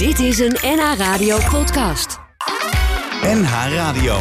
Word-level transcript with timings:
Dit 0.00 0.18
is 0.18 0.38
een 0.38 0.56
NH 0.62 0.98
Radio 0.98 1.38
podcast. 1.50 2.18
NH 3.22 3.74
Radio. 3.74 4.16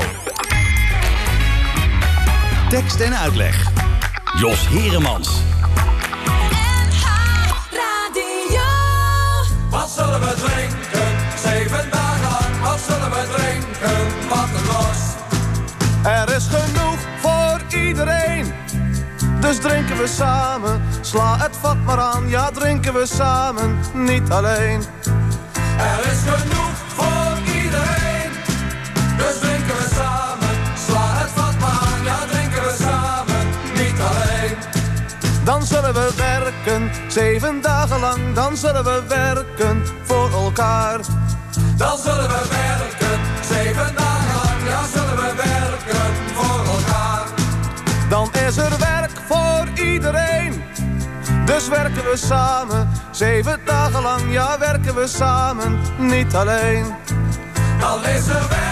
Tekst 2.70 3.00
en 3.00 3.17
uitleg. 3.17 3.71
Jos 4.39 4.68
Heremans. 4.68 5.42
Wat 9.70 9.89
zullen 9.89 10.20
we 10.20 10.34
drinken? 10.36 11.18
Zeven 11.44 11.89
dagen 11.91 12.21
lang. 12.21 12.61
Wat 12.63 12.79
zullen 12.79 13.09
we 13.09 13.27
drinken? 13.35 14.29
Wat 14.29 14.47
een 14.55 14.65
los. 14.65 14.97
Er 16.03 16.35
is 16.35 16.48
genoeg 16.48 16.99
voor 17.20 17.80
iedereen. 17.80 18.53
Dus 19.39 19.59
drinken 19.59 19.98
we 19.98 20.07
samen. 20.07 20.81
Sla 21.02 21.38
het 21.38 21.55
vat 21.61 21.77
maar 21.85 21.99
aan. 21.99 22.30
Ja, 22.30 22.52
drinken 22.52 22.93
we 22.93 23.05
samen. 23.05 23.80
Niet 23.93 24.30
alleen. 24.30 24.81
Dan 35.49 35.65
zullen 35.67 35.93
we 35.93 36.11
werken. 36.15 36.91
Zeven 37.07 37.61
dagen 37.61 37.99
lang. 37.99 38.34
Dan 38.34 38.57
zullen 38.57 38.84
we 38.84 39.03
werken 39.07 39.84
voor 40.03 40.31
elkaar. 40.31 40.99
Dan 41.77 41.98
zullen 41.98 42.27
we 42.27 42.48
werken. 42.49 43.20
Zeven 43.49 43.95
dagen 43.95 44.35
lang. 44.35 44.67
Ja, 44.67 44.81
zullen 44.93 45.15
we 45.15 45.34
werken 45.35 46.13
voor 46.34 46.65
elkaar. 46.65 47.25
Dan 48.09 48.29
is 48.48 48.57
er 48.57 48.79
werk 48.79 49.11
voor 49.27 49.85
iedereen. 49.85 50.63
Dus 51.45 51.67
werken 51.67 52.03
we 52.03 52.17
samen. 52.17 52.89
Zeven 53.19 53.59
dagen 53.65 54.01
lang. 54.01 54.31
Ja, 54.31 54.59
werken 54.59 54.95
we 54.95 55.07
samen. 55.07 55.79
Niet 55.97 56.35
alleen. 56.35 56.85
Dan 57.79 58.05
is 58.05 58.25
werk 58.25 58.68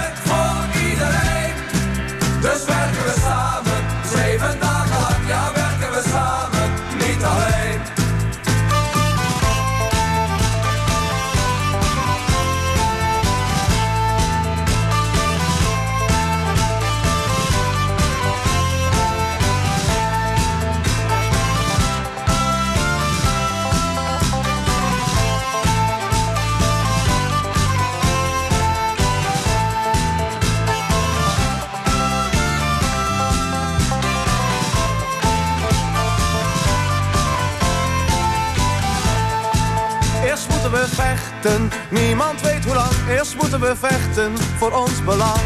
Eerst 40.38 40.50
moeten 40.50 40.72
we 40.72 40.88
vechten, 40.88 41.72
niemand 41.90 42.42
weet 42.42 42.66
hoe 42.66 42.74
lang. 42.74 42.92
Eerst 43.10 43.36
moeten 43.36 43.60
we 43.60 43.76
vechten 43.76 44.38
voor 44.58 44.72
ons 44.72 45.04
belang. 45.04 45.42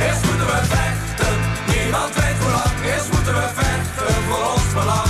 Eerst 0.00 0.24
moeten 0.24 0.46
we 0.46 0.60
vechten, 0.64 1.34
niemand 1.74 2.14
weet 2.14 2.38
hoe 2.40 2.50
lang. 2.50 2.94
Eerst 2.94 3.12
moeten 3.12 3.34
we 3.34 3.48
vechten 3.54 4.14
voor 4.28 4.52
ons 4.52 4.72
belang. 4.72 5.08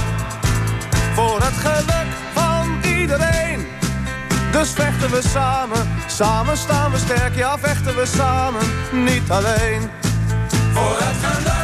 Voor 1.14 1.41
het 1.42 1.56
geluk 1.67 2.11
van 2.33 2.91
iedereen. 2.98 3.67
Dus 4.53 4.70
vechten 4.70 5.11
we 5.11 5.20
samen, 5.23 5.89
samen 6.07 6.57
staan 6.57 6.91
we 6.91 6.98
sterk. 6.98 7.34
Ja, 7.34 7.59
vechten 7.59 7.97
we 7.97 8.07
samen, 8.07 8.62
niet 8.92 9.31
alleen. 9.31 9.91
Voor 10.73 10.97
het 10.98 11.17
geluk 11.23 11.61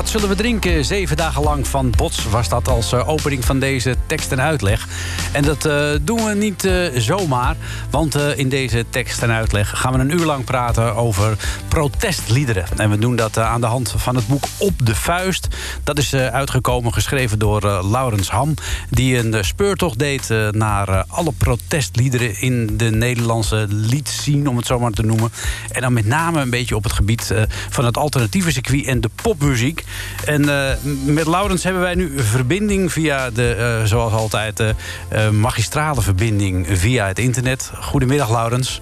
wat 0.00 0.08
zullen 0.08 0.28
we 0.28 0.34
drinken? 0.34 0.84
Zeven 0.84 1.16
dagen 1.16 1.42
lang 1.42 1.68
van 1.68 1.90
Bots 1.96 2.24
was 2.24 2.48
dat 2.48 2.68
als 2.68 2.92
eh, 2.92 3.08
opening 3.08 3.44
van 3.44 3.58
deze 3.58 3.96
tekst 4.06 4.32
en 4.32 4.40
uitleg. 4.40 4.88
En 5.32 5.42
dat 5.42 5.64
eh, 5.64 5.90
doen 6.02 6.24
we 6.24 6.34
niet 6.34 6.64
eh, 6.64 6.74
zomaar, 6.94 7.56
want 7.90 8.14
in 8.14 8.48
deze 8.48 8.84
tekst 8.90 9.22
en 9.22 9.30
uitleg 9.30 9.78
gaan 9.78 9.92
we 9.92 9.98
een 9.98 10.12
uur 10.12 10.24
lang 10.24 10.44
praten 10.44 10.94
over 10.94 11.36
protestliederen. 11.68 12.64
En 12.76 12.90
we 12.90 12.98
doen 12.98 13.16
dat 13.16 13.38
aan 13.38 13.60
de 13.60 13.66
hand 13.66 13.94
van 13.96 14.14
het 14.14 14.26
boek 14.26 14.44
Op 14.58 14.86
de 14.86 14.94
Vuist. 14.94 15.48
Dat 15.84 15.98
is 15.98 16.14
uitgekomen, 16.14 16.92
geschreven 16.92 17.38
door 17.38 17.84
Laurens 17.90 18.30
Ham, 18.30 18.54
die 18.88 19.18
een 19.18 19.44
speurtocht 19.44 19.98
deed 19.98 20.28
naar 20.50 21.04
alle 21.08 21.32
protestliederen 21.32 22.40
in 22.40 22.76
de 22.76 22.90
Nederlandse 22.90 23.66
liedzien, 23.68 24.48
om 24.48 24.56
het 24.56 24.66
zo 24.66 24.78
maar 24.78 24.90
te 24.90 25.02
noemen. 25.02 25.32
En 25.72 25.80
dan 25.80 25.92
met 25.92 26.06
name 26.06 26.40
een 26.40 26.50
beetje 26.50 26.76
op 26.76 26.82
het 26.82 26.92
gebied 26.92 27.34
van 27.68 27.84
het 27.84 27.96
alternatieve 27.96 28.52
circuit 28.52 28.86
en 28.86 29.00
de 29.00 29.10
popmuziek. 29.22 29.84
En 30.24 30.48
eh, 30.48 30.76
met 31.04 31.26
Laurens 31.26 31.62
hebben 31.62 31.82
wij 31.82 31.94
nu 31.94 32.12
verbinding 32.16 32.92
via 32.92 33.30
de, 33.30 33.54
eh, 33.54 33.84
zoals 33.84 34.12
altijd, 34.12 34.60
eh, 34.60 35.30
magistrale 35.30 36.02
verbinding 36.02 36.66
via 36.78 37.06
het 37.06 37.18
internet. 37.18 37.70
Goedemiddag, 37.80 38.30
Laurens. 38.30 38.80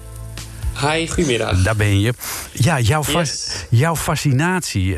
Hi, 0.81 1.07
goedemiddag. 1.07 1.61
Daar 1.61 1.75
ben 1.75 1.99
je. 1.99 2.13
Ja, 2.51 2.79
jouw, 2.79 3.03
jouw 3.69 3.95
fascinatie 3.95 4.97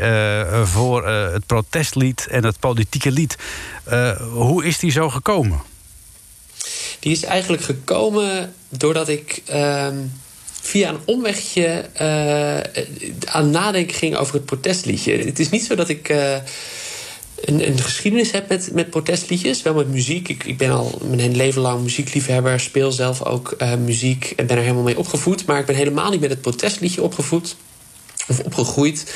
voor 0.64 1.08
het 1.08 1.46
protestlied 1.46 2.28
en 2.28 2.46
het 2.46 2.60
politieke 2.60 3.12
lied. 3.12 3.38
hoe 4.32 4.66
is 4.66 4.80
die 4.80 4.92
zo 4.92 5.10
gekomen? 5.10 5.62
Die 7.00 7.12
is 7.12 7.24
eigenlijk 7.24 7.64
gekomen 7.64 8.54
doordat 8.70 9.10
ik 9.10 9.42
ehm, 9.46 9.98
via 10.62 10.90
een 10.90 11.00
omwegje 11.06 11.66
eh, 11.94 12.82
aan 13.26 13.50
nadenken 13.50 13.96
ging 13.96 14.16
over 14.16 14.34
het 14.34 14.46
protestliedje. 14.46 15.18
Het 15.18 15.40
is 15.40 15.50
niet 15.50 15.64
zo 15.64 15.76
dat 15.76 15.90
ik 15.90 16.10
eh, 16.10 16.34
een, 17.42 17.68
een 17.68 17.80
geschiedenis 17.80 18.32
heb 18.32 18.50
met, 18.50 18.70
met 18.74 18.90
protestliedjes, 18.90 19.62
wel 19.62 19.74
met 19.74 19.88
muziek. 19.88 20.28
Ik, 20.30 20.44
ik 20.44 20.58
ben 20.58 20.72
al 20.72 21.02
mijn 21.04 21.20
hele 21.20 21.36
leven 21.36 21.62
lang 21.62 21.82
muziekliefhebber, 21.82 22.60
speel 22.60 22.92
zelf 22.92 23.24
ook 23.24 23.52
eh, 23.58 23.76
muziek 23.76 24.34
en 24.36 24.48
ben 24.48 24.58
er 24.58 24.64
helemaal 24.64 24.84
mee 24.84 24.98
opgevoed. 24.98 25.46
Maar 25.46 25.60
ik 25.60 25.66
ben 25.66 25.76
helemaal 25.76 26.12
niet 26.12 26.22
met 26.22 26.30
het 26.30 26.42
protestliedje 26.42 27.02
opgevoed 27.02 27.56
of 28.28 28.40
opgegroeid. 28.40 29.14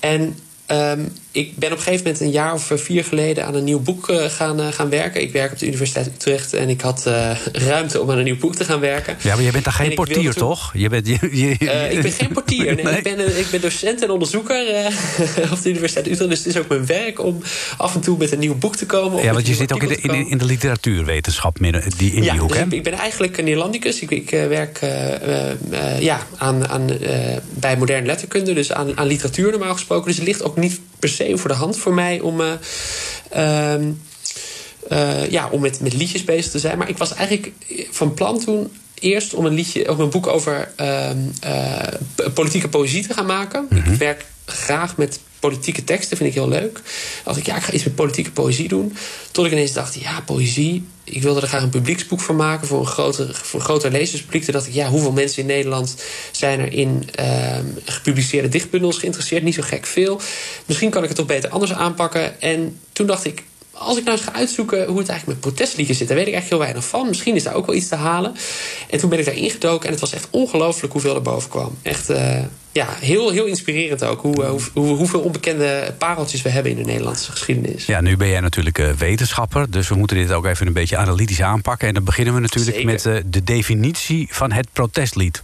En 0.00 0.38
ehm, 0.66 1.04
ik 1.32 1.56
ben 1.56 1.70
op 1.72 1.76
een 1.76 1.82
gegeven 1.82 2.04
moment 2.04 2.20
een 2.22 2.30
jaar 2.30 2.52
of 2.52 2.70
vier 2.74 3.04
geleden 3.04 3.46
aan 3.46 3.54
een 3.54 3.64
nieuw 3.64 3.80
boek 3.80 4.08
eh, 4.08 4.24
gaan, 4.24 4.60
eh, 4.60 4.66
gaan 4.72 4.88
werken. 4.90 5.20
Ik 5.22 5.32
werk 5.32 5.52
op 5.52 5.58
de 5.58 5.66
Universiteit 5.66 6.06
Utrecht 6.06 6.54
en 6.54 6.68
ik 6.68 6.80
had 6.80 7.06
eh, 7.06 7.30
ruimte 7.52 8.00
om 8.00 8.10
aan 8.10 8.18
een 8.18 8.24
nieuw 8.24 8.38
boek 8.38 8.54
te 8.54 8.64
gaan 8.64 8.80
werken. 8.80 9.16
Ja, 9.22 9.34
maar 9.34 9.44
je 9.44 9.50
bent 9.52 9.64
daar 9.64 9.78
En 9.80 9.86
geen 9.86 9.94
portier, 9.94 10.34
toch? 10.34 10.70
Je 10.74 10.88
bent, 10.88 11.06
je, 11.06 11.18
je- 11.32 11.56
Eh, 11.70 11.92
ik 11.92 12.02
ben 12.02 12.12
geen 12.12 12.32
portier. 12.32 12.74
Nee, 12.74 12.84
Nee. 12.84 12.96
Ik, 12.96 13.02
ben, 13.02 13.38
ik 13.38 13.46
ben 13.50 13.60
docent 13.60 14.02
en 14.02 14.10
onderzoeker 14.10 14.68
eh, 14.68 14.86
op 15.52 15.62
de 15.62 15.68
Universiteit 15.68 16.06
Utrecht. 16.06 16.28
Dus 16.30 16.38
het 16.38 16.46
is 16.46 16.56
ook 16.56 16.68
mijn 16.68 16.86
werk 16.86 17.24
om 17.24 17.42
af 17.76 17.94
en 17.94 18.00
toe 18.00 18.16
met 18.18 18.32
een 18.32 18.38
nieuw 18.38 18.54
boek 18.54 18.76
te 18.76 18.86
komen. 18.86 19.22
ja, 19.22 19.32
want 19.32 19.46
je 19.46 19.54
zit 19.54 19.72
ook 19.72 19.82
in 19.82 19.88
de, 19.88 20.26
in, 20.28 20.38
de 20.38 20.44
literatuurwetenschap 20.44 21.60
midden, 21.60 21.82
die, 21.96 22.12
in 22.12 22.22
ja, 22.22 22.30
die 22.32 22.40
hoek, 22.40 22.48
dus 22.48 22.58
hè? 22.58 22.64
ik, 22.64 22.72
ik 22.72 22.82
ben 22.82 22.92
eigenlijk 22.92 23.38
een 23.38 23.44
Neerlandicus. 23.44 24.00
Ik, 24.00 24.10
ik 24.10 24.32
eh, 24.32 24.46
werk 24.46 24.78
eh, 24.80 25.14
eh, 25.14 25.50
eh, 25.70 26.00
ja, 26.00 26.26
aan, 26.36 26.68
aan, 26.68 26.90
eh, 27.00 27.36
bij 27.54 27.76
moderne 27.76 28.06
letterkunde, 28.06 28.52
dus 28.52 28.72
aan, 28.72 28.96
aan 28.98 29.06
literatuur 29.06 29.50
normaal 29.50 29.72
gesproken. 29.72 30.06
Dus 30.06 30.16
het 30.16 30.26
ligt 30.26 30.42
ook 30.42 30.56
niet 30.56 30.80
per 30.98 31.08
se 31.08 31.21
voor 31.30 31.50
de 31.50 31.56
hand 31.56 31.78
voor 31.78 31.94
mij 31.94 32.20
om, 32.20 32.40
eh, 32.40 32.52
ehm, 33.30 33.90
eh, 34.88 35.30
ja, 35.30 35.48
om 35.50 35.60
met, 35.60 35.80
met 35.80 35.92
liedjes 35.92 36.24
bezig 36.24 36.50
te 36.50 36.58
zijn. 36.58 36.78
Maar 36.78 36.88
ik 36.88 36.98
was 36.98 37.14
eigenlijk 37.14 37.52
van 37.90 38.14
plan 38.14 38.38
toen 38.38 38.72
eerst 38.94 39.34
om 39.34 39.46
een, 39.46 39.54
liedje, 39.54 39.90
om 39.90 40.00
een 40.00 40.10
boek 40.10 40.26
over 40.26 40.72
ehm, 40.76 41.18
eh, 41.40 41.88
politieke 42.34 42.68
poëzie 42.68 43.06
te 43.06 43.14
gaan 43.14 43.26
maken. 43.26 43.66
Ik 43.70 43.84
werk 43.84 44.24
graag 44.44 44.96
met 44.96 45.20
politieke 45.42 45.84
teksten, 45.84 46.16
vind 46.16 46.28
ik 46.28 46.34
heel 46.34 46.48
leuk. 46.48 46.80
Als 47.24 47.36
ik, 47.36 47.46
ja, 47.46 47.56
ik 47.56 47.62
ga 47.62 47.72
iets 47.72 47.84
met 47.84 47.94
politieke 47.94 48.30
poëzie 48.30 48.68
doen. 48.68 48.96
Tot 49.30 49.46
ik 49.46 49.52
ineens 49.52 49.72
dacht, 49.72 49.94
ja, 49.94 50.20
poëzie. 50.20 50.84
Ik 51.04 51.22
wilde 51.22 51.40
er 51.40 51.48
graag 51.48 51.62
een 51.62 51.68
publieksboek 51.68 52.20
van 52.20 52.36
maken 52.36 52.66
voor 52.66 52.80
een 52.80 52.86
groter, 52.86 53.34
voor 53.34 53.60
een 53.60 53.66
groter 53.66 53.90
lezerspubliek. 53.90 54.44
Toen 54.44 54.52
dacht 54.52 54.66
ik, 54.66 54.72
ja, 54.74 54.88
hoeveel 54.88 55.12
mensen 55.12 55.40
in 55.40 55.48
Nederland 55.48 55.96
zijn 56.30 56.60
er 56.60 56.72
in 56.72 57.08
ehm, 57.14 57.66
gepubliceerde 57.84 58.48
dichtbundels 58.48 58.98
geïnteresseerd? 58.98 59.42
Niet 59.42 59.54
zo 59.54 59.62
gek 59.62 59.86
veel. 59.86 60.20
Misschien 60.66 60.90
kan 60.90 61.02
ik 61.02 61.08
het 61.08 61.16
toch 61.16 61.26
beter 61.26 61.50
anders 61.50 61.72
aanpakken. 61.72 62.40
En 62.40 62.78
toen 62.92 63.06
dacht 63.06 63.24
ik, 63.24 63.42
als 63.82 63.98
ik 63.98 64.04
nou 64.04 64.16
eens 64.16 64.26
ga 64.26 64.32
uitzoeken 64.34 64.86
hoe 64.86 64.98
het 64.98 65.08
eigenlijk 65.08 65.26
met 65.26 65.54
protestliedjes 65.54 65.98
zit, 65.98 66.08
daar 66.08 66.16
weet 66.16 66.26
ik 66.26 66.32
eigenlijk 66.32 66.62
heel 66.62 66.72
weinig 66.72 66.90
van. 66.90 67.08
Misschien 67.08 67.34
is 67.34 67.42
daar 67.42 67.54
ook 67.54 67.66
wel 67.66 67.74
iets 67.74 67.88
te 67.88 67.94
halen. 67.96 68.34
En 68.90 68.98
toen 68.98 69.10
ben 69.10 69.18
ik 69.18 69.24
daar 69.24 69.34
ingedoken 69.36 69.86
en 69.86 69.90
het 69.92 70.00
was 70.00 70.12
echt 70.12 70.26
ongelooflijk 70.30 70.92
hoeveel 70.92 71.14
er 71.14 71.22
boven 71.22 71.50
kwam. 71.50 71.74
Echt 71.82 72.10
eh, 72.10 72.38
ja, 72.72 72.88
heel, 73.00 73.30
heel 73.30 73.44
inspirerend 73.46 74.04
ook. 74.04 74.20
Hoe, 74.20 74.44
eh, 74.44 74.50
hoe, 74.50 74.60
hoe- 74.74 74.96
hoeveel 74.96 75.20
onbekende 75.20 75.94
pareltjes 75.98 76.42
we 76.42 76.48
hebben 76.48 76.72
in 76.72 76.78
de 76.78 76.84
Nederlandse 76.84 77.30
geschiedenis. 77.30 77.86
Ja, 77.86 78.00
nu 78.00 78.16
ben 78.16 78.28
jij 78.28 78.40
natuurlijk 78.40 78.78
eh, 78.78 78.90
wetenschapper, 78.90 79.70
dus 79.70 79.88
we 79.88 79.94
moeten 79.94 80.16
dit 80.16 80.32
ook 80.32 80.46
even 80.46 80.66
een 80.66 80.72
beetje 80.72 80.96
analytisch 80.96 81.42
aanpakken. 81.42 81.88
En 81.88 81.94
dan 81.94 82.04
beginnen 82.04 82.34
we 82.34 82.40
natuurlijk 82.40 82.76
Zeker. 82.76 83.12
met 83.22 83.32
de 83.32 83.44
definitie 83.44 84.26
van 84.30 84.52
het 84.52 84.66
protestlied. 84.72 85.42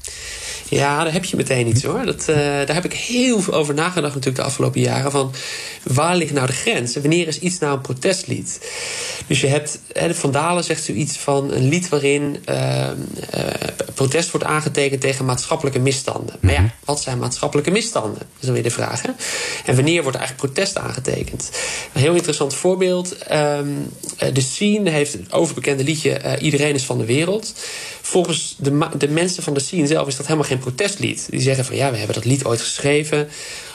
Ja, 0.71 1.05
daar 1.05 1.13
heb 1.13 1.25
je 1.25 1.37
meteen 1.37 1.67
iets 1.67 1.83
hoor. 1.83 2.05
Dat, 2.05 2.29
eh, 2.29 2.37
daar 2.37 2.75
heb 2.75 2.85
ik 2.85 2.93
heel 2.93 3.41
veel 3.41 3.55
over 3.55 3.75
nagedacht 3.75 4.15
natuurlijk 4.15 4.37
de 4.37 4.43
afgelopen 4.43 4.81
jaren. 4.81 5.11
Van 5.11 5.33
waar 5.83 6.17
ligt 6.17 6.33
nou 6.33 6.47
de 6.47 6.53
grens? 6.53 6.95
En 6.95 7.01
wanneer 7.01 7.29
is 7.29 7.39
iets 7.39 7.59
nou 7.59 7.75
een 7.75 7.81
protestlied? 7.81 8.61
Dus 9.27 9.41
je 9.41 9.47
hebt, 9.47 9.81
hè, 9.93 10.09
de 10.09 10.15
Vandalen 10.15 10.65
zegt 10.65 10.85
zoiets 10.85 11.17
van 11.17 11.53
een 11.53 11.69
lied 11.69 11.89
waarin 11.89 12.37
eh, 12.45 12.91
eh, 12.91 12.95
protest 13.95 14.31
wordt 14.31 14.47
aangetekend 14.47 15.01
tegen 15.01 15.25
maatschappelijke 15.25 15.79
misstanden. 15.79 16.35
Maar 16.41 16.53
ja, 16.53 16.75
wat 16.85 17.03
zijn 17.03 17.19
maatschappelijke 17.19 17.71
misstanden? 17.71 18.19
Dat 18.19 18.27
is 18.39 18.45
dan 18.45 18.55
weer 18.55 18.63
de 18.63 18.71
vraag. 18.71 19.03
Hè? 19.03 19.11
En 19.65 19.75
wanneer 19.75 20.03
wordt 20.03 20.19
eigenlijk 20.19 20.53
protest 20.53 20.79
aangetekend? 20.79 21.51
Een 21.93 22.01
heel 22.01 22.15
interessant 22.15 22.55
voorbeeld. 22.55 23.17
ehm, 23.19 23.69
eh, 24.19 24.35
de 24.35 24.41
Scene 24.41 24.91
heeft 24.91 25.13
het 25.13 25.33
overbekende 25.33 25.85
liedje 25.85 26.39
Iedereen 26.39 26.75
is 26.75 26.85
van 26.85 26.99
de 26.99 27.05
wereld. 27.05 27.55
Volgens 28.01 28.57
de, 28.59 28.89
de 28.99 29.09
mensen 29.09 29.43
van 29.43 29.55
de 29.55 29.61
Scene 29.61 29.87
zelf 29.87 30.07
is 30.07 30.17
dat 30.17 30.27
helemaal 30.27 30.49
geen 30.49 30.58
protestlied. 30.59 31.27
Die 31.31 31.41
zeggen 31.41 31.65
van 31.65 31.77
ja, 31.77 31.91
we 31.91 31.97
hebben 31.97 32.15
dat 32.15 32.25
lied 32.25 32.45
ooit 32.45 32.61
geschreven 32.61 33.29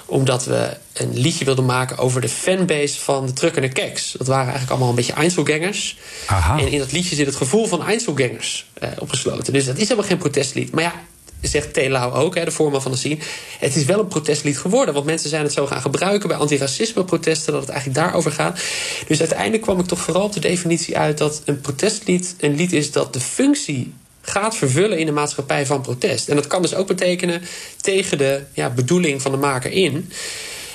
omdat 0.05 0.45
we 0.45 0.77
een 0.93 1.17
liedje 1.17 1.45
wilden 1.45 1.65
maken 1.65 1.97
over 1.97 2.21
de 2.21 2.29
fanbase 2.29 2.99
van 2.99 3.25
de 3.25 3.33
Truckende 3.33 3.69
Keks. 3.69 4.11
Dat 4.11 4.27
waren 4.27 4.43
eigenlijk 4.43 4.71
allemaal 4.71 4.89
een 4.89 4.95
beetje 4.95 5.13
Einzelgangers. 5.13 5.97
Aha. 6.25 6.59
En 6.59 6.67
in 6.67 6.79
dat 6.79 6.91
liedje 6.91 7.15
zit 7.15 7.25
het 7.25 7.35
gevoel 7.35 7.67
van 7.67 7.83
Einzelgangers 7.83 8.65
eh, 8.73 8.89
opgesloten. 8.99 9.53
Dus 9.53 9.65
dat 9.65 9.77
is 9.77 9.83
helemaal 9.83 10.09
geen 10.09 10.17
protestlied. 10.17 10.71
Maar 10.71 10.83
ja, 10.83 10.93
zegt 11.41 11.73
Telau 11.73 12.13
ook, 12.13 12.35
hè, 12.35 12.45
de 12.45 12.51
voorman 12.51 12.81
van 12.81 12.91
de 12.91 12.97
scene. 12.97 13.17
Het 13.59 13.75
is 13.75 13.85
wel 13.85 13.99
een 13.99 14.07
protestlied 14.07 14.57
geworden. 14.57 14.93
Want 14.93 15.05
mensen 15.05 15.29
zijn 15.29 15.43
het 15.43 15.53
zo 15.53 15.67
gaan 15.67 15.81
gebruiken 15.81 16.27
bij 16.27 16.37
antiracisme-protesten... 16.37 17.53
dat 17.53 17.61
het 17.61 17.71
eigenlijk 17.71 17.99
daarover 17.99 18.31
gaat. 18.31 18.59
Dus 19.07 19.19
uiteindelijk 19.19 19.63
kwam 19.63 19.79
ik 19.79 19.85
toch 19.85 19.99
vooral 19.99 20.23
op 20.23 20.33
de 20.33 20.39
definitie 20.39 20.97
uit... 20.97 21.17
dat 21.17 21.41
een 21.45 21.61
protestlied 21.61 22.35
een 22.39 22.55
lied 22.55 22.73
is 22.73 22.91
dat 22.91 23.13
de 23.13 23.19
functie 23.19 23.93
gaat 24.25 24.55
vervullen 24.55 24.97
in 24.97 25.05
de 25.05 25.11
maatschappij 25.11 25.65
van 25.65 25.81
protest. 25.81 26.29
En 26.29 26.35
dat 26.35 26.47
kan 26.47 26.61
dus 26.61 26.75
ook 26.75 26.87
betekenen 26.87 27.41
tegen 27.81 28.17
de 28.17 28.41
ja, 28.53 28.69
bedoeling 28.69 29.21
van 29.21 29.31
de 29.31 29.37
maker 29.37 29.71
in... 29.71 30.11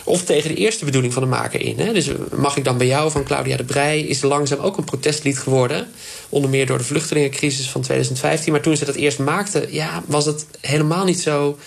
Of 0.04 0.24
tegen 0.24 0.54
de 0.54 0.56
eerste 0.56 0.84
bedoeling 0.84 1.12
van 1.12 1.22
de 1.22 1.28
maker 1.28 1.60
in. 1.60 1.78
Hè? 1.78 1.92
Dus 1.92 2.10
mag 2.36 2.56
ik 2.56 2.64
dan 2.64 2.78
bij 2.78 2.86
jou 2.86 3.10
van 3.10 3.24
Claudia 3.24 3.56
de 3.56 3.64
Brij... 3.64 4.00
is 4.00 4.22
langzaam 4.22 4.58
ook 4.58 4.76
een 4.76 4.84
protestlied 4.84 5.38
geworden. 5.38 5.88
Onder 6.28 6.50
meer 6.50 6.66
door 6.66 6.78
de 6.78 6.84
vluchtelingencrisis 6.84 7.68
van 7.68 7.80
2015. 7.80 8.52
Maar 8.52 8.62
toen 8.62 8.76
ze 8.76 8.84
dat 8.84 8.94
eerst 8.94 9.18
maakte, 9.18 9.66
ja, 9.70 10.02
was 10.06 10.24
het 10.24 10.46
helemaal 10.60 11.04
niet 11.04 11.20
zo 11.20 11.58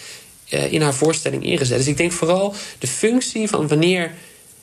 eh, 0.50 0.74
in 0.74 0.82
haar 0.82 0.94
voorstelling 0.94 1.44
ingezet. 1.44 1.78
Dus 1.78 1.88
ik 1.88 1.98
denk 1.98 2.12
vooral 2.12 2.54
de 2.80 2.88
functie 2.88 3.48
van 3.48 3.68
wanneer 3.68 4.12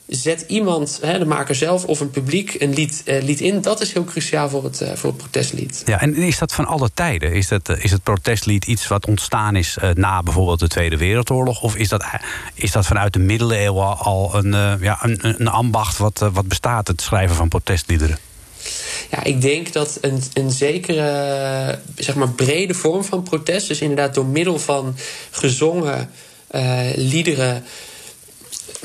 zet 0.09 0.43
iemand, 0.47 0.99
hè, 1.01 1.19
de 1.19 1.25
maker 1.25 1.55
zelf 1.55 1.85
of 1.85 1.99
een 1.99 2.09
publiek, 2.09 2.55
een 2.61 2.73
lied, 2.73 3.01
eh, 3.05 3.23
lied 3.23 3.39
in. 3.39 3.61
Dat 3.61 3.81
is 3.81 3.93
heel 3.93 4.03
cruciaal 4.03 4.49
voor 4.49 4.63
het, 4.63 4.81
eh, 4.81 4.95
voor 4.95 5.09
het 5.09 5.17
protestlied. 5.17 5.81
Ja, 5.85 6.01
en 6.01 6.15
is 6.15 6.37
dat 6.37 6.53
van 6.53 6.65
alle 6.65 6.89
tijden? 6.93 7.33
Is, 7.33 7.47
dat, 7.47 7.69
eh, 7.69 7.83
is 7.83 7.91
het 7.91 8.03
protestlied 8.03 8.65
iets 8.65 8.87
wat 8.87 9.05
ontstaan 9.05 9.55
is 9.55 9.77
na 9.93 10.23
bijvoorbeeld 10.23 10.59
de 10.59 10.67
Tweede 10.67 10.97
Wereldoorlog? 10.97 11.61
Of 11.61 11.75
is 11.75 11.87
dat, 11.87 12.05
is 12.53 12.71
dat 12.71 12.85
vanuit 12.85 13.13
de 13.13 13.19
middeleeuwen 13.19 13.97
al 13.97 14.35
een, 14.35 14.79
ja, 14.81 14.99
een, 15.01 15.19
een 15.21 15.47
ambacht 15.47 15.97
wat, 15.97 16.29
wat 16.33 16.47
bestaat, 16.47 16.87
het 16.87 17.01
schrijven 17.01 17.35
van 17.35 17.47
protestliederen? 17.47 18.17
Ja, 19.11 19.23
ik 19.23 19.41
denk 19.41 19.73
dat 19.73 19.97
een, 20.01 20.21
een 20.33 20.51
zekere 20.51 21.79
zeg 21.95 22.15
maar, 22.15 22.29
brede 22.29 22.73
vorm 22.73 23.03
van 23.03 23.23
protest, 23.23 23.67
dus 23.67 23.81
inderdaad 23.81 24.13
door 24.13 24.25
middel 24.25 24.59
van 24.59 24.95
gezongen 25.31 26.09
liederen 26.95 27.63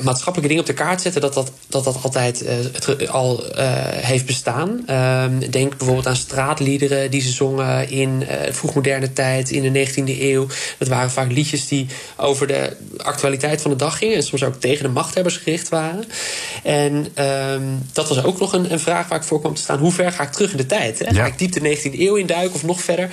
maatschappelijke 0.01 0.47
dingen 0.47 0.69
op 0.69 0.75
de 0.75 0.83
kaart 0.83 1.01
zetten, 1.01 1.21
dat 1.21 1.33
dat, 1.33 1.51
dat, 1.67 1.83
dat 1.83 1.97
altijd 2.03 2.43
eh, 2.43 2.55
het, 2.71 3.09
al 3.09 3.51
eh, 3.51 3.65
heeft 3.89 4.25
bestaan. 4.25 4.83
Ehm, 4.85 5.39
denk 5.49 5.77
bijvoorbeeld 5.77 6.07
aan 6.07 6.15
straatliederen 6.15 7.11
die 7.11 7.21
ze 7.21 7.31
zongen 7.31 7.89
in 7.89 8.25
eh 8.27 8.53
vroegmoderne 8.53 9.13
tijd, 9.13 9.51
in 9.51 9.73
de 9.73 9.87
19e 9.87 10.21
eeuw. 10.21 10.47
Dat 10.77 10.87
waren 10.87 11.11
vaak 11.11 11.31
liedjes 11.31 11.67
die 11.67 11.87
over 12.17 12.47
de 12.47 12.75
actualiteit 12.97 13.61
van 13.61 13.71
de 13.71 13.77
dag 13.77 13.97
gingen 13.97 14.15
en 14.15 14.23
soms 14.23 14.43
ook 14.43 14.59
tegen 14.59 14.83
de 14.83 14.89
machthebbers 14.89 15.37
gericht 15.37 15.69
waren. 15.69 16.05
En 16.63 17.07
ehm, 17.13 17.63
dat 17.93 18.07
was 18.07 18.23
ook 18.23 18.39
nog 18.39 18.53
een, 18.53 18.71
een 18.71 18.79
vraag 18.79 19.07
waar 19.07 19.19
ik 19.19 19.25
voor 19.25 19.39
kwam 19.39 19.53
te 19.53 19.61
staan. 19.61 19.79
Hoe 19.79 19.91
ver 19.91 20.11
ga 20.11 20.23
ik 20.23 20.31
terug 20.31 20.51
in 20.51 20.57
de 20.57 20.65
tijd? 20.65 20.99
Hè? 20.99 21.13
Ga 21.13 21.25
ik 21.25 21.37
diep 21.37 21.51
de 21.51 21.77
19e 21.77 21.99
eeuw 21.99 22.15
induiken 22.15 22.55
of 22.55 22.63
nog 22.63 22.81
verder? 22.81 23.07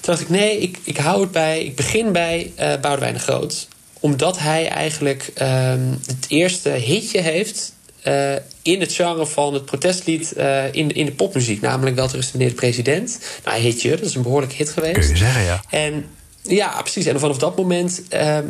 Toen 0.00 0.14
dacht 0.14 0.20
ik, 0.20 0.28
nee, 0.28 0.58
ik, 0.58 0.78
ik 0.84 0.96
hou 0.96 1.20
het 1.20 1.30
bij, 1.30 1.64
ik 1.64 1.76
begin 1.76 2.12
bij 2.12 2.52
Boudewijn 2.56 3.14
de 3.14 3.20
Groot 3.20 3.68
omdat 4.04 4.38
hij 4.38 4.68
eigenlijk 4.68 5.30
ehm, 5.34 5.80
het 6.06 6.26
eerste 6.28 6.68
hitje 6.68 7.20
heeft 7.20 7.72
eh, 8.02 8.34
in 8.62 8.80
het 8.80 8.92
genre 8.92 9.26
van 9.26 9.54
het 9.54 9.64
protestlied 9.64 10.32
eh, 10.32 10.72
in, 10.72 10.90
in 10.90 11.06
de 11.06 11.12
popmuziek. 11.12 11.60
Namelijk 11.60 11.96
wel 11.96 12.08
terug 12.08 12.32
meneer 12.32 12.48
de 12.48 12.54
president. 12.54 13.18
Nou, 13.44 13.60
hitje, 13.60 13.90
dat 13.90 14.00
is 14.00 14.14
een 14.14 14.22
behoorlijk 14.22 14.52
hit 14.52 14.70
geweest. 14.70 14.98
Kun 14.98 15.08
je 15.08 15.16
zeggen, 15.16 15.42
ja. 15.42 15.62
En 15.70 16.04
ja, 16.48 16.80
precies. 16.82 17.06
En 17.06 17.20
vanaf 17.20 17.38
dat 17.38 17.56
moment 17.56 18.02
ehm, 18.08 18.44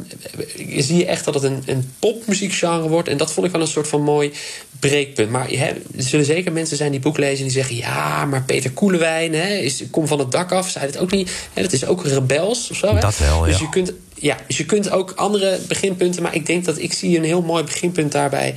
zie 0.77 0.97
je 0.97 1.07
echt 1.07 1.25
dat 1.25 1.35
het 1.35 1.43
een, 1.43 1.63
een 1.67 1.93
popmuziekgenre 1.99 2.89
wordt. 2.89 3.09
En 3.09 3.17
dat 3.17 3.33
vond 3.33 3.47
ik 3.47 3.53
wel 3.53 3.61
een 3.61 3.67
soort 3.67 3.89
van 3.89 4.03
mooi 4.03 4.33
breekpunt. 4.81 5.31
Maar 5.31 5.49
hè, 5.49 5.67
er 5.67 5.81
zullen 5.97 6.25
zeker 6.25 6.53
mensen 6.53 6.77
zijn 6.77 6.91
die 6.91 7.01
boek 7.01 7.19
lezen 7.19 7.39
en 7.39 7.43
die 7.43 7.53
zeggen... 7.53 7.77
ja, 7.77 8.25
maar 8.25 8.43
Peter 8.43 8.71
Koelewijn 8.71 9.35
hè, 9.35 9.55
is, 9.55 9.83
kom 9.91 10.07
van 10.07 10.19
het 10.19 10.31
dak 10.31 10.53
af. 10.53 10.69
Zei 10.69 10.87
het 10.87 10.99
ook 10.99 11.11
niet. 11.11 11.31
Hè, 11.53 11.63
dat 11.63 11.73
is 11.73 11.87
ook 11.87 12.07
rebels 12.07 12.71
of 12.71 12.77
zo. 12.77 12.95
Hè? 12.95 13.01
Dat 13.01 13.19
wel, 13.19 13.41
Dus 13.41 13.59
ja. 13.59 13.63
je 13.63 13.69
kunt, 13.69 13.93
ja, 14.15 14.37
dus 14.47 14.57
je 14.57 14.65
kunt 14.65 14.91
ook 14.91 15.13
andere 15.17 15.59
beginpunten... 15.69 16.23
maar 16.23 16.35
ik 16.35 16.47
denk 16.47 16.65
dat 16.65 16.79
ik 16.79 16.93
zie 16.93 17.17
een 17.17 17.25
heel 17.25 17.43
mooi 17.43 17.65
beginpunt 17.65 18.13
daarbij... 18.13 18.55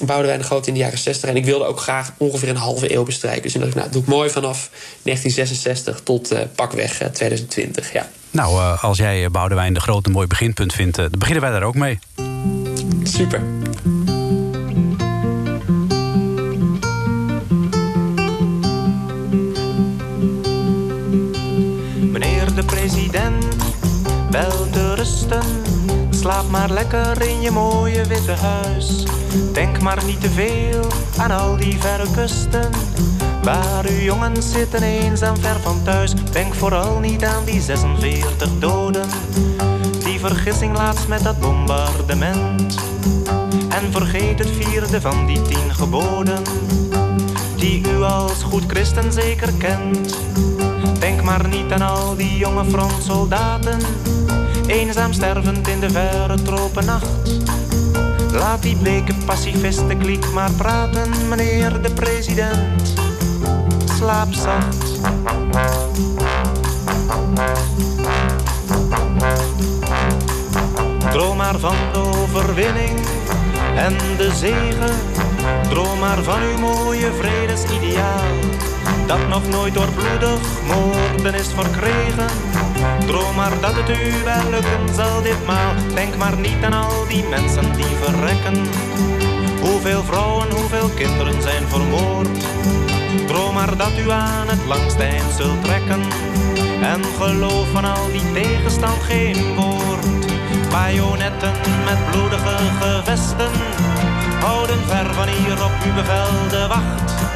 Boudewijn 0.00 0.38
de 0.38 0.44
Groot 0.44 0.66
in 0.66 0.74
de 0.74 0.80
jaren 0.80 0.98
60. 0.98 1.28
En 1.28 1.36
ik 1.36 1.44
wilde 1.44 1.64
ook 1.64 1.80
graag 1.80 2.12
ongeveer 2.16 2.48
een 2.48 2.56
halve 2.56 2.94
eeuw 2.94 3.04
bestrijken. 3.04 3.42
Dus 3.42 3.52
dacht 3.52 3.66
ik, 3.66 3.74
nou, 3.74 3.90
doe 3.90 4.02
ik 4.02 4.08
mooi 4.08 4.30
vanaf 4.30 4.70
1966 5.02 6.00
tot 6.04 6.30
eh, 6.30 6.40
pakweg 6.54 7.00
eh, 7.00 7.08
2020, 7.08 7.92
ja. 7.92 8.10
Nou, 8.30 8.60
eh, 8.60 8.84
als 8.84 8.98
jij 8.98 9.24
eh, 9.24 9.30
Boudewijn 9.30 9.74
de 9.74 9.80
Groot 9.80 10.06
een 10.06 10.12
mooi 10.12 10.26
beginpunt 10.26 10.72
vindt, 10.72 10.98
eh, 10.98 11.04
dan 11.10 11.18
beginnen 11.18 11.42
wij 11.42 11.52
daar 11.52 11.62
ook 11.62 11.74
mee. 11.74 11.98
Super. 13.02 13.42
Meneer 22.00 22.54
de 22.54 22.64
president, 22.66 23.46
wel 24.30 24.70
te 24.70 24.94
rusten. 24.94 25.57
Slaap 26.28 26.50
maar 26.50 26.70
lekker 26.70 27.28
in 27.28 27.40
je 27.40 27.50
mooie 27.50 28.06
witte 28.06 28.32
huis. 28.32 29.04
Denk 29.52 29.80
maar 29.80 30.04
niet 30.04 30.20
te 30.20 30.30
veel 30.30 30.86
aan 31.16 31.30
al 31.30 31.56
die 31.56 31.80
verre 31.80 32.10
kusten. 32.14 32.70
Waar 33.42 33.84
uw 33.84 33.98
jongens 33.98 34.52
zitten 34.52 34.82
eenzaam 34.82 35.36
ver 35.36 35.60
van 35.60 35.82
thuis. 35.82 36.12
Denk 36.32 36.54
vooral 36.54 36.98
niet 36.98 37.24
aan 37.24 37.44
die 37.44 37.60
46 37.60 38.48
doden. 38.58 39.08
Die 40.04 40.18
vergissing 40.18 40.76
laatst 40.76 41.08
met 41.08 41.22
dat 41.22 41.40
bombardement. 41.40 42.78
En 43.68 43.92
vergeet 43.92 44.38
het 44.38 44.50
vierde 44.50 45.00
van 45.00 45.26
die 45.26 45.42
tien 45.42 45.74
geboden, 45.74 46.42
die 47.56 47.88
u 47.88 48.02
als 48.02 48.42
goed 48.42 48.64
christen 48.66 49.12
zeker 49.12 49.52
kent. 49.52 50.18
Denk 50.98 51.22
maar 51.22 51.48
niet 51.48 51.72
aan 51.72 51.82
al 51.82 52.16
die 52.16 52.36
jonge 52.36 52.64
frontsoldaten, 52.64 53.78
eenzaam 54.68 55.12
stervend 55.12 55.68
in 55.68 55.80
de 55.80 55.90
verre 55.90 56.42
tropennacht. 56.42 57.06
Laat 58.32 58.62
die 58.62 58.76
bleke 58.76 59.14
pacifisten 59.24 59.98
kliek 59.98 60.32
maar 60.32 60.50
praten, 60.50 61.28
meneer 61.28 61.82
de 61.82 61.90
president. 61.90 62.94
Slaap 63.96 64.32
zacht. 64.32 65.00
Droom 71.10 71.36
maar 71.36 71.58
van 71.58 71.76
de 71.92 71.98
overwinning 71.98 72.98
en 73.76 73.96
de 74.16 74.30
zegen. 74.34 74.96
Droom 75.68 75.98
maar 75.98 76.22
van 76.22 76.42
uw 76.42 76.58
mooie 76.58 77.12
vredesideaal. 77.12 78.26
Dat 79.06 79.28
nog 79.28 79.48
nooit 79.48 79.74
door 79.74 79.88
bloedig 79.88 80.40
moorden 80.66 81.34
is 81.34 81.48
verkregen. 81.54 82.57
Droom 83.08 83.34
maar 83.34 83.60
dat 83.60 83.74
het 83.74 83.88
u 83.88 84.24
wel 84.24 84.50
lukken 84.50 84.94
zal 84.94 85.22
ditmaal. 85.22 85.72
Denk 85.94 86.16
maar 86.16 86.38
niet 86.38 86.64
aan 86.64 86.72
al 86.72 87.06
die 87.06 87.24
mensen 87.28 87.76
die 87.76 87.96
verrekken. 88.02 88.66
Hoeveel 89.60 90.02
vrouwen, 90.02 90.50
hoeveel 90.50 90.88
kinderen 90.88 91.42
zijn 91.42 91.68
vermoord. 91.68 92.28
Droom 93.26 93.54
maar 93.54 93.76
dat 93.76 93.98
u 93.98 94.10
aan 94.10 94.48
het 94.48 94.64
langste 94.66 95.02
eind 95.02 95.32
zult 95.36 95.64
trekken. 95.64 96.02
En 96.82 97.04
geloof 97.04 97.68
van 97.72 97.84
al 97.84 98.10
die 98.12 98.32
tegenstand 98.32 99.02
geen 99.02 99.54
woord. 99.54 100.06
Bajonetten 100.70 101.52
met 101.84 102.10
bloedige 102.10 102.56
gevesten 102.80 103.50
houden 104.40 104.86
ver 104.86 105.14
van 105.14 105.28
hier 105.28 105.64
op 105.64 105.72
uw 105.84 105.94
bevel 105.94 106.48
de 106.48 106.66
wacht. 106.68 107.27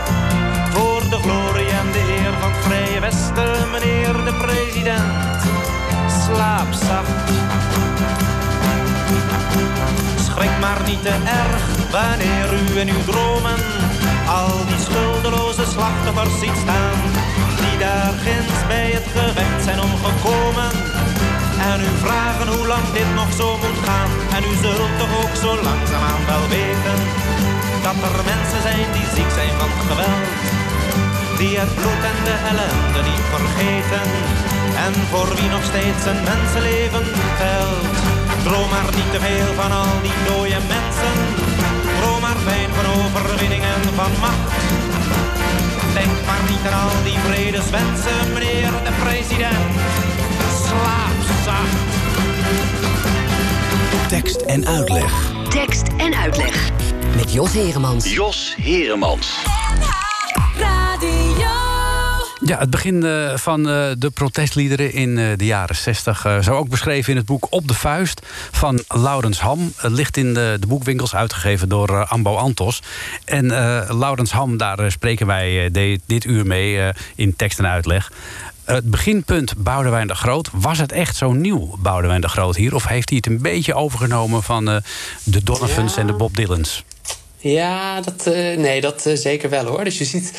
Westen, 3.03 3.71
meneer 3.71 4.13
de 4.25 4.33
president. 4.33 5.41
Slaap 6.25 6.73
zacht. 6.73 7.31
Schrik 10.25 10.59
maar 10.61 10.81
niet 10.87 11.03
te 11.03 11.15
erg 11.43 11.91
wanneer 11.91 12.53
u 12.53 12.79
in 12.81 12.89
uw 12.89 13.05
dromen 13.05 13.61
al 14.29 14.67
die 14.67 14.81
schuldeloze 14.87 15.65
slachtoffers 15.75 16.39
ziet 16.41 16.59
staan. 16.65 16.99
Die 17.61 17.79
daar 17.79 18.15
ginds 18.25 18.61
bij 18.69 18.91
het 18.97 19.07
gevecht 19.15 19.63
zijn 19.65 19.81
omgekomen. 19.81 20.71
En 21.71 21.79
u 21.89 21.91
vragen 22.05 22.49
hoe 22.55 22.67
lang 22.67 22.87
dit 22.93 23.11
nog 23.15 23.31
zo 23.41 23.49
moet 23.63 23.81
gaan. 23.89 24.11
En 24.37 24.43
u 24.51 24.55
zult 24.63 24.95
toch 25.01 25.13
ook 25.23 25.35
zo 25.45 25.51
langzaamaan 25.69 26.25
wel 26.31 26.47
weten. 26.57 26.99
Dat 27.87 27.99
er 28.09 28.17
mensen 28.33 28.63
zijn 28.69 28.87
die 28.97 29.09
ziek 29.15 29.31
zijn 29.39 29.55
van 29.61 29.73
geweld. 29.89 30.62
Die 31.43 31.59
het 31.59 31.75
bloed 31.75 32.03
en 32.11 32.19
de 32.29 32.37
ellende 32.51 33.01
niet 33.11 33.27
vergeten. 33.35 34.07
En 34.87 34.95
voor 35.11 35.29
wie 35.37 35.51
nog 35.57 35.65
steeds 35.71 36.03
een 36.11 36.23
mensenleven 36.31 37.07
telt. 37.41 37.87
Droom 38.47 38.69
maar 38.75 38.91
niet 38.99 39.11
te 39.15 39.21
veel 39.27 39.51
van 39.61 39.73
al 39.81 39.95
die 40.07 40.19
dode 40.29 40.61
mensen. 40.77 41.17
Droom 41.99 42.21
maar 42.27 42.41
fijn 42.49 42.71
van 42.77 42.87
overwinning 42.99 43.63
en 43.75 43.83
van 43.99 44.13
macht. 44.25 44.51
Denk 45.99 46.17
maar 46.29 46.45
niet 46.51 46.65
aan 46.69 46.79
al 46.85 46.97
die 47.09 47.19
vredeswensen, 47.29 48.21
meneer 48.35 48.73
de 48.87 48.95
president. 49.03 49.73
Slaap 50.65 51.19
zacht. 51.47 51.81
Tekst 54.09 54.41
en 54.41 54.67
uitleg. 54.67 55.13
Tekst 55.49 55.87
en 55.97 56.15
uitleg. 56.15 56.71
Met 57.17 57.33
Jos 57.33 57.53
Heremans. 57.53 58.13
Jos 58.13 58.55
Heremans. 58.59 59.29
Ja, 62.45 62.59
het 62.59 62.71
begin 62.71 63.05
eh, 63.07 63.37
van 63.37 63.69
eh, 63.69 63.85
de 63.99 64.11
protestliederen 64.11 64.93
in 64.93 65.19
eh, 65.19 65.27
de 65.37 65.45
jaren 65.45 65.77
60. 65.77 66.25
eh, 66.25 66.39
zo 66.41 66.55
ook 66.57 66.69
beschreven 66.69 67.11
in 67.11 67.17
het 67.17 67.27
boek 67.27 67.47
Op 67.51 67.69
de 67.69 67.75
Vuist 67.75 68.21
van 68.51 68.83
Laurens 68.89 69.41
Ham. 69.41 69.73
Het 69.77 69.93
ligt 69.93 70.17
in 70.17 70.35
de, 70.35 70.57
de 70.61 70.67
boekwinkels, 70.67 71.15
uitgegeven 71.15 71.69
door 71.69 72.07
Ambo 72.07 72.37
Antos. 72.37 72.83
En 73.25 73.47
Laurens 73.99 74.31
Ham, 74.33 74.57
daar 74.57 74.91
spreken 74.91 75.27
wij 75.27 75.71
de- 75.71 76.01
dit 76.07 76.25
uur 76.25 76.47
mee 76.47 76.93
in 77.15 77.37
tekst 77.37 77.59
en 77.59 77.67
uitleg. 77.67 78.13
Het 78.65 78.91
beginpunt 78.91 79.55
Boudewijn 79.57 80.07
de 80.07 80.15
Groot. 80.15 80.49
Was 80.53 80.79
het 80.79 80.93
echt 80.93 81.17
zo 81.17 81.33
nieuw, 81.33 81.77
Boudewijn 81.79 82.21
de 82.21 82.29
Groot 82.29 82.57
hier? 82.57 82.75
Of 82.75 82.87
heeft 82.87 83.09
hij 83.09 83.19
het 83.23 83.27
een 83.33 83.43
beetje 83.43 83.75
overgenomen 83.75 84.43
van 84.43 84.65
de 85.25 85.43
Donovans 85.45 85.95
Ja. 85.95 86.01
en 86.01 86.07
de 86.07 86.13
Bob 86.13 86.37
Dylans? 86.37 86.85
Ja, 87.43 88.01
dat, 88.01 88.27
eh, 88.27 88.57
nee, 88.57 88.81
dat 88.81 89.07
eh, 89.07 89.17
zeker 89.17 89.51
wel 89.51 89.65
hoor. 89.65 89.85
Dus 89.85 89.99
je 89.99 90.05
ziet, 90.05 90.33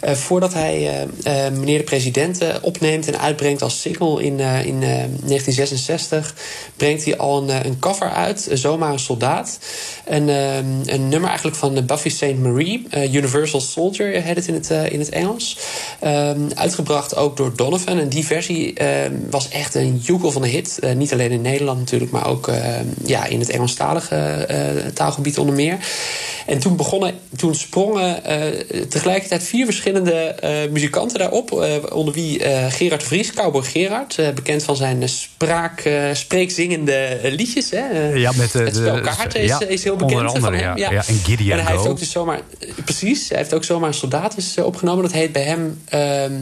eh, 0.00 0.14
voordat 0.14 0.54
hij 0.54 1.06
meneer 1.52 1.78
de 1.78 1.84
president 1.84 2.60
opneemt 2.60 3.06
en 3.06 3.20
uitbrengt 3.20 3.62
als 3.62 3.80
single 3.80 4.22
in, 4.22 4.40
in 4.40 4.82
eh, 4.82 4.88
1966, 5.24 6.34
brengt 6.76 7.04
hij 7.04 7.16
al 7.16 7.42
een, 7.42 7.66
een 7.66 7.78
cover 7.78 8.10
uit, 8.10 8.48
Zomaar 8.52 8.92
een 8.92 8.98
Soldaat. 8.98 9.58
Een, 10.04 10.28
een 10.28 11.08
nummer 11.08 11.28
eigenlijk 11.28 11.56
van 11.56 11.86
Buffy 11.86 12.08
St. 12.08 12.36
Marie, 12.36 12.86
Universal 13.10 13.60
Soldier 13.60 14.22
heet 14.22 14.36
het 14.36 14.46
in 14.48 14.54
het, 14.54 14.70
in 14.92 14.98
het 14.98 15.08
Engels. 15.08 15.58
Ehm, 16.00 16.40
uitgebracht 16.54 17.16
ook 17.16 17.36
door 17.36 17.56
Donovan. 17.56 17.98
En 17.98 18.08
die 18.08 18.26
versie 18.26 18.74
eh, 18.74 19.10
was 19.30 19.48
echt 19.48 19.74
een 19.74 19.96
joekel 19.96 20.30
van 20.30 20.42
een 20.42 20.50
hit. 20.50 20.78
Niet 20.96 21.12
alleen 21.12 21.30
in 21.30 21.40
Nederland 21.40 21.78
natuurlijk, 21.78 22.10
maar 22.10 22.26
ook 22.26 22.48
eh, 22.48 22.74
ja, 23.04 23.24
in 23.24 23.40
het 23.40 23.50
Engelstalige 23.50 24.46
taalgebied 24.94 25.38
onder 25.38 25.54
meer. 25.54 25.78
En 26.48 26.58
toen 26.58 26.76
begonnen, 26.76 27.14
toen 27.36 27.54
sprongen 27.54 28.24
eh, 28.24 28.38
tegelijkertijd 28.88 29.42
vier 29.42 29.64
verschillende 29.64 30.12
eh, 30.12 30.70
muzikanten 30.70 31.18
daarop. 31.18 31.60
eh, 31.62 31.72
onder 31.92 32.14
wie 32.14 32.40
Gerard 32.70 33.02
Vries, 33.02 33.32
Cowboy 33.32 33.62
Gerard. 33.62 34.16
bekend 34.34 34.62
van 34.62 34.76
zijn 34.76 35.08
spraak, 35.08 35.90
spreekzingende 36.12 37.18
liedjes. 37.22 37.70
Hè. 37.70 38.08
Ja, 38.14 38.32
met 38.36 38.52
de- 38.52 38.58
het 38.58 38.76
spel 38.76 38.94
de- 38.94 39.00
kaart 39.00 39.34
is, 39.34 39.48
ja, 39.48 39.60
is 39.66 39.82
heel 39.84 39.92
onder 39.92 40.06
bekend 40.06 40.26
andere, 40.26 40.44
van 40.44 40.54
hem. 40.54 40.76
ja. 40.76 40.90
Ja, 40.90 41.04
en 41.06 41.14
and 41.24 41.38
hij 41.62 41.72
heeft 41.76 41.86
ook 41.86 41.98
dus 41.98 42.10
zomaar... 42.10 42.40
Precies, 42.84 43.28
hij 43.28 43.38
heeft 43.38 43.54
ook 43.54 43.64
zomaar 43.64 43.88
een 43.88 43.94
soldaat 43.94 44.36
is, 44.36 44.58
opgenomen. 44.58 45.02
Dat 45.02 45.12
heet 45.12 45.32
bij 45.32 45.42
hem, 45.42 45.82
ehm, 45.88 46.32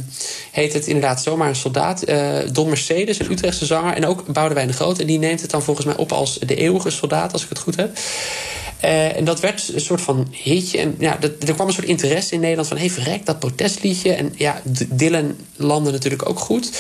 heet 0.52 0.72
het 0.72 0.86
inderdaad 0.86 1.22
zomaar 1.22 1.48
een 1.48 1.56
soldaat. 1.56 2.04
Don 2.52 2.68
Mercedes, 2.68 3.18
een 3.18 3.30
Utrechtse 3.30 3.66
zanger. 3.66 3.94
En 3.94 4.06
ook 4.06 4.26
Boudewijn 4.32 4.66
de 4.66 4.72
Groot. 4.72 4.98
En 4.98 5.06
die 5.06 5.18
neemt 5.18 5.40
het 5.40 5.50
dan 5.50 5.62
volgens 5.62 5.86
mij 5.86 5.96
op 5.96 6.12
als 6.12 6.38
de 6.38 6.54
eeuwige 6.54 6.90
soldaat, 6.90 7.32
als 7.32 7.42
ik 7.42 7.48
het 7.48 7.58
goed 7.58 7.76
heb. 7.76 7.98
Eh, 8.80 9.16
en 9.16 9.25
dat 9.25 9.40
werd 9.40 9.71
een 9.75 9.80
soort 9.80 10.00
van 10.00 10.28
hitje. 10.30 10.78
En 10.78 10.95
ja, 10.99 11.16
dat, 11.21 11.30
er 11.47 11.54
kwam 11.54 11.66
een 11.66 11.73
soort 11.73 11.87
interesse 11.87 12.35
in 12.35 12.40
Nederland 12.40 12.68
van... 12.68 12.76
hé, 12.76 12.83
hey, 12.85 12.92
verrek, 12.92 13.26
dat 13.26 13.38
protestliedje. 13.38 14.12
En 14.12 14.33
ja, 14.37 14.61
Dylan 14.88 15.37
landde 15.56 15.90
natuurlijk 15.90 16.28
ook 16.28 16.38
goed. 16.38 16.71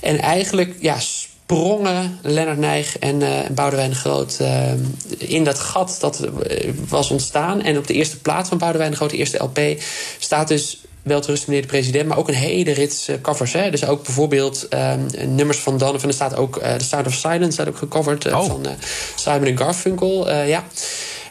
En 0.00 0.18
eigenlijk, 0.18 0.74
ja, 0.80 0.98
sprongen 0.98 2.18
Lennart 2.22 2.58
Nijg 2.58 2.98
en 2.98 3.22
eh 3.22 3.50
Boudewijn 3.50 3.90
de 3.90 3.96
Groot... 3.96 4.36
eh, 4.40 4.72
in 5.18 5.44
dat 5.44 5.58
gat 5.58 5.96
dat 6.00 6.28
was 6.88 7.10
ontstaan. 7.10 7.62
En 7.62 7.78
op 7.78 7.86
de 7.86 7.94
eerste 7.94 8.18
plaat 8.18 8.48
van 8.48 8.58
Boudewijn 8.58 8.90
de 8.90 8.96
Groot, 8.96 9.10
de 9.10 9.16
eerste 9.16 9.42
LP... 9.42 9.60
staat 10.18 10.48
dus 10.48 10.80
wel 11.02 11.20
te 11.20 11.42
meneer 11.46 11.62
de 11.62 11.68
president... 11.68 12.08
maar 12.08 12.18
ook 12.18 12.28
een 12.28 12.34
hele 12.34 12.72
rits 12.72 13.08
covers. 13.22 13.52
Hè? 13.52 13.70
Dus 13.70 13.86
ook 13.86 14.04
bijvoorbeeld 14.04 14.68
nummers 15.26 15.58
van 15.58 15.78
Donovan. 15.78 16.08
Er 16.08 16.14
staat 16.14 16.36
ook 16.36 16.58
The 16.78 16.84
Sound 16.84 17.06
of 17.06 17.14
Silence 17.14 17.50
staat 17.50 17.68
ook 17.68 17.76
gecoverd 17.76 18.26
Oh. 18.32 18.46
van 18.46 18.66
Simon 19.14 19.58
Garfunkel. 19.58 20.30
ja. 20.32 20.64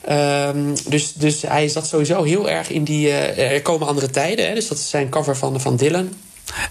Ehm, 0.06 0.76
dus, 0.88 1.14
dus 1.14 1.42
hij 1.42 1.68
zat 1.68 1.88
sowieso 1.88 2.24
heel 2.24 2.50
erg 2.50 2.70
in 2.70 2.84
die... 2.84 3.10
eh, 3.10 3.52
er 3.52 3.62
komen 3.62 3.88
andere 3.88 4.10
tijden. 4.10 4.48
Hè? 4.48 4.54
Dus 4.54 4.68
dat 4.68 4.78
is 4.78 4.90
zijn 4.90 5.10
cover 5.10 5.38
van, 5.38 5.62
van 5.62 5.76
Dylan. 5.76 6.14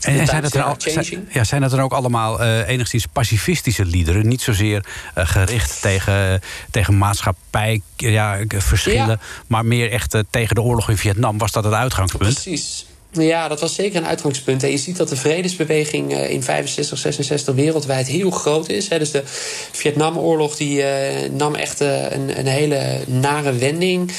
En, 0.00 0.18
en 0.18 0.26
zijn, 0.26 0.42
dat 0.42 0.56
al, 0.56 0.74
zijn, 0.78 0.94
changing. 0.94 1.32
ja, 1.32 1.44
zijn 1.44 1.60
dat 1.60 1.70
dan 1.70 1.80
ook 1.80 1.92
allemaal 1.92 2.40
eh, 2.42 2.68
enigszins 2.68 3.06
pacifistische 3.06 3.84
liederen? 3.84 4.28
Niet 4.28 4.40
zozeer 4.42 4.84
eh, 5.14 5.26
gericht 5.26 5.82
tegen, 5.82 6.40
tegen 6.70 6.98
maatschappij, 6.98 7.80
ja, 7.96 8.38
verschillen, 8.48 9.06
Ja. 9.08 9.18
maar 9.46 9.64
meer 9.66 9.90
echt 9.92 10.14
eh, 10.14 10.20
tegen 10.30 10.54
de 10.54 10.62
oorlog 10.62 10.90
in 10.90 10.96
Vietnam. 10.98 11.38
Was 11.38 11.52
dat 11.52 11.64
het 11.64 11.72
uitgangspunt? 11.72 12.32
Precies. 12.32 12.86
Ja, 13.12 13.48
dat 13.48 13.60
was 13.60 13.74
zeker 13.74 13.96
een 14.00 14.06
uitgangspunt. 14.06 14.62
En 14.62 14.70
je 14.70 14.76
ziet 14.76 14.96
dat 14.96 15.08
de 15.08 15.16
vredesbeweging 15.16 16.12
eh, 16.12 16.30
in 16.30 16.42
65, 16.42 16.98
66 16.98 17.54
wereldwijd 17.54 18.06
heel 18.06 18.30
groot 18.30 18.68
is. 18.68 18.88
Dus 18.88 19.10
de 19.10 19.22
Vietnamoorlog 19.72 20.56
die, 20.56 20.82
eh, 20.82 21.30
nam 21.30 21.54
echt 21.54 21.80
eh, 21.80 22.10
een, 22.10 22.38
een 22.38 22.46
hele 22.46 23.00
nare 23.06 23.52
wending. 23.52 24.12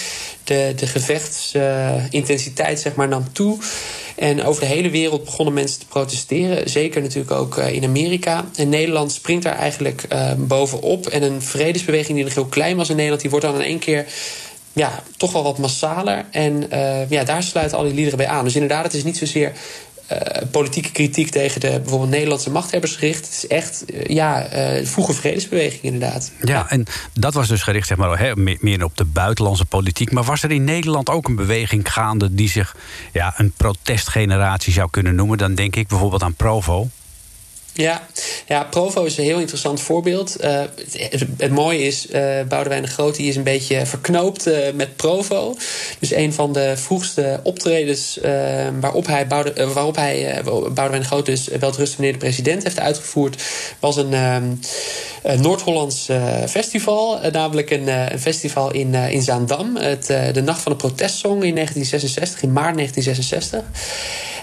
De, 0.44 0.74
de 0.76 0.88
gevechtsintensiteit 0.88 2.80
zeg 2.80 2.96
maar, 2.96 3.08
nam 3.08 3.26
toe. 3.32 3.58
En 4.16 4.44
over 4.44 4.62
de 4.62 4.68
hele 4.68 4.90
wereld 4.90 5.24
begonnen 5.24 5.54
mensen 5.54 5.80
te 5.80 5.86
protesteren. 5.86 6.70
Zeker 6.70 7.02
natuurlijk 7.02 7.32
ook 7.32 7.58
in 7.58 7.84
Amerika. 7.84 8.46
En 8.56 8.70
Nederland 8.70 9.12
springt 9.12 9.44
daar 9.44 9.58
eigenlijk 9.58 10.08
bovenop. 10.38 11.08
En 11.08 11.24
een 11.24 11.42
vredesbeweging 11.42 12.16
die 12.16 12.26
nog 12.26 12.34
heel 12.34 12.46
klein 12.46 12.78
was 12.78 12.90
in 12.90 12.96
Nederland... 12.96 13.22
die 13.22 13.30
wordt 13.30 13.46
dan 13.46 13.56
in 13.56 13.62
één 13.62 13.80
keer 13.80 14.06
ja, 14.74 15.04
toch 15.18 15.32
wel 15.32 15.44
wat 15.44 15.58
massaler. 15.58 16.26
En 16.32 16.72
eh, 16.72 17.10
ja, 17.10 17.24
daar 17.24 17.44
sluiten 17.44 17.78
al 17.78 17.84
die 17.84 17.94
liederen 17.94 18.18
bij 18.18 18.28
aan. 18.28 18.44
Dus 18.44 18.54
inderdaad, 18.54 18.84
het 18.84 18.94
is 18.94 19.04
niet 19.04 19.18
zozeer 19.18 19.52
eh, 20.10 20.42
politieke 20.52 20.92
kritiek 20.92 21.30
tegen 21.30 21.60
de 21.60 21.80
bijvoorbeeld 21.80 22.10
Nederlandse 22.10 22.50
machthebbers 22.50 22.96
gericht. 22.96 23.26
Het 23.26 23.34
is 23.34 23.48
echt 23.48 23.84
uh, 23.88 24.06
ja, 24.06 24.54
uh, 24.54 24.86
vroege 24.86 25.14
vredesbeweging 25.14 25.82
inderdaad. 25.82 26.32
Ja, 26.44 26.70
en 26.70 26.86
dat 27.14 27.34
was 27.34 27.48
dus 27.48 27.62
gericht 27.62 27.88
zeg 27.88 27.98
maar, 27.98 28.34
meer 28.60 28.84
op 28.84 28.98
de 28.98 29.06
buitenlandse 29.06 29.66
politiek. 29.66 30.12
Maar 30.12 30.24
was 30.24 30.44
er 30.44 30.52
in 30.52 30.64
Nederland 30.64 31.10
ook 31.10 31.28
een 31.28 31.36
beweging 31.36 31.92
gaande 31.92 32.34
die 32.34 32.50
zich 32.50 32.76
ja, 33.14 33.34
een 33.38 33.52
protestgeneratie 33.58 34.74
zou 34.74 34.90
kunnen 34.90 35.16
noemen? 35.16 35.38
Dan 35.38 35.56
denk 35.56 35.76
ik 35.76 35.88
bijvoorbeeld 35.88 36.24
aan 36.24 36.34
Provo. 36.34 36.88
Ja, 37.74 38.08
ja, 38.48 38.64
Provo 38.64 39.04
is 39.04 39.18
een 39.18 39.24
heel 39.24 39.40
interessant 39.40 39.82
voorbeeld. 39.82 40.44
Uh, 40.44 40.62
het, 41.38 41.52
mooie 41.52 41.84
is, 41.84 42.08
uh, 42.12 42.42
Boudewijn 42.48 42.82
de 42.82 42.88
Groot 42.88 43.16
die 43.16 43.28
is 43.28 43.36
een 43.36 43.44
beetje 43.44 43.86
verknoopt 43.86 44.48
uh, 44.48 44.58
met 44.74 44.96
Provo. 44.96 45.56
Dus 46.00 46.12
een 46.12 46.34
van 46.34 46.54
de 46.54 46.74
vroegste 46.78 47.40
optredens 47.44 48.20
waarop 48.80 49.08
hij, 49.08 49.28
Boude, 49.28 49.68
waarop 49.74 49.96
hij 49.96 50.42
Boudewijn 50.44 51.02
de 51.02 51.08
Groot 51.08 51.26
dus 51.26 51.48
welterusten 51.48 52.00
meneer 52.00 52.20
de 52.20 52.26
president 52.26 52.64
heeft 52.64 52.80
uitgevoerd... 52.80 53.44
was 53.80 53.96
een, 53.96 54.14
een 54.14 55.42
Noord-Hollands 55.42 56.10
festival. 56.48 57.20
namelijk 57.32 57.70
een, 57.70 57.88
een, 57.88 58.20
festival 58.20 58.72
in, 58.72 58.94
in 58.94 59.22
Zaandam. 59.22 59.76
Het, 59.76 60.06
de 60.06 60.42
Nacht 60.42 60.62
van 60.62 60.72
de 60.72 60.78
Protestsong 60.78 61.44
in 61.44 61.56
1966, 61.56 62.42
in 62.42 62.54
maart 62.54 62.76
1966. 62.76 63.64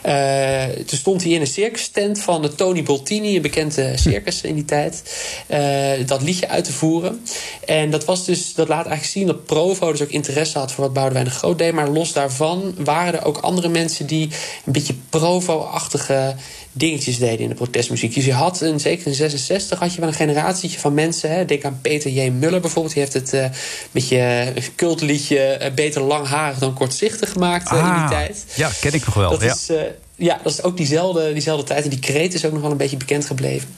Uh, 0.06 0.64
toen 0.64 0.99
stond 0.99 1.23
hij 1.23 1.33
in 1.33 1.40
een 1.40 1.47
circus 1.47 1.88
tent 1.88 2.21
van 2.21 2.54
Tony 2.54 2.83
Een 3.25 3.42
bekende 3.42 3.96
circus 3.96 4.40
in 4.40 4.54
die 4.54 4.64
tijd, 4.64 5.02
uh, 5.49 6.06
dat 6.06 6.23
liedje 6.23 6.49
uit 6.49 6.64
te 6.64 6.73
voeren. 6.73 7.20
En 7.64 7.90
dat, 7.90 8.04
was 8.04 8.25
dus, 8.25 8.54
dat 8.54 8.68
laat 8.68 8.87
eigenlijk 8.87 9.12
zien 9.12 9.26
dat 9.26 9.44
Provo 9.44 9.90
dus 9.90 10.02
ook 10.02 10.08
interesse 10.08 10.58
had 10.58 10.73
voor 10.73 10.85
wat 10.85 10.92
Boudewijn 10.92 11.25
de 11.25 11.30
Groot 11.30 11.58
deed. 11.58 11.73
Maar 11.73 11.88
los 11.88 12.12
daarvan 12.12 12.75
waren 12.78 13.14
er 13.14 13.25
ook 13.25 13.38
andere 13.38 13.68
mensen 13.68 14.06
die 14.06 14.28
een 14.64 14.73
beetje 14.73 14.94
Provo-achtige 15.11 16.35
dingetjes 16.76 17.18
deden 17.18 17.38
in 17.38 17.49
de 17.49 17.54
protestmuziek. 17.54 18.14
Dus 18.14 18.25
je 18.25 18.32
had, 18.32 18.61
een, 18.61 18.80
zeker 18.80 19.06
in 19.06 19.14
66, 19.14 19.78
had 19.78 19.94
je 19.94 20.00
wel 20.00 20.08
een 20.08 20.14
generatietje 20.14 20.78
van 20.78 20.94
mensen. 20.94 21.30
Hè. 21.30 21.44
Denk 21.44 21.64
aan 21.64 21.78
Peter 21.82 22.11
J. 22.11 22.30
Muller 22.30 22.61
bijvoorbeeld. 22.61 22.94
Die 22.94 23.02
heeft 23.02 23.14
het 23.14 23.35
uh, 23.35 23.44
beetje 23.90 24.52
cultliedje 24.76 25.58
uh, 25.62 25.75
Beter 25.75 26.02
langharig 26.02 26.58
dan 26.58 26.75
kortzichtig 26.75 27.32
gemaakt 27.32 27.73
uh, 27.73 27.78
in 27.78 27.85
die 27.85 27.94
Ah, 27.94 28.08
tijd. 28.11 28.44
Ja, 28.54 28.70
ken 28.80 28.92
ik 28.92 29.04
nog 29.04 29.14
wel. 29.14 29.30
Dat 29.30 29.42
ja. 29.42 29.52
is, 29.52 29.70
ja, 30.16 30.40
dat 30.42 30.52
is 30.52 30.62
ook 30.62 30.76
diezelfde, 30.76 31.32
diezelfde 31.32 31.66
tijd. 31.66 31.85
En 31.85 31.90
die 31.90 31.99
kreet 31.99 32.35
is 32.35 32.44
ook 32.44 32.52
nog 32.52 32.61
wel 32.61 32.70
een 32.70 32.76
beetje 32.76 32.96
bekend 32.96 33.26
gebleven. 33.26 33.68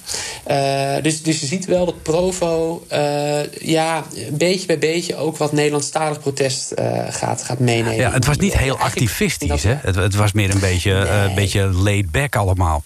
Uh, 0.50 0.95
dus, 1.02 1.23
dus 1.23 1.40
je 1.40 1.47
ziet 1.47 1.64
wel 1.64 1.85
dat 1.85 2.02
Provo 2.02 2.85
uh, 2.92 3.52
ja, 3.52 4.04
beetje 4.30 4.66
bij 4.66 4.78
beetje 4.78 5.16
ook 5.16 5.37
wat 5.37 5.52
Nederlandstalig 5.52 6.21
protest 6.21 6.73
uh, 6.78 7.04
gaat, 7.09 7.42
gaat 7.42 7.59
meenemen. 7.59 7.97
Ja, 7.97 8.12
het 8.12 8.26
was 8.26 8.37
niet 8.37 8.59
heel 8.59 8.78
activistisch, 8.78 9.62
hè? 9.62 9.75
Het, 9.80 9.95
het, 9.95 10.14
was 10.14 10.33
meer 10.33 10.50
een 10.50 10.61
beetje, 10.61 10.92
nee. 10.92 11.35
beetje 11.35 11.62
laid 11.62 12.11
back 12.11 12.37
allemaal. 12.37 12.85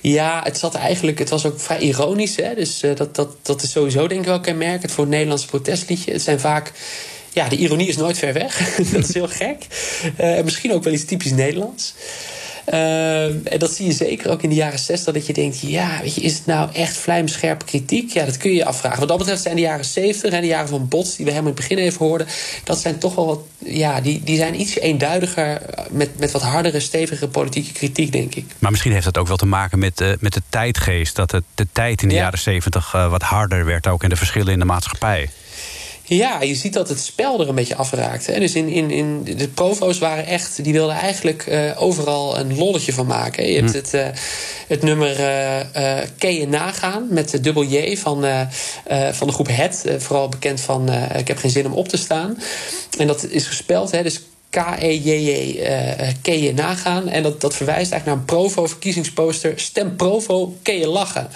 Ja, 0.00 0.40
het 0.44 0.58
zat 0.58 0.74
eigenlijk, 0.74 1.18
het 1.18 1.28
was 1.28 1.46
ook 1.46 1.60
vrij 1.60 1.78
ironisch. 1.78 2.36
Hè? 2.36 2.54
Dus 2.54 2.80
dat, 2.94 3.14
dat, 3.14 3.28
dat 3.42 3.62
is 3.62 3.70
sowieso 3.70 4.06
denk 4.06 4.20
ik 4.20 4.26
wel 4.26 4.40
kenmerkend 4.40 4.92
voor 4.92 5.04
het 5.04 5.12
Nederlandse 5.12 5.46
protestliedje. 5.46 6.12
Het 6.12 6.22
zijn 6.22 6.40
vaak 6.40 6.72
ja, 7.34 7.48
de 7.48 7.56
ironie 7.56 7.88
is 7.88 7.96
nooit 7.96 8.18
ver 8.18 8.32
weg. 8.32 8.74
dat 8.92 9.08
is 9.08 9.14
heel 9.14 9.28
gek. 9.28 9.66
Uh, 10.20 10.42
misschien 10.42 10.72
ook 10.72 10.84
wel 10.84 10.92
iets 10.92 11.04
typisch 11.04 11.32
Nederlands. 11.32 11.94
Uh, 12.72 13.24
en 13.24 13.58
dat 13.58 13.72
zie 13.72 13.86
je 13.86 13.92
zeker 13.92 14.30
ook 14.30 14.42
in 14.42 14.48
de 14.48 14.54
jaren 14.54 14.78
60, 14.78 15.14
dat 15.14 15.26
je 15.26 15.32
denkt: 15.32 15.60
ja, 15.60 16.00
weet 16.02 16.14
je, 16.14 16.20
is 16.20 16.34
het 16.34 16.46
nou 16.46 16.72
echt 16.72 16.96
vlijmscherpe 16.96 17.64
kritiek? 17.64 18.12
Ja, 18.12 18.24
dat 18.24 18.36
kun 18.36 18.50
je 18.50 18.56
je 18.56 18.64
afvragen. 18.64 18.98
Wat 18.98 19.08
dat 19.08 19.18
betreft 19.18 19.42
zijn 19.42 19.54
de 19.54 19.60
jaren 19.60 19.84
70 19.84 20.32
en 20.32 20.40
de 20.40 20.46
jaren 20.46 20.68
van 20.68 20.88
Bots, 20.88 21.16
die 21.16 21.24
we 21.24 21.30
helemaal 21.30 21.52
in 21.52 21.56
het 21.58 21.68
begin 21.68 21.84
even 21.84 22.06
hoorden, 22.06 22.26
dat 22.64 22.78
zijn 22.78 22.98
toch 22.98 23.14
wel 23.14 23.26
wat, 23.26 23.40
ja, 23.58 24.00
die, 24.00 24.22
die 24.24 24.36
zijn 24.36 24.60
iets 24.60 24.78
eenduidiger 24.78 25.60
met, 25.90 26.18
met 26.18 26.30
wat 26.30 26.42
hardere, 26.42 26.80
stevige 26.80 27.28
politieke 27.28 27.72
kritiek, 27.72 28.12
denk 28.12 28.34
ik. 28.34 28.44
Maar 28.58 28.70
misschien 28.70 28.92
heeft 28.92 29.04
dat 29.04 29.18
ook 29.18 29.28
wel 29.28 29.36
te 29.36 29.46
maken 29.46 29.78
met, 29.78 30.00
uh, 30.00 30.12
met 30.20 30.32
de 30.32 30.42
tijdgeest, 30.48 31.16
dat 31.16 31.30
het, 31.30 31.44
de 31.54 31.66
tijd 31.72 32.02
in 32.02 32.08
de 32.08 32.14
ja. 32.14 32.20
jaren 32.20 32.38
70 32.38 32.94
uh, 32.94 33.10
wat 33.10 33.22
harder 33.22 33.64
werd 33.64 33.86
ook 33.86 34.02
en 34.02 34.08
de 34.08 34.16
verschillen 34.16 34.52
in 34.52 34.58
de 34.58 34.64
maatschappij. 34.64 35.30
Ja, 36.06 36.42
je 36.42 36.54
ziet 36.54 36.72
dat 36.72 36.88
het 36.88 37.00
spel 37.00 37.40
er 37.40 37.48
een 37.48 37.54
beetje 37.54 37.74
afraakt. 37.74 38.26
Hè. 38.26 38.38
Dus 38.38 38.54
in, 38.54 38.68
in, 38.68 38.90
in 38.90 39.24
de 39.24 39.48
provo's 39.48 39.98
waren 39.98 40.26
echt, 40.26 40.64
die 40.64 40.72
wilden 40.72 40.96
eigenlijk 40.96 41.46
uh, 41.46 41.82
overal 41.82 42.38
een 42.38 42.56
lolletje 42.56 42.92
van 42.92 43.06
maken. 43.06 43.46
Je 43.46 43.58
hebt 43.58 43.70
hm. 43.70 43.76
het, 43.76 43.94
uh, 43.94 44.06
het 44.68 44.82
nummer 44.82 45.20
uh, 45.20 45.98
Ken 46.18 46.34
je 46.34 46.48
nagaan 46.48 47.06
met 47.10 47.38
dubbel 47.42 47.64
J 47.64 47.96
van, 47.96 48.24
van 49.12 49.26
de 49.26 49.32
groep 49.32 49.48
Het. 49.50 49.84
vooral 49.98 50.28
bekend 50.28 50.60
van 50.60 50.88
Ik 51.16 51.28
heb 51.28 51.38
geen 51.38 51.50
zin 51.50 51.66
om 51.66 51.72
op 51.72 51.88
te 51.88 51.96
staan. 51.96 52.38
En 52.98 53.06
dat 53.06 53.26
is 53.30 53.46
gespeld, 53.46 53.90
hè, 53.90 54.02
dus 54.02 54.20
K-E-J-J 54.54 55.60
uh, 55.60 56.08
ken 56.22 56.42
je 56.42 56.54
nagaan. 56.54 57.08
En 57.08 57.22
dat, 57.22 57.40
dat 57.40 57.54
verwijst 57.54 57.92
eigenlijk 57.92 58.04
naar 58.04 58.14
een 58.16 58.24
Provo-verkiezingsposter. 58.24 59.52
Stem 59.56 59.96
Provo, 59.96 60.56
ken 60.62 60.78
je 60.78 60.88
lachen. 60.88 61.28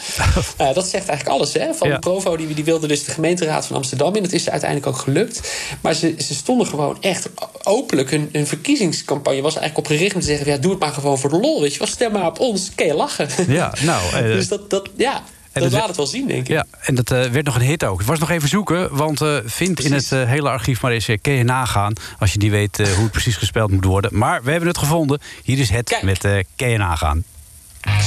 uh, 0.60 0.74
dat 0.74 0.88
zegt 0.88 1.08
eigenlijk 1.08 1.28
alles. 1.28 1.52
Hè? 1.52 1.74
Van 1.74 1.88
ja. 1.88 1.98
Provo 1.98 2.36
die, 2.36 2.54
die 2.54 2.64
wilde 2.64 2.86
dus 2.86 3.04
de 3.04 3.10
gemeenteraad 3.10 3.66
van 3.66 3.76
Amsterdam 3.76 4.16
in. 4.16 4.22
Dat 4.22 4.32
is 4.32 4.50
uiteindelijk 4.50 4.90
ook 4.90 5.02
gelukt. 5.02 5.52
Maar 5.80 5.94
ze, 5.94 6.14
ze 6.18 6.34
stonden 6.34 6.66
gewoon 6.66 6.96
echt 7.02 7.28
openlijk. 7.62 8.10
Hun, 8.10 8.28
hun 8.32 8.46
verkiezingscampagne 8.46 9.42
was 9.42 9.56
eigenlijk 9.56 9.88
op 9.88 9.96
gericht 9.96 10.14
om 10.14 10.20
te 10.20 10.26
zeggen... 10.26 10.46
Ja, 10.46 10.56
doe 10.56 10.70
het 10.70 10.80
maar 10.80 10.92
gewoon 10.92 11.18
voor 11.18 11.30
de 11.30 11.40
lol. 11.40 11.60
Weet 11.60 11.72
je 11.72 11.78
wel, 11.78 11.88
stem 11.88 12.12
maar 12.12 12.26
op 12.26 12.38
ons, 12.38 12.70
ken 12.74 12.86
je 12.86 12.94
lachen. 12.94 13.28
Ja, 13.48 13.74
nou... 13.80 14.02
Uh... 14.14 14.32
dus 14.36 14.48
dat, 14.48 14.70
dat, 14.70 14.88
ja... 14.96 15.22
En 15.62 15.70
dat, 15.70 15.86
het 15.86 15.96
wel 15.96 16.06
zien, 16.06 16.26
denk 16.26 16.40
ik. 16.40 16.48
Ja, 16.48 16.66
en 16.80 16.94
dat 16.94 17.12
uh, 17.12 17.24
werd 17.24 17.44
nog 17.44 17.54
een 17.54 17.60
hit 17.60 17.84
ook. 17.84 17.98
Het 17.98 18.06
was 18.06 18.18
nog 18.18 18.30
even 18.30 18.48
zoeken, 18.48 18.96
want 18.96 19.20
uh, 19.20 19.36
vind 19.44 19.74
precies. 19.74 19.90
in 19.90 20.18
het 20.18 20.26
uh, 20.26 20.32
hele 20.32 20.48
archief 20.48 20.82
maar 20.82 20.92
eens 20.92 21.08
kun 21.22 21.32
je 21.32 21.44
nagaan... 21.44 21.92
als 22.18 22.32
je 22.32 22.38
niet 22.38 22.50
weet 22.50 22.76
hoe 22.76 23.02
het 23.02 23.10
precies 23.10 23.36
gespeld 23.36 23.70
moet 23.70 23.84
worden. 23.84 24.18
Maar 24.18 24.42
we 24.42 24.50
hebben 24.50 24.68
het 24.68 24.78
gevonden. 24.78 25.20
Hier 25.42 25.58
is 25.58 25.70
het 25.70 25.88
Kijk. 25.88 26.02
met 26.02 26.20
kun 26.56 26.68
je 26.68 26.78
nagaan. 26.78 27.24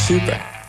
Super. 0.08 0.61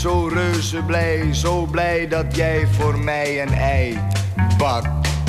Zo 0.00 0.28
reuze 0.28 0.82
blij, 0.82 1.34
zo 1.34 1.66
blij 1.70 2.08
dat 2.08 2.36
jij 2.36 2.66
voor 2.66 2.98
mij 2.98 3.42
een 3.42 3.52
ei 3.52 3.98
bakt. 4.58 5.19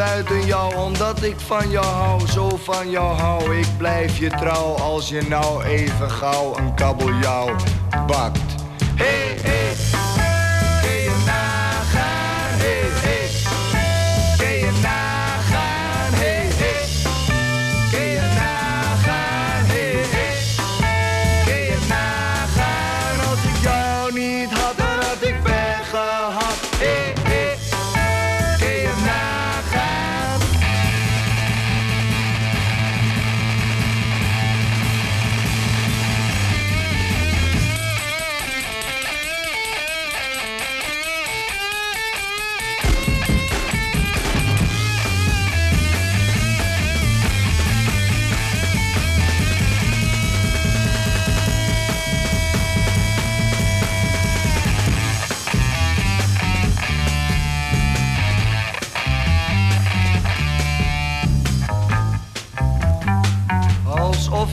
Buiten 0.00 0.46
jou, 0.46 0.74
omdat 0.74 1.22
ik 1.22 1.40
van 1.40 1.70
jou 1.70 1.86
hou, 1.86 2.26
zo 2.26 2.48
van 2.56 2.90
jou 2.90 3.16
hou. 3.16 3.56
Ik 3.56 3.66
blijf 3.76 4.18
je 4.18 4.30
trouw 4.30 4.74
als 4.74 5.08
je 5.08 5.22
nou 5.28 5.64
even 5.64 6.10
gauw 6.10 6.56
een 6.58 6.74
kabeljauw 6.74 7.56
bakt. 8.06 8.59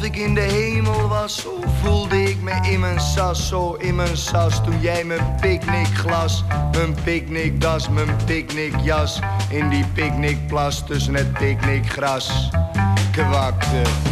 Ik 0.07 0.15
in 0.15 0.33
de 0.33 0.41
hemel 0.41 1.07
was. 1.07 1.41
Zo 1.41 1.63
voelde 1.83 2.23
ik 2.23 2.41
me 2.41 2.69
in 2.71 2.79
mijn 2.79 2.99
sas, 2.99 3.47
zo 3.47 3.73
in 3.73 3.95
mijn 3.95 4.17
sas. 4.17 4.63
Toen 4.63 4.79
jij 4.81 5.03
mijn 5.03 5.35
picknickglas, 5.41 6.43
mijn 6.71 6.95
picknickdas, 7.03 7.89
mijn 7.89 8.15
picknickjas... 8.25 9.19
in 9.49 9.69
die 9.69 9.85
picknickplas 9.93 10.85
tussen 10.85 11.13
het 11.13 11.33
picknickgras 11.33 12.49
kwakte. 13.11 14.06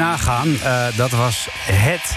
Eh, 0.00 0.86
dat 0.96 1.10
was 1.10 1.48
het. 1.52 2.16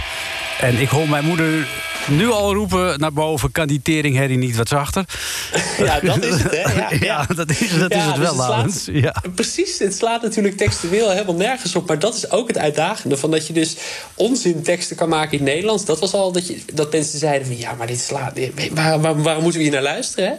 En 0.60 0.78
ik 0.78 0.90
hoor 0.90 1.10
mijn 1.10 1.26
moeder 1.26 1.68
nu 2.08 2.32
al 2.32 2.54
roepen 2.54 3.00
naar 3.00 3.14
boven... 3.14 3.52
kan 3.52 3.68
die 3.68 3.82
teringherrie 3.82 4.38
niet 4.38 4.56
wat 4.56 4.68
zachter? 4.68 5.06
Ja, 5.78 6.00
dat 6.00 6.24
is 6.24 6.42
het, 6.42 6.52
hè? 6.52 6.74
Ja, 6.80 6.90
Ja, 7.14 7.26
dat 7.36 7.50
is, 7.50 7.60
dat 7.78 7.92
is 7.92 8.04
het 8.04 8.16
dus 8.16 8.24
wel, 8.24 8.34
slaat-. 8.34 8.88
Ja. 8.92 9.16
Precies, 9.36 9.80
het 9.80 9.96
slaat 9.96 10.22
natuurlijk 10.22 10.58
textueel 10.58 11.10
helemaal 11.10 11.36
nergens 11.36 11.76
op. 11.76 11.88
Maar 11.88 12.00
dat 12.00 12.16
is 12.16 12.32
ook 12.32 12.48
het 12.48 12.58
uitdagende. 12.58 13.18
Van 13.18 13.32
dat 13.32 13.48
je 13.48 13.54
dus 13.54 13.76
onzinteksten 14.16 14.96
kan 14.96 15.10
maken 15.10 15.32
in 15.32 15.38
het 15.38 15.48
Nederlands. 15.54 15.86
Dat 15.86 16.00
was 16.00 16.14
al 16.14 16.32
dat, 16.32 16.48
je, 16.48 16.58
dat 16.74 16.92
mensen 16.92 17.20
zeiden 17.20 17.48
van... 17.48 17.58
ja, 17.58 17.74
maar 17.74 17.88
dit 17.88 18.00
slaat... 18.00 18.40
Waar, 18.72 19.02
waar, 19.02 19.22
waarom 19.22 19.44
moeten 19.44 19.62
we 19.62 19.68
hier 19.68 19.76
naar 19.76 19.84
luisteren? 19.84 20.30
Hè? 20.30 20.36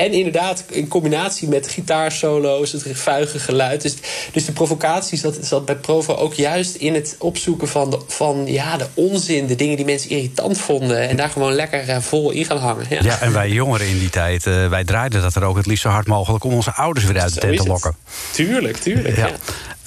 En 0.00 0.12
inderdaad, 0.12 0.64
in 0.70 0.88
combinatie 0.88 1.48
met 1.48 1.68
gitaarsolo's... 1.68 2.72
het 2.72 2.84
vuige 2.92 3.38
geluid. 3.38 3.82
Dus, 3.82 3.94
dus 4.32 4.44
de 4.44 4.52
provocatie 4.52 5.18
zat, 5.18 5.38
zat 5.40 5.64
bij 5.64 5.76
Provo 5.76 6.14
ook 6.14 6.34
juist 6.34 6.74
in 6.74 6.94
het 6.94 7.16
opzoeken 7.18 7.68
van, 7.68 7.90
de, 7.90 7.98
van 8.06 8.46
ja, 8.46 8.76
de 8.76 8.86
onzin... 8.94 9.46
de 9.46 9.54
dingen 9.54 9.76
die 9.76 9.84
mensen 9.84 10.10
irritant 10.10 10.58
vonden... 10.58 11.07
en 11.08 11.16
daar 11.16 11.28
gewoon 11.28 11.52
lekker 11.52 11.88
eh, 11.88 12.00
vol 12.00 12.30
in 12.30 12.44
gaan 12.44 12.56
hangen. 12.56 12.86
Ja. 12.88 12.98
Ja, 13.02 13.20
en 13.20 13.32
wij 13.32 13.48
jongeren 13.50 13.88
in 13.88 13.98
die 13.98 14.10
tijd, 14.10 14.46
eh, 14.46 14.68
wij 14.68 14.84
draaiden 14.84 15.22
dat 15.22 15.34
er 15.34 15.44
ook 15.44 15.56
het 15.56 15.66
liefst 15.66 15.82
zo 15.82 15.88
hard 15.88 16.06
mogelijk... 16.06 16.44
om 16.44 16.52
onze 16.52 16.72
ouders 16.72 17.06
weer 17.06 17.20
uit 17.20 17.34
de 17.34 17.40
tent 17.40 17.56
te 17.56 17.66
lokken. 17.66 17.96
Tuurlijk, 18.30 18.76
tuurlijk. 18.76 19.16
Ja. 19.16 19.30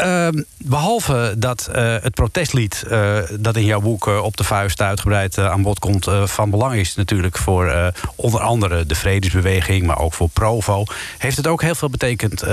Ehm, 0.02 0.42
behalve 0.58 1.34
dat 1.38 1.68
eh, 1.68 1.96
het 2.02 2.14
protestlied 2.14 2.84
eh, 2.90 3.18
dat 3.40 3.56
in 3.56 3.66
jouw 3.66 3.82
boek 3.82 4.08
eh, 4.08 4.24
op 4.24 4.38
de 4.38 4.44
vuist 4.44 4.82
uitgebreid 4.82 5.38
aan 5.38 5.62
bod 5.62 5.80
komt... 5.80 6.08
van 6.24 6.50
belang 6.50 6.76
is 6.76 6.96
natuurlijk 6.96 7.38
voor 7.38 7.94
onder 8.16 8.40
andere 8.40 8.86
de 8.86 8.96
vredesbeweging... 8.96 9.86
maar 9.86 10.00
ook 10.00 10.14
voor 10.14 10.30
Provo, 10.30 10.84
heeft 11.18 11.38
het 11.38 11.48
ook 11.48 11.62
heel 11.62 11.76
veel 11.76 11.90
betekend 11.90 12.44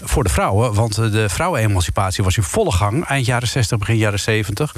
voor 0.00 0.24
de 0.24 0.30
vrouwen. 0.30 0.74
Want 0.74 0.94
de 0.94 1.28
vrouwenemancipatie 1.28 2.24
was 2.24 2.36
in 2.36 2.42
volle 2.42 2.72
gang 2.72 3.04
eind 3.04 3.26
jaren 3.26 3.48
60, 3.48 3.78
begin 3.78 3.96
jaren 3.96 4.20
70. 4.20 4.74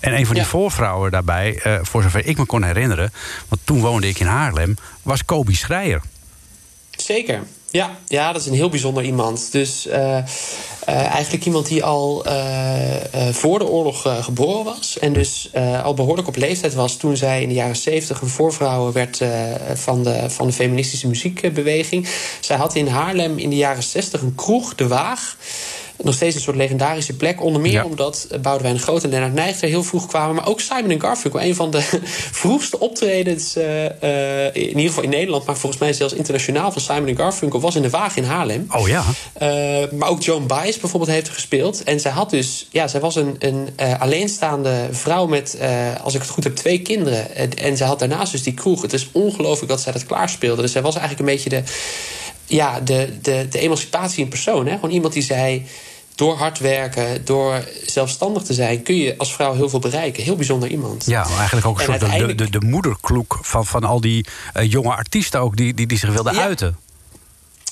En 0.00 0.12
een 0.16 0.26
van 0.26 0.34
die 0.34 0.44
Ja. 0.44 0.48
voorvrouwen 0.48 1.10
daarbij, 1.10 1.60
voor 1.82 2.02
zover 2.02 2.26
ik 2.26 2.38
me 2.38 2.44
kon 2.44 2.62
herinneren... 2.62 3.12
want 3.48 3.60
toen 3.64 3.80
woonde 3.80 4.08
ik 4.08 4.18
in 4.18 4.26
Haarlem, 4.26 4.76
was 5.02 5.24
Kobi 5.24 5.54
Schreier. 5.54 6.00
Zeker. 6.90 7.42
Ja, 7.76 7.98
ja, 8.06 8.32
dat 8.32 8.40
is 8.40 8.46
een 8.46 8.54
heel 8.54 8.68
bijzonder 8.68 9.04
iemand. 9.04 9.52
Dus 9.52 9.86
eh, 9.86 10.18
eh, 10.18 10.24
eigenlijk 10.86 11.44
iemand 11.44 11.66
die 11.66 11.84
al 11.84 12.24
eh, 12.24 13.28
voor 13.30 13.58
de 13.58 13.68
oorlog 13.68 14.02
geboren 14.20 14.64
was. 14.64 14.98
En 14.98 15.12
dus 15.12 15.50
al 15.82 15.94
behoorlijk 15.94 16.28
op 16.28 16.36
leeftijd 16.36 16.74
was 16.74 16.96
toen 16.96 17.16
zij 17.16 17.42
in 17.42 17.48
de 17.48 17.54
jaren 17.54 17.76
zeventig 17.76 18.20
een 18.20 18.28
voorvrouw 18.28 18.92
werd 18.92 19.20
van, 19.74 20.02
de, 20.02 20.30
van 20.30 20.46
de 20.46 20.52
feministische 20.52 21.08
muziekbeweging. 21.08 22.08
Zij 22.40 22.56
had 22.56 22.74
in 22.74 22.86
Haarlem 22.86 23.38
in 23.38 23.50
de 23.50 23.56
jaren 23.56 23.82
zestig 23.82 24.20
een 24.20 24.34
kroeg, 24.34 24.74
De 24.74 24.88
Waag. 24.88 25.36
Nog 26.02 26.14
steeds 26.14 26.34
een 26.34 26.40
soort 26.40 26.56
legendarische 26.56 27.16
plek. 27.16 27.42
Onder 27.42 27.60
meer 27.62 27.72
Ja. 27.72 27.84
omdat 27.84 28.28
Boudewijn 28.42 28.74
de 28.74 28.80
Groot 28.82 29.04
en 29.04 29.10
Lennart 29.10 29.34
Nijg 29.34 29.60
er 29.60 29.68
heel 29.68 29.82
vroeg 29.84 30.06
kwamen. 30.06 30.34
Maar 30.34 30.48
ook 30.48 30.60
Simon 30.60 30.90
en 30.90 31.00
Garfunkel. 31.00 31.40
Een 31.42 31.54
van 31.54 31.70
de 31.70 31.80
vroegste 32.40 32.78
optredens, 32.80 33.56
eh, 33.56 33.86
eh, 34.46 34.54
in 34.54 34.66
ieder 34.68 34.82
geval 34.82 35.02
in 35.02 35.08
Nederland... 35.10 35.46
maar 35.46 35.56
volgens 35.56 35.80
mij 35.80 35.92
zelfs 35.92 36.12
internationaal 36.12 36.72
van 36.72 36.82
Simon 36.82 37.06
en 37.08 37.16
Garfunkel... 37.16 37.60
was 37.60 37.74
in 37.74 37.82
de 37.82 37.90
Waag 37.90 38.16
in 38.16 38.24
Haarlem. 38.24 38.66
Oh 38.70 38.88
ja, 38.88 39.04
Eh, 39.32 39.90
maar 39.92 40.08
ook 40.08 40.22
Joan 40.22 40.46
Baez 40.46 40.76
bijvoorbeeld 40.78 41.12
heeft 41.12 41.26
er 41.26 41.32
gespeeld. 41.34 41.82
En 41.84 42.00
zij 42.00 42.12
had 42.12 42.30
dus, 42.30 42.66
ja, 42.70 42.88
zij 42.88 43.00
was 43.00 43.14
een, 43.16 43.36
een 43.38 43.68
alleenstaande 43.98 44.88
vrouw 44.90 45.26
met, 45.26 45.58
als 46.02 46.14
ik 46.14 46.20
het 46.20 46.30
goed 46.30 46.44
heb, 46.44 46.56
twee 46.56 46.78
kinderen. 46.82 47.34
En, 47.36 47.54
en 47.58 47.76
zij 47.76 47.86
had 47.86 47.98
daarnaast 47.98 48.32
dus 48.32 48.42
die 48.42 48.54
kroeg. 48.54 48.82
Het 48.82 48.92
is 48.92 49.08
ongelooflijk 49.12 49.68
dat 49.70 49.80
zij 49.80 49.92
dat 49.92 50.06
klaarspeelde. 50.06 50.62
Dus 50.62 50.72
zij 50.72 50.82
was 50.82 50.96
eigenlijk 50.96 51.28
een 51.28 51.34
beetje 51.34 51.50
de, 51.50 51.62
ja, 52.46 52.80
de, 52.80 53.18
de, 53.22 53.46
de 53.50 53.58
emancipatie 53.58 54.22
in 54.22 54.28
persoon. 54.28 54.66
Hè? 54.66 54.74
Gewoon 54.74 54.90
iemand 54.90 55.12
die 55.12 55.22
zei. 55.22 55.66
Door 56.14 56.36
hard 56.36 56.58
werken, 56.58 57.24
door 57.24 57.64
zelfstandig 57.86 58.42
te 58.42 58.54
zijn, 58.54 58.82
kun 58.82 58.96
je 58.96 59.14
als 59.18 59.32
vrouw 59.34 59.54
heel 59.54 59.68
veel 59.68 59.78
bereiken. 59.78 60.22
Heel 60.22 60.36
bijzonder 60.36 60.68
iemand. 60.68 61.04
Ja, 61.06 61.26
eigenlijk 61.38 61.66
ook 61.66 61.80
een 61.80 61.92
En 61.92 61.98
soort 62.00 62.12
de, 62.12 62.26
de, 62.26 62.34
de, 62.34 62.50
de 62.58 62.66
moederkloek 62.66 63.38
van, 63.42 63.66
van 63.66 63.84
al 63.84 64.00
die 64.00 64.26
eh, 64.52 64.70
jonge 64.70 64.94
artiesten 64.94 65.40
ook 65.40 65.56
die, 65.56 65.74
die, 65.74 65.86
die 65.86 65.98
zich 65.98 66.12
wilden 66.12 66.34
Ja. 66.34 66.42
uiten. 66.42 66.76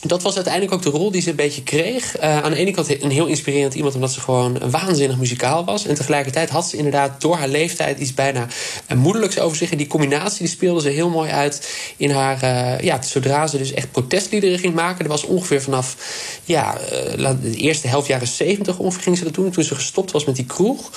Dat 0.06 0.22
was 0.22 0.34
uiteindelijk 0.34 0.74
ook 0.74 0.82
de 0.82 0.98
rol 0.98 1.10
die 1.10 1.22
ze 1.22 1.30
een 1.30 1.36
beetje 1.36 1.62
kreeg. 1.62 2.16
Eh, 2.16 2.42
aan 2.42 2.50
de 2.50 2.56
ene 2.56 2.70
kant 2.70 3.02
een 3.02 3.10
heel 3.10 3.26
inspirerend 3.26 3.74
iemand, 3.74 3.94
omdat 3.94 4.12
ze 4.12 4.20
gewoon 4.20 4.70
waanzinnig 4.70 5.16
muzikaal 5.16 5.64
was. 5.64 5.86
En 5.86 5.94
tegelijkertijd 5.94 6.50
had 6.50 6.68
ze 6.68 6.76
inderdaad 6.76 7.20
door 7.20 7.36
haar 7.36 7.48
leeftijd 7.48 7.98
iets 7.98 8.14
bijna 8.14 8.46
eh, 8.86 8.96
moederlijks 8.96 9.38
over 9.38 9.56
zich. 9.56 9.70
En 9.70 9.76
die 9.76 9.86
combinatie 9.86 10.38
die 10.38 10.48
speelde 10.48 10.80
ze 10.80 10.88
heel 10.88 11.08
mooi 11.08 11.30
uit 11.30 11.68
in 11.96 12.10
haar. 12.10 12.42
eh, 12.42 12.80
ja, 12.80 13.02
zodra 13.02 13.46
ze 13.46 13.58
dus 13.58 13.72
echt 13.72 13.90
protestliederen 13.90 14.58
ging 14.58 14.74
maken. 14.74 15.04
Er 15.04 15.10
was 15.10 15.24
ongeveer 15.24 15.62
vanaf 15.62 15.96
ja, 16.44 16.78
de 17.16 17.56
eerste 17.56 17.88
helft 17.88 18.06
jaren 18.06 18.26
zeventig 18.26 18.78
ongeveer 18.78 19.02
ging 19.02 19.18
ze 19.18 19.24
dat 19.24 19.34
doen. 19.34 19.50
Toen 19.50 19.64
ze 19.64 19.74
gestopt 19.74 20.10
was 20.10 20.24
met 20.24 20.36
die 20.36 20.46
kroeg. 20.46 20.90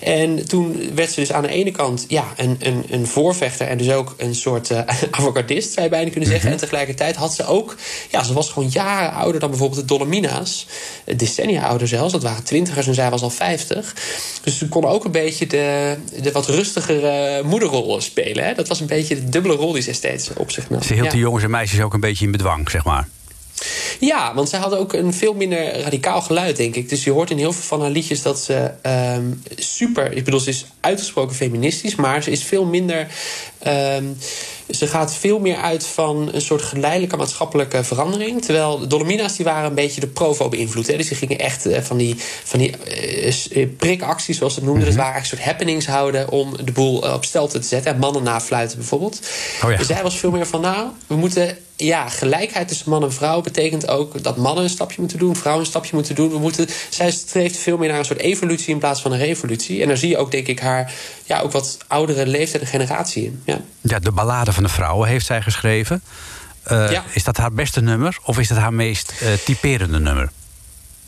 En 0.00 0.48
toen 0.48 0.94
werd 0.94 1.12
ze 1.12 1.20
dus 1.20 1.32
aan 1.32 1.42
de 1.42 1.48
ene 1.48 1.70
kant 1.70 2.04
ja, 2.08 2.32
een, 2.36 2.56
een, 2.60 2.84
een 2.90 3.06
voorvechter 3.06 3.66
en 3.66 3.78
dus 3.78 3.90
ook 3.90 4.14
een 4.16 4.34
soort 4.34 4.70
avantgardist, 5.10 5.72
zou 5.72 5.84
je 5.84 5.90
bijna 5.90 6.10
kunnen 6.10 6.28
zeggen. 6.28 6.50
En 6.50 6.56
tegelijkertijd 6.56 7.16
had 7.16 7.34
ze 7.34 7.46
ook, 7.46 7.76
ja, 8.10 8.22
ze 8.22 8.32
was 8.32 8.52
gewoon 8.54 8.68
jaren 8.72 9.12
ouder 9.12 9.40
dan 9.40 9.50
bijvoorbeeld 9.50 9.80
de 9.80 9.86
Dolomina's. 9.86 10.66
Eh, 11.04 11.18
Decennia 11.18 11.62
ouder 11.66 11.88
zelfs, 11.88 12.12
dat 12.12 12.22
waren 12.22 12.44
twintigers 12.44 12.86
en 12.86 12.94
zij 12.94 13.10
was 13.10 13.22
al 13.22 13.30
vijftig. 13.30 13.94
Dus 14.42 14.58
ze 14.58 14.68
kon 14.68 14.84
ook 14.84 15.04
een 15.04 15.10
beetje 15.10 15.46
de, 15.46 15.96
de 16.22 16.32
wat 16.32 16.46
rustigere 16.46 17.42
moederrol 17.44 18.00
spelen. 18.00 18.44
Hè? 18.44 18.54
Dat 18.54 18.68
was 18.68 18.80
een 18.80 18.86
beetje 18.86 19.14
de 19.14 19.28
dubbele 19.28 19.54
rol 19.54 19.72
die 19.72 19.82
ze 19.82 19.92
steeds 19.92 20.30
op 20.36 20.50
zich 20.50 20.70
nam. 20.70 20.82
Ze 20.82 20.92
hield 20.92 21.04
Ja. 21.06 21.12
die 21.12 21.20
jongens 21.20 21.44
en 21.44 21.50
meisjes 21.50 21.80
ook 21.80 21.94
een 21.94 22.00
beetje 22.00 22.24
in 22.24 22.30
bedwang, 22.32 22.70
zeg 22.70 22.84
maar. 22.84 23.08
Ja, 24.00 24.34
want 24.34 24.48
zij 24.48 24.58
had 24.58 24.76
ook 24.76 24.92
een 24.92 25.14
veel 25.14 25.34
minder 25.34 25.80
radicaal 25.80 26.22
geluid, 26.22 26.56
denk 26.56 26.74
ik. 26.74 26.88
Dus 26.88 27.04
je 27.04 27.10
hoort 27.10 27.30
in 27.30 27.38
heel 27.38 27.52
veel 27.52 27.62
van 27.62 27.80
haar 27.80 27.90
liedjes 27.90 28.22
dat 28.22 28.38
ze 28.38 28.70
ehm, 28.82 29.32
super... 29.56 30.12
Ik 30.12 30.24
bedoel, 30.24 30.40
ze 30.40 30.50
is 30.50 30.66
uitgesproken 30.80 31.36
feministisch... 31.36 31.94
maar 31.94 32.22
ze 32.22 32.30
is 32.30 32.42
veel 32.42 32.64
minder... 32.64 33.06
ehm, 33.58 34.04
ze 34.70 34.86
gaat 34.86 35.14
veel 35.14 35.38
meer 35.38 35.56
uit 35.56 35.86
van 35.86 36.28
een 36.32 36.40
soort 36.40 36.62
geleidelijke 36.62 37.16
maatschappelijke 37.16 37.84
verandering. 37.84 38.42
Terwijl 38.44 38.78
de 38.78 38.86
Dolomina's 38.86 39.36
die 39.36 39.44
waren 39.44 39.68
een 39.68 39.74
beetje 39.74 40.00
de 40.00 40.06
provo 40.06 40.48
beïnvloed. 40.48 40.86
Hè? 40.86 40.96
Dus 40.96 41.08
die 41.08 41.16
gingen 41.16 41.38
echt 41.38 41.66
eh, 41.66 41.82
van 41.82 41.96
die, 41.96 42.14
van 42.44 42.58
die 42.58 42.76
eh, 42.76 43.62
eh, 43.62 43.68
prikacties, 43.76 44.36
zoals 44.36 44.54
ze 44.54 44.58
het 44.58 44.68
noemden. 44.68 44.86
Dat 44.86 44.96
waren 44.96 45.12
eigenlijk 45.12 45.42
een 45.42 45.46
soort 45.46 45.58
happenings 45.58 45.86
houden 45.86 46.30
om 46.30 46.56
de 46.64 46.72
boel 46.72 46.98
op 46.98 47.24
stelte 47.24 47.58
te 47.58 47.66
zetten. 47.66 47.98
Mannen 47.98 48.22
nafluiten 48.22 48.78
bijvoorbeeld. 48.78 49.20
Oh 49.64 49.70
ja. 49.70 49.76
Dus 49.76 49.86
zij 49.86 50.02
was 50.02 50.16
veel 50.16 50.30
meer 50.30 50.46
van, 50.46 50.60
nou, 50.60 50.88
we 51.06 51.16
moeten... 51.16 51.56
Ja, 51.76 52.08
gelijkheid 52.08 52.68
tussen 52.68 52.90
man 52.90 53.02
en 53.02 53.12
vrouw 53.12 53.40
betekent 53.40 53.88
ook 53.88 54.22
dat 54.22 54.36
mannen 54.36 54.64
een 54.64 54.70
stapje 54.70 55.00
moeten 55.00 55.18
doen, 55.18 55.36
vrouwen 55.36 55.64
een 55.64 55.70
stapje 55.70 55.96
moeten 55.96 56.14
doen. 56.14 56.30
We 56.30 56.38
moeten, 56.38 56.68
zij 56.88 57.10
streeft 57.10 57.56
veel 57.56 57.76
meer 57.76 57.88
naar 57.88 57.98
een 57.98 58.04
soort 58.04 58.18
evolutie 58.20 58.72
in 58.72 58.78
plaats 58.78 59.00
van 59.00 59.12
een 59.12 59.18
revolutie. 59.18 59.82
En 59.82 59.88
daar 59.88 59.96
zie 59.96 60.08
je 60.08 60.18
ook, 60.18 60.30
denk 60.30 60.46
ik, 60.46 60.60
haar 60.60 60.92
ja, 61.24 61.40
ook 61.40 61.52
wat 61.52 61.78
oudere 61.86 62.26
leeftijd 62.26 62.62
en 62.62 62.68
generatie 62.68 63.24
in. 63.24 63.42
Ja. 63.44 63.60
Ja, 63.80 63.98
de 63.98 64.12
ballade 64.12 64.52
van 64.52 64.62
de 64.62 64.68
vrouwen 64.68 65.08
heeft 65.08 65.26
zij 65.26 65.42
geschreven. 65.42 66.02
Eh, 66.62 66.90
Ja. 66.90 67.04
Is 67.12 67.24
dat 67.24 67.36
haar 67.36 67.52
beste 67.52 67.80
nummer 67.80 68.18
of 68.24 68.38
is 68.38 68.48
dat 68.48 68.58
haar 68.58 68.74
meest 68.74 69.12
eh, 69.20 69.28
typerende 69.44 70.00
nummer? 70.00 70.30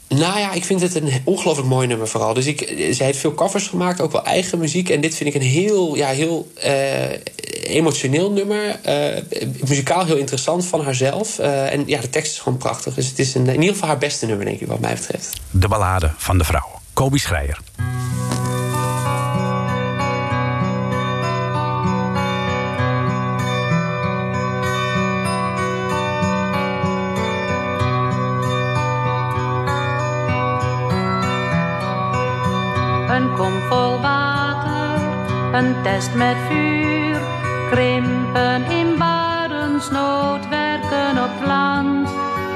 Nou 0.08 0.38
ja, 0.38 0.52
ik 0.52 0.64
vind 0.64 0.80
het 0.80 0.94
een 0.94 1.12
ongelooflijk 1.24 1.68
mooi 1.68 1.86
nummer 1.86 2.08
vooral. 2.08 2.34
Dus 2.34 2.46
ik, 2.46 2.74
zij 2.90 3.06
heeft 3.06 3.18
veel 3.18 3.34
covers 3.34 3.66
gemaakt, 3.68 4.00
ook 4.00 4.12
wel 4.12 4.24
eigen 4.24 4.58
muziek. 4.58 4.88
En 4.90 5.00
dit 5.00 5.14
vind 5.14 5.34
ik 5.34 5.42
een 5.42 5.48
heel, 5.48 5.96
ja, 5.96 6.08
heel, 6.08 6.52
eh, 6.54 6.72
emotioneel 7.62 8.30
nummer. 8.30 8.80
eh, 8.82 9.22
muzikaal 9.68 10.04
heel 10.04 10.16
interessant 10.16 10.66
van 10.66 10.84
haarzelf. 10.84 11.38
Eh, 11.38 11.72
en 11.72 11.82
ja, 11.86 12.00
de 12.00 12.10
tekst 12.10 12.32
is 12.32 12.38
gewoon 12.38 12.58
prachtig. 12.58 12.94
Dus 12.94 13.08
het 13.08 13.18
is 13.18 13.34
in 13.34 13.46
ieder 13.46 13.64
geval 13.64 13.88
haar 13.88 13.98
beste 13.98 14.26
nummer, 14.26 14.44
denk 14.44 14.60
ik, 14.60 14.66
wat 14.66 14.80
mij 14.80 14.94
betreft. 14.94 15.40
De 15.50 15.68
ballade 15.68 16.10
van 16.16 16.38
de 16.38 16.44
vrouw. 16.44 16.80
Kobi 16.92 17.18
Schreier. 17.18 17.58
Een 35.56 35.82
test 35.82 36.14
met 36.14 36.36
vuur. 36.48 37.20
Krimpen 37.70 38.64
in 38.70 38.98
barensnood, 38.98 40.48
werken 40.48 41.24
op 41.24 41.46
land. 41.46 42.08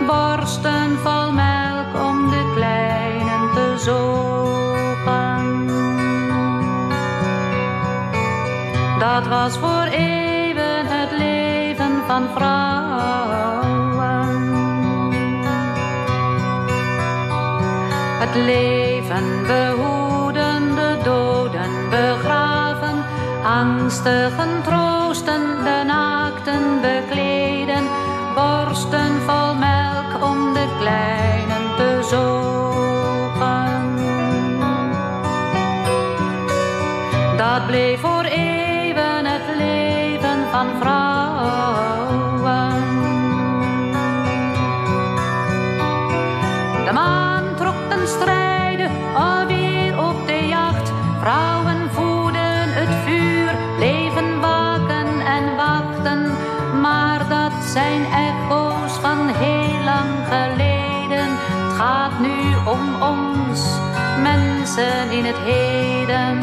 Borsten 0.06 0.98
vol 0.98 1.32
melk 1.32 1.94
om 2.08 2.30
de 2.30 2.52
kleinen 2.54 3.50
te 3.54 3.74
zogen. 3.78 5.66
Dat 8.98 9.26
was 9.26 9.58
voor 9.58 9.86
eeuwen 9.90 10.86
het 10.86 11.10
leven 11.18 12.02
van 12.06 12.22
vrouwen. 12.34 13.28
Het 18.20 18.34
leven 18.34 19.46
behoeden, 19.46 19.89
rustig 24.00 24.38
en 24.38 24.62
troostende 24.62 25.84
naam. 25.84 26.09
In 65.10 65.24
het 65.24 65.36
heden. 65.36 66.38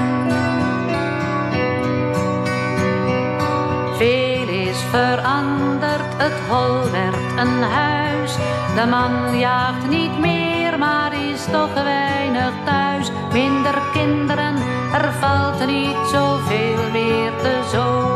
Veel 3.97 4.47
is 4.47 4.77
veranderd, 4.89 6.13
het 6.17 6.33
hol 6.49 6.91
werd 6.91 7.39
een 7.39 7.63
huis. 7.63 8.35
De 8.75 8.85
man 8.89 9.39
jaagt 9.39 9.87
niet 9.89 10.19
meer, 10.19 10.77
maar 10.77 11.13
is 11.13 11.45
toch 11.51 11.73
weinig 11.73 12.51
thuis. 12.65 13.11
Minder 13.31 13.81
kinderen, 13.93 14.55
er 14.93 15.13
valt 15.13 15.65
niet 15.65 15.97
zoveel 16.11 16.91
meer 16.91 17.31
te 17.41 17.59
zoeken. 17.71 18.06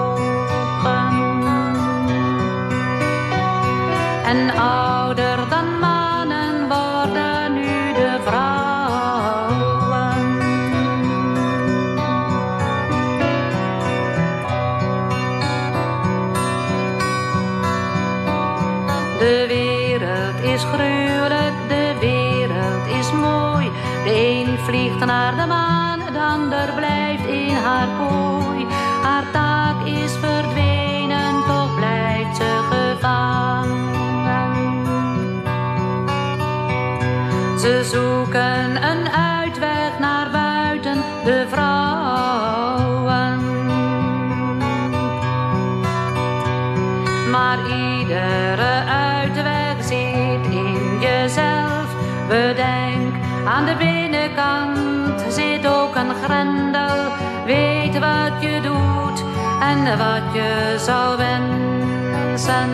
Maar 47.51 47.77
iedere 47.77 48.83
uitweg 48.87 49.75
zit 49.79 50.45
in 50.49 50.99
jezelf. 50.99 51.85
Bedenk, 52.27 53.15
aan 53.45 53.65
de 53.65 53.75
binnenkant 53.77 55.33
zit 55.33 55.67
ook 55.67 55.95
een 55.95 56.13
grendel. 56.23 57.11
Weet 57.45 57.99
wat 57.99 58.41
je 58.41 58.59
doet 58.61 59.23
en 59.59 59.97
wat 59.97 60.33
je 60.33 60.75
zou 60.79 61.17
wensen. 61.17 62.69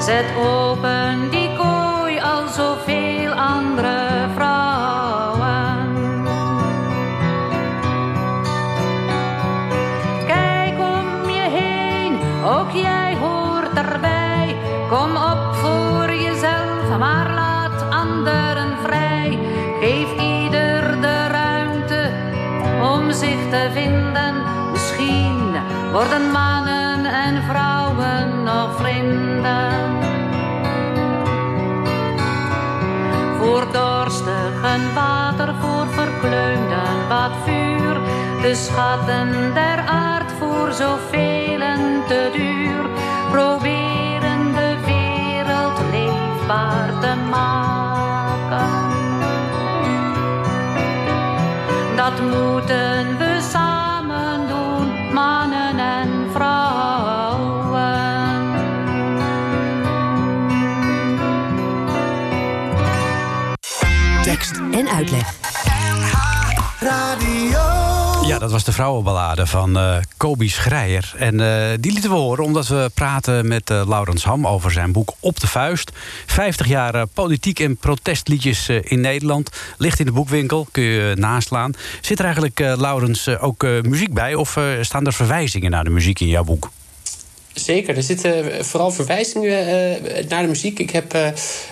Zet 0.00 0.26
open 0.36 1.35
worden 26.08 26.30
mannen 26.30 27.04
en 27.04 27.42
vrouwen 27.42 28.42
nog 28.42 28.76
vrienden. 28.76 29.72
Voor 33.38 33.66
dorstigen 33.72 34.94
water, 34.94 35.54
voor 35.60 35.86
verkleumden 35.88 37.08
wat 37.08 37.30
vuur. 37.44 37.94
De 38.42 38.54
schatten 38.54 39.54
der 39.54 39.78
aard 39.86 40.32
voor 40.38 40.72
zoveel 40.72 41.60
te 42.08 42.30
duur. 42.32 42.90
Proberen 43.30 44.52
de 44.52 44.76
wereld 44.84 45.78
leefbaar 45.90 47.00
te 47.00 47.14
maken. 47.30 48.66
Dat 51.96 52.20
moeten 52.20 53.18
we 53.18 53.25
en 64.76 64.88
uitleg. 64.88 65.34
Ja, 68.26 68.38
dat 68.38 68.50
was 68.50 68.64
de 68.64 68.72
vrouwenballade 68.72 69.46
van 69.46 69.78
eh 69.78 69.96
Kobi 70.16 70.48
Schreier. 70.48 71.14
En 71.16 71.40
eh, 71.40 71.78
die 71.80 71.92
lieten 71.92 72.10
we 72.10 72.16
horen 72.16 72.44
omdat 72.44 72.66
we 72.66 72.90
praten 72.94 73.48
met 73.48 73.70
eh, 73.70 73.82
Laurens 73.88 74.24
Ham 74.24 74.46
over 74.46 74.70
zijn 74.70 74.92
boek 74.92 75.12
Op 75.20 75.40
de 75.40 75.46
Vuist. 75.46 75.92
50 76.26 76.66
jaar 76.66 77.06
politiek 77.06 77.60
en 77.60 77.76
protestliedjes 77.76 78.68
in 78.68 79.00
Nederland. 79.00 79.50
Ligt 79.76 79.98
in 79.98 80.06
de 80.06 80.12
boekwinkel, 80.12 80.66
kun 80.70 80.82
je 80.82 81.14
naslaan. 81.18 81.72
Zit 82.00 82.18
er 82.18 82.24
eigenlijk, 82.24 82.58
Laurens, 82.58 83.28
ook 83.28 83.62
muziek 83.62 84.14
bij? 84.14 84.34
Of 84.34 84.58
staan 84.80 85.06
er 85.06 85.12
verwijzingen 85.12 85.70
naar 85.70 85.84
de 85.84 85.90
muziek 85.90 86.20
in 86.20 86.28
jouw 86.28 86.44
boek? 86.44 86.70
Zeker, 87.56 87.96
er 87.96 88.02
zitten 88.02 88.64
vooral 88.64 88.90
verwijzingen 88.90 89.68
uh, 89.68 90.28
naar 90.28 90.42
de 90.42 90.48
muziek. 90.48 90.78
Ik 90.78 90.90
heb 90.90 91.14
uh, 91.14 91.28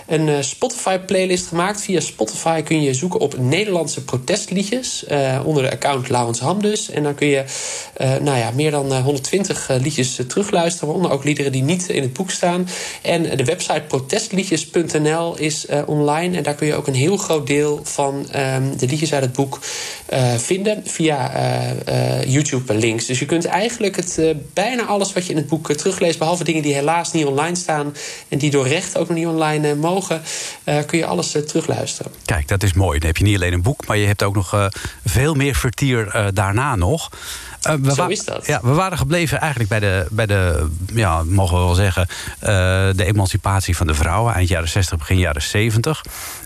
een 0.07 0.27
uh, 0.27 0.41
Spotify-playlist 0.41 1.47
gemaakt. 1.47 1.81
Via 1.81 1.99
Spotify 1.99 2.61
kun 2.61 2.81
je 2.81 2.93
zoeken 2.93 3.19
op 3.19 3.37
Nederlandse 3.37 4.03
protestliedjes. 4.03 5.05
onder 5.43 5.63
de 5.63 5.71
account 5.71 6.09
Laurens 6.09 6.39
Ham 6.39 6.61
dus. 6.61 6.89
En 6.89 7.03
dan 7.03 7.15
kun 7.15 7.27
je 7.27 7.43
nou 7.97 8.37
ja, 8.37 8.51
meer 8.51 8.71
dan 8.71 8.93
120 9.01 9.69
liedjes 9.81 10.19
terugluisteren. 10.27 10.87
Waaronder 10.87 11.11
ook 11.11 11.23
liederen 11.23 11.51
die 11.51 11.63
niet 11.63 11.89
in 11.89 12.01
het 12.01 12.13
boek 12.13 12.31
staan. 12.31 12.67
En 13.01 13.37
de 13.37 13.43
website 13.43 13.83
protestliedjes.nl 13.87 15.37
is 15.37 15.65
online. 15.85 16.37
En 16.37 16.43
daar 16.43 16.55
kun 16.55 16.67
je 16.67 16.75
ook 16.75 16.87
een 16.87 16.93
heel 16.93 17.17
groot 17.17 17.47
deel 17.47 17.79
van 17.83 18.15
um, 18.15 18.77
de 18.77 18.87
liedjes 18.87 19.13
uit 19.13 19.23
het 19.23 19.33
boek 19.33 19.59
vinden. 20.37 20.81
Via 20.85 21.31
YouTube-links. 22.27 23.05
Dus 23.05 23.19
je 23.19 23.25
kunt 23.25 23.45
eigenlijk 23.45 23.95
het, 23.95 24.19
bijna 24.53 24.85
alles 24.85 25.13
wat 25.13 25.25
je 25.25 25.31
in 25.31 25.37
het 25.37 25.47
boek 25.47 25.74
terugleest, 25.75 26.19
behalve 26.19 26.43
dingen 26.43 26.61
die 26.61 26.73
helaas 26.73 27.11
niet 27.11 27.25
online 27.25 27.55
staan 27.55 27.95
en 28.27 28.37
die 28.37 28.51
door 28.51 28.67
recht 28.67 28.97
ook 28.97 29.07
nog 29.07 29.17
niet 29.17 29.27
online 29.27 29.73
uh, 29.73 29.75
mogen, 29.75 30.21
uh, 30.63 30.77
kun 30.85 30.97
je 30.97 31.05
alles 31.05 31.35
uh, 31.35 31.41
terugluisteren. 31.41 32.11
Kijk, 32.25 32.47
dat 32.47 32.63
is 32.63 32.73
mooi. 32.73 32.99
Dan 32.99 33.07
heb 33.07 33.17
je 33.17 33.23
niet 33.23 33.35
alleen 33.35 33.53
een 33.53 33.61
boek, 33.61 33.87
maar 33.87 33.97
je 33.97 34.07
hebt 34.07 34.23
ook 34.23 34.35
nog 34.35 34.69
veel 35.05 35.33
meer 35.33 35.55
vertier 35.55 36.31
daarna 36.33 36.75
nog. 36.75 37.09
we 37.61 37.93
Zo 37.93 38.07
is 38.07 38.25
dat. 38.25 38.45
Ja, 38.45 38.59
we 38.63 38.73
waren 38.73 38.97
gebleven 38.97 39.39
eigenlijk 39.39 39.69
bij 39.69 39.79
de, 39.79 40.05
bij 40.09 40.25
de 40.25 40.67
ja, 40.93 41.23
mogen 41.23 41.57
we 41.57 41.63
wel 41.63 41.73
zeggen, 41.73 42.07
de 42.95 43.05
emancipatie 43.05 43.77
van 43.77 43.87
de 43.87 43.93
vrouwen, 43.93 44.33
eind 44.33 44.49
jaren 44.49 44.69
60, 44.69 44.97
begin 44.97 45.17
jaren 45.17 45.41
70. 45.41 46.03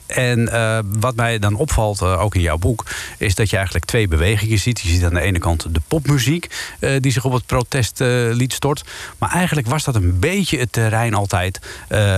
En 0.10 0.40
uh, 0.40 0.80
wat 1.00 1.16
mij 1.16 1.40
dan 1.40 1.56
opvalt, 1.56 2.02
uh, 2.02 2.22
ook 2.22 2.36
in 2.36 2.42
jouw 2.42 2.58
boek, 2.58 2.86
is 3.18 3.36
dat 3.36 3.50
je 3.50 3.56
eigenlijk 3.56 3.86
twee 3.86 4.08
bewegingen 4.08 4.60
ziet. 4.60 4.80
Je 4.80 4.88
ziet 4.88 5.04
aan 5.04 5.14
de 5.14 5.22
ene 5.22 5.40
kant 5.40 5.74
de 5.74 5.82
popmuziek, 5.88 6.48
uh, 6.80 6.96
die 7.00 7.12
zich 7.12 7.26
op 7.26 7.34
het 7.34 7.46
protestlied 7.46 8.54
stort. 8.54 8.84
Maar 9.18 9.32
eigenlijk 9.32 9.68
was 9.68 9.84
dat 9.84 9.96
een 9.96 10.20
beetje 10.20 10.60
het 10.60 10.72
terrein 10.72 11.14
altijd 11.14 11.60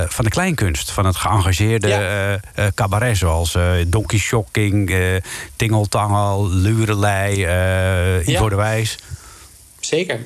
van 0.07 0.25
de 0.25 0.29
kleinkunst. 0.29 0.91
Van 0.91 1.05
het 1.05 1.15
geëngageerde 1.15 1.87
ja. 1.87 2.39
cabaret, 2.75 3.17
zoals 3.17 3.57
Donkey 3.87 4.19
Shocking, 4.19 4.95
Tingeltangel, 5.55 6.49
Lurelei, 6.49 7.31
Ivo 8.25 8.43
ja. 8.43 8.49
de 8.49 8.55
Wijs. 8.55 8.97
Zeker. 9.79 10.19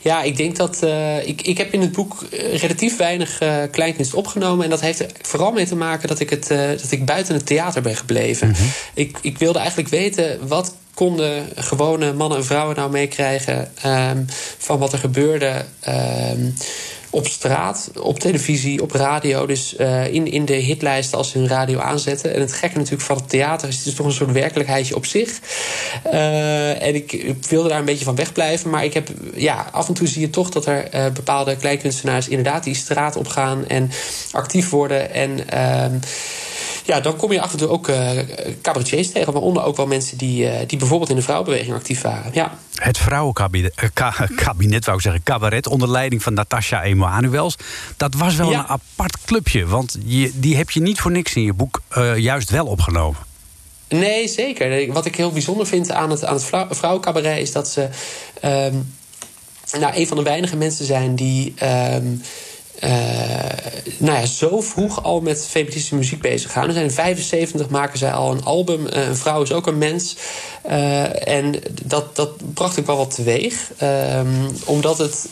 Ja, 0.00 0.22
ik 0.22 0.36
denk 0.36 0.56
dat. 0.56 0.78
Uh, 0.84 1.26
ik, 1.26 1.42
ik 1.42 1.58
heb 1.58 1.72
in 1.72 1.80
het 1.80 1.92
boek 1.92 2.24
relatief 2.52 2.96
weinig 2.96 3.42
uh, 3.42 3.56
kleinkunst 3.70 4.14
opgenomen. 4.14 4.64
En 4.64 4.70
dat 4.70 4.80
heeft 4.80 5.00
er 5.00 5.10
vooral 5.22 5.52
mee 5.52 5.66
te 5.66 5.76
maken 5.76 6.08
dat 6.08 6.20
ik, 6.20 6.30
het, 6.30 6.50
uh, 6.50 6.68
dat 6.68 6.90
ik 6.90 7.04
buiten 7.04 7.34
het 7.34 7.46
theater 7.46 7.82
ben 7.82 7.96
gebleven. 7.96 8.48
Mm 8.48 8.54
-hmm. 8.54 8.70
ik, 8.94 9.18
ik 9.20 9.38
wilde 9.38 9.58
eigenlijk 9.58 9.88
weten 9.88 10.48
wat 10.48 10.74
konden 10.94 11.48
gewone 11.56 12.12
mannen 12.12 12.38
en 12.38 12.44
vrouwen 12.44 12.76
nou 12.76 12.90
meekrijgen 12.90 13.72
um, 13.86 14.26
van 14.58 14.78
wat 14.78 14.92
er 14.92 14.98
gebeurde. 14.98 15.64
Um, 15.88 16.54
op 17.10 17.26
straat, 17.26 17.90
op 18.00 18.18
televisie, 18.18 18.82
op 18.82 18.92
radio. 18.92 19.46
Dus 19.46 19.74
uh, 19.78 20.12
in, 20.14 20.30
in 20.30 20.44
de 20.44 20.54
hitlijsten 20.54 21.18
als 21.18 21.30
ze 21.30 21.38
hun 21.38 21.48
radio 21.48 21.78
aanzetten. 21.78 22.34
En 22.34 22.40
het 22.40 22.52
gekke 22.52 22.76
natuurlijk 22.76 23.02
van 23.02 23.16
het 23.16 23.28
theater 23.28 23.68
is... 23.68 23.76
het 23.76 23.86
is 23.86 23.94
toch 23.94 24.06
een 24.06 24.12
soort 24.12 24.32
werkelijkheidje 24.32 24.96
op 24.96 25.06
zich. 25.06 25.40
Uh, 26.06 26.82
en 26.82 26.94
ik, 26.94 27.34
wilde 27.48 27.68
daar 27.68 27.78
een 27.78 27.84
beetje 27.84 28.04
van 28.04 28.14
wegblijven. 28.14 28.70
Maar 28.70 28.84
ik 28.84 28.94
heb, 28.94 29.08
ja, 29.34 29.68
af 29.72 29.88
en 29.88 29.94
toe 29.94 30.06
zie 30.06 30.20
je 30.20 30.30
toch 30.30 30.50
dat 30.50 30.66
er 30.66 30.94
uh, 30.94 31.06
bepaalde 31.12 31.56
kleinkunstenaars... 31.56 32.28
inderdaad 32.28 32.64
die 32.64 32.74
straat 32.74 33.16
op 33.16 33.26
gaan 33.26 33.66
en 33.66 33.90
actief 34.32 34.70
worden. 34.70 35.14
En 35.14 35.40
ja, 36.88 37.00
dan 37.00 37.16
kom 37.16 37.32
je 37.32 37.40
af 37.40 37.52
en 37.52 37.58
toe 37.58 37.68
ook 37.68 37.88
uh, 37.88 38.10
cabaretiers 38.62 39.12
tegen. 39.12 39.32
Waaronder 39.32 39.62
ook 39.62 39.76
wel 39.76 39.86
mensen 39.86 40.18
die, 40.18 40.44
uh, 40.44 40.52
die 40.66 40.78
bijvoorbeeld 40.78 41.10
in 41.10 41.16
de 41.16 41.22
vrouwenbeweging 41.22 41.74
actief 41.74 42.00
waren. 42.00 42.30
Ja. 42.34 42.58
Het 42.74 42.98
vrouwenkabinet, 42.98 43.74
kabinet, 44.44 44.84
wou 44.84 44.96
ik 44.96 45.02
zeggen, 45.02 45.22
cabaret... 45.22 45.66
onder 45.66 45.90
leiding 45.90 46.22
van 46.22 46.34
Natasha 46.34 46.82
Emanuels. 46.82 47.56
Dat 47.96 48.14
was 48.14 48.36
wel 48.36 48.50
ja. 48.50 48.58
een 48.58 48.66
apart 48.66 49.16
clubje. 49.24 49.66
Want 49.66 49.96
je, 50.04 50.30
die 50.34 50.56
heb 50.56 50.70
je 50.70 50.80
niet 50.80 51.00
voor 51.00 51.10
niks 51.10 51.34
in 51.34 51.42
je 51.42 51.52
boek 51.52 51.80
juist 52.16 52.50
wel 52.50 52.66
opgenomen. 52.66 53.20
Nee, 53.88 54.28
zeker. 54.28 54.92
Wat 54.92 55.06
ik 55.06 55.16
heel 55.16 55.32
bijzonder 55.32 55.66
vind 55.66 55.90
aan 55.90 56.10
het, 56.10 56.24
aan 56.24 56.34
het 56.34 56.44
vrouwencabaret... 56.70 57.38
is 57.38 57.52
dat 57.52 57.68
ze 57.68 57.88
um, 58.44 58.94
nou, 59.80 59.96
een 59.96 60.06
van 60.06 60.16
de 60.16 60.22
weinige 60.22 60.56
mensen 60.56 60.84
zijn 60.84 61.14
die... 61.14 61.54
Um, 61.94 62.22
uh, 62.84 62.90
nou 63.98 64.18
ja, 64.18 64.26
zo 64.26 64.60
vroeg 64.60 65.02
al 65.02 65.20
met 65.20 65.46
feministische 65.46 65.94
muziek 65.94 66.20
bezig 66.20 66.52
gaan. 66.52 66.66
We 66.66 66.72
zijn 66.72 66.84
in 66.84 66.90
75 66.90 67.68
maken 67.68 67.98
zij 67.98 68.12
al 68.12 68.32
een 68.32 68.44
album. 68.44 68.86
Uh, 68.86 69.06
een 69.06 69.16
vrouw 69.16 69.42
is 69.42 69.52
ook 69.52 69.66
een 69.66 69.78
mens. 69.78 70.16
Uh, 70.66 71.28
en 71.28 71.54
dat, 71.84 72.16
dat 72.16 72.54
bracht 72.54 72.78
ook 72.78 72.86
wel 72.86 72.96
wat 72.96 73.14
teweeg. 73.14 73.70
Um, 73.82 74.46
omdat 74.64 74.98
het 74.98 75.28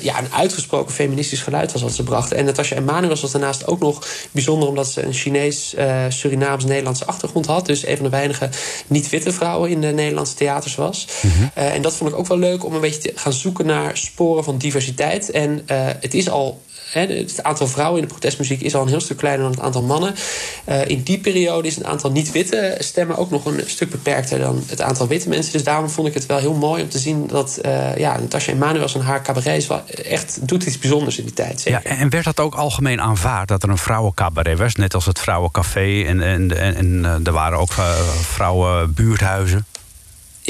ja, 0.00 0.18
een 0.18 0.32
uitgesproken 0.32 0.94
feministisch 0.94 1.40
geluid 1.40 1.72
was 1.72 1.82
wat 1.82 1.92
ze 1.92 2.02
brachten. 2.02 2.36
En 2.36 2.44
Natasja 2.44 2.76
Emanuel 2.76 3.08
was 3.08 3.30
daarnaast 3.32 3.66
ook 3.66 3.80
nog 3.80 4.06
bijzonder... 4.30 4.68
omdat 4.68 4.88
ze 4.88 5.02
een 5.02 5.12
Chinees, 5.12 5.74
Surinaams-Nederlandse 6.08 7.04
achtergrond 7.04 7.46
had. 7.46 7.66
Dus 7.66 7.86
een 7.86 7.96
van 7.96 8.04
de 8.04 8.10
weinige 8.10 8.48
niet-witte 8.86 9.32
vrouwen 9.32 9.70
in 9.70 9.80
de 9.80 9.86
Nederlandse 9.86 10.34
theaters 10.34 10.74
was. 10.74 11.06
Mm 11.22 11.30
-hmm. 11.30 11.50
en 11.54 11.82
dat 11.82 11.94
vond 11.94 12.10
ik 12.10 12.18
ook 12.18 12.26
wel 12.26 12.38
leuk 12.38 12.64
om 12.64 12.74
een 12.74 12.80
beetje 12.80 13.12
te 13.12 13.12
gaan 13.14 13.32
zoeken 13.32 13.66
naar 13.66 13.96
sporen 13.96 14.44
van 14.44 14.58
diversiteit. 14.58 15.30
En 15.30 15.62
het 16.00 16.14
is 16.14 16.30
al 16.30 16.60
het 16.92 17.42
aantal 17.42 17.66
vrouwen 17.66 18.00
in 18.00 18.06
de 18.06 18.12
protestmuziek 18.12 18.60
is 18.60 18.74
al 18.74 18.82
een 18.82 18.88
heel 18.88 19.00
stuk 19.00 19.16
kleiner 19.16 19.42
dan 19.42 19.50
het 19.50 19.60
aantal 19.60 19.82
mannen. 19.82 20.14
Uh, 20.68 20.88
in 20.88 21.02
die 21.02 21.18
periode 21.18 21.68
is 21.68 21.74
het 21.74 21.84
aantal 21.84 22.10
niet-witte 22.10 22.76
stemmen 22.78 23.16
ook 23.16 23.30
nog 23.30 23.44
een 23.44 23.62
stuk 23.66 23.90
beperkter 23.90 24.38
dan 24.38 24.62
het 24.66 24.80
aantal 24.80 25.06
witte 25.08 25.28
mensen. 25.28 25.52
Dus 25.52 25.64
daarom 25.64 25.90
vond 25.90 26.08
ik 26.08 26.14
het 26.14 26.26
wel 26.26 26.38
heel 26.38 26.54
mooi 26.54 26.82
om 26.82 26.88
te 26.88 26.98
zien 26.98 27.26
dat 27.26 27.58
uh, 27.64 27.96
ja, 27.96 28.18
Natasja 28.18 28.52
Emanuels 28.52 28.94
en 28.94 29.00
haar 29.00 29.22
cabaret 29.22 29.66
echt 30.08 30.38
doet 30.48 30.64
iets 30.64 30.78
bijzonders 30.78 31.18
in 31.18 31.24
die 31.24 31.34
tijd. 31.34 31.60
Zeker. 31.60 31.80
Ja, 31.84 31.96
en 31.96 32.10
werd 32.10 32.24
dat 32.24 32.40
ook 32.40 32.54
algemeen 32.54 33.00
aanvaard 33.00 33.48
dat 33.48 33.62
er 33.62 33.68
een 33.68 33.78
vrouwencabaret 33.78 34.58
was, 34.58 34.74
net 34.74 34.94
als 34.94 35.06
het 35.06 35.18
vrouwencafé 35.18 36.04
en, 36.06 36.20
en, 36.20 36.56
en, 36.76 36.86
uh, 36.86 37.26
er 37.26 37.32
waren 37.32 37.58
ook 37.58 37.72
vrouwenbuurthuizen? 38.20 39.66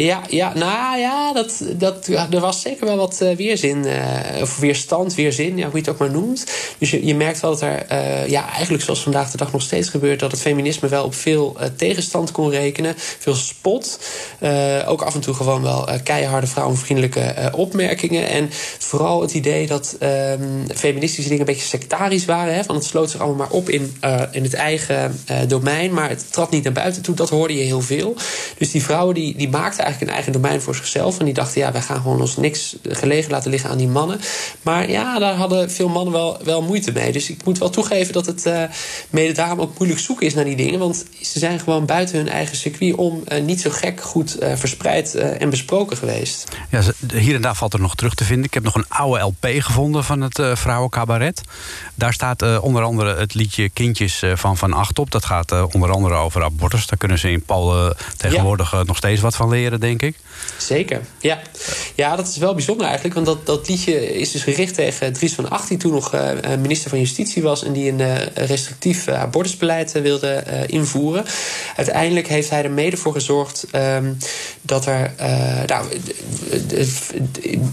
Ja, 0.05 0.23
ja, 0.29 0.53
nou 0.55 0.99
ja, 0.99 1.33
dat, 1.33 1.63
dat, 1.77 2.07
er 2.07 2.41
was 2.41 2.61
zeker 2.61 2.87
wel 2.87 2.97
wat 2.97 3.19
uh, 3.23 3.37
weerzin. 3.37 3.85
Uh, 3.85 4.43
of 4.43 4.59
weerstand, 4.59 5.15
weerzin, 5.15 5.57
ja, 5.57 5.65
hoe 5.65 5.73
je 5.73 5.79
het 5.79 5.89
ook 5.89 5.99
maar 5.99 6.11
noemt. 6.11 6.47
Dus 6.79 6.91
je, 6.91 7.07
je 7.07 7.15
merkt 7.15 7.41
wel 7.41 7.51
dat 7.51 7.61
er, 7.61 7.87
uh, 7.93 8.29
ja, 8.29 8.51
eigenlijk 8.53 8.85
zoals 8.85 9.03
vandaag 9.03 9.31
de 9.31 9.37
dag 9.37 9.53
nog 9.53 9.63
steeds 9.63 9.89
gebeurt, 9.89 10.21
dat 10.21 10.31
het 10.31 10.41
feminisme 10.41 10.89
wel 10.89 11.05
op 11.05 11.15
veel 11.15 11.57
tegenstand 11.77 12.31
kon 12.31 12.51
rekenen. 12.51 12.95
Veel 12.97 13.35
spot. 13.35 13.99
ook 14.87 15.03
af 15.03 15.15
en 15.15 15.21
toe 15.21 15.35
gewoon 15.35 15.63
wel 15.63 15.89
keiharde 16.03 16.47
vrouwenvriendelijke 16.47 17.53
opmerkingen. 17.55 18.29
En 18.29 18.49
vooral 18.79 19.21
het 19.23 19.35
idee 19.35 19.67
dat 19.67 19.97
um, 20.01 20.67
feministische 20.75 21.31
dingen 21.31 21.47
een 21.47 21.55
beetje 21.55 21.69
sectarisch 21.69 22.25
waren. 22.25 22.55
Hè, 22.55 22.65
van 22.65 22.75
het 22.75 22.85
sloot 22.85 23.11
zich 23.11 23.21
allemaal 23.21 23.47
maar 23.47 23.57
op 23.57 23.69
in, 23.69 23.97
in 24.31 24.43
het 24.43 24.55
eigen 24.55 25.21
domein, 25.49 25.93
maar 25.93 26.09
het 26.09 26.33
trad 26.33 26.51
niet 26.51 26.65
naar 26.65 26.73
buiten 26.73 27.03
toe. 27.03 27.15
Dat 27.15 27.29
hoorde 27.29 27.55
je 27.55 27.63
heel 27.63 27.81
veel. 27.81 28.17
Dus 28.59 28.71
die 28.71 28.83
vrouwen 28.83 29.15
die, 29.15 29.37
die 29.37 29.49
maakten 29.49 29.87
eigenlijk 29.89 30.01
een 30.01 30.17
eigen 30.17 30.33
domein 30.33 30.61
voor 30.61 30.75
zichzelf. 30.75 31.19
En 31.19 31.25
die 31.25 31.35
dachten, 31.35 31.61
ja, 31.61 31.73
wij 31.73 31.83
gaan 31.83 31.97
gewoon 31.97 32.21
ons 32.21 32.37
niks 32.37 32.77
gelegen 32.83 33.31
laten 33.31 33.51
liggen 33.51 33.71
aan 33.71 33.79
die 33.79 33.89
mannen. 33.89 34.21
Maar 34.63 34.91
ja, 34.91 35.19
daar 35.19 35.35
hadden 35.35 35.71
veel 35.71 35.89
mannen 35.89 36.13
wel, 36.13 36.39
wel 36.45 36.63
moeite 36.63 36.93
mee. 36.93 37.13
Dus 37.13 37.31
ik 37.31 37.45
moet 37.45 37.59
wel 37.59 37.71
toegeven 37.71 38.13
dat 38.13 38.27
het 38.27 38.47
uh, 38.47 38.63
mede 39.11 39.33
daarom 39.33 39.61
ook 39.61 39.79
moeilijk 39.79 40.01
zoeken 40.01 40.27
is 40.27 40.35
naar 40.35 40.45
die 40.45 40.57
dingen. 40.57 40.79
Want 40.79 41.05
ze 41.23 41.39
zijn 41.39 41.61
gewoon 41.61 41.87
buiten 41.87 42.17
hun 42.17 42.29
eigen 42.29 42.57
circuit 42.57 42.95
om 42.95 43.23
uh, 43.29 43.43
niet 43.43 43.61
zo 43.61 43.71
gek 43.71 44.01
goed 44.01 44.43
uh, 44.43 44.53
verspreid 44.55 45.15
en 45.15 45.51
besproken 45.51 45.97
geweest. 45.97 46.49
Ja, 46.71 46.83
hier 47.15 47.35
en 47.35 47.43
daar 47.43 47.55
valt 47.55 47.73
er 47.73 47.81
nog 47.81 47.95
terug 47.95 48.15
te 48.15 48.25
vinden. 48.25 48.45
Ik 48.45 48.55
heb 48.55 48.63
nog 48.63 48.75
een 48.75 48.89
oude 48.89 49.21
LP 49.21 49.47
gevonden 49.59 50.05
van 50.05 50.21
het 50.21 50.41
vrouwencabaret. 50.53 51.41
Daar 51.95 52.13
staat 52.13 52.61
onder 52.61 52.83
andere 52.83 53.17
het 53.17 53.35
liedje 53.35 53.69
Kindjes 53.69 54.23
van 54.35 54.57
Van 54.57 54.73
Acht 54.73 54.99
op. 54.99 55.11
Dat 55.11 55.25
gaat 55.25 55.73
onder 55.73 55.91
andere 55.91 56.15
over 56.15 56.45
abortus. 56.45 56.87
Daar 56.87 56.99
kunnen 56.99 57.19
ze 57.19 57.31
in 57.31 57.43
Polen 57.43 57.97
tegenwoordig 58.17 58.73
ja. 58.73 58.83
nog 58.83 58.97
steeds 58.97 59.21
wat 59.21 59.37
van 59.37 59.49
leren 59.49 59.78
denk 59.81 60.03
ik. 60.03 60.17
Zeker, 60.59 61.01
ja. 61.21 61.39
Ja, 61.95 62.17
dat 62.17 62.29
is 62.29 62.37
wel 62.37 62.55
bijzonder 62.55 62.87
eigenlijk. 62.87 63.15
Want 63.15 63.27
dat, 63.27 63.47
dat 63.47 63.69
liedje 63.69 64.19
is 64.19 64.31
dus 64.31 64.43
gericht 64.43 64.75
tegen 64.75 65.13
Dries 65.13 65.35
van 65.35 65.51
Acht... 65.51 65.69
die 65.69 65.79
toen 65.79 65.93
nog 65.93 66.15
uh, 66.15 66.31
minister 66.61 66.91
van 66.91 66.99
Justitie 66.99 67.43
was... 67.43 67.65
en 67.65 67.73
die 67.73 67.91
een 67.91 68.01
uh, 68.01 68.17
restrictief 68.35 69.09
abortusbeleid 69.09 69.93
wilde 69.93 70.45
invoeren. 70.67 71.25
Uiteindelijk 71.77 72.29
heeft 72.29 72.51
hij 72.51 72.65
er 72.65 72.71
mede 72.71 72.97
voor 72.97 73.13
gezorgd... 73.13 73.67
Um, 73.75 74.17
dat 74.63 74.87
er... 74.87 75.13
nou, 75.67 75.87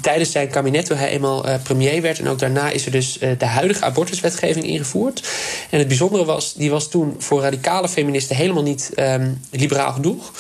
tijdens 0.01 0.31
zijn 0.31 0.49
kabinet, 0.49 0.85
toen 0.85 0.97
hij 0.97 1.09
eenmaal 1.09 1.45
premier 1.63 2.01
werd... 2.01 2.19
en 2.19 2.27
ook 2.27 2.39
daarna 2.39 2.69
is 2.69 2.85
er 2.85 2.91
dus 2.91 3.17
de 3.37 3.45
huidige 3.45 3.85
abortuswetgeving 3.85 4.65
ingevoerd. 4.65 5.27
En 5.69 5.79
het 5.79 5.87
bijzondere 5.87 6.25
was, 6.25 6.53
die 6.53 6.69
was 6.69 6.89
toen 6.89 7.15
voor 7.17 7.41
radicale 7.41 7.89
feministen... 7.89 8.35
helemaal 8.35 8.63
niet 8.63 8.91
um, 8.95 9.41
liberaal 9.51 9.93
genoeg... 9.93 10.31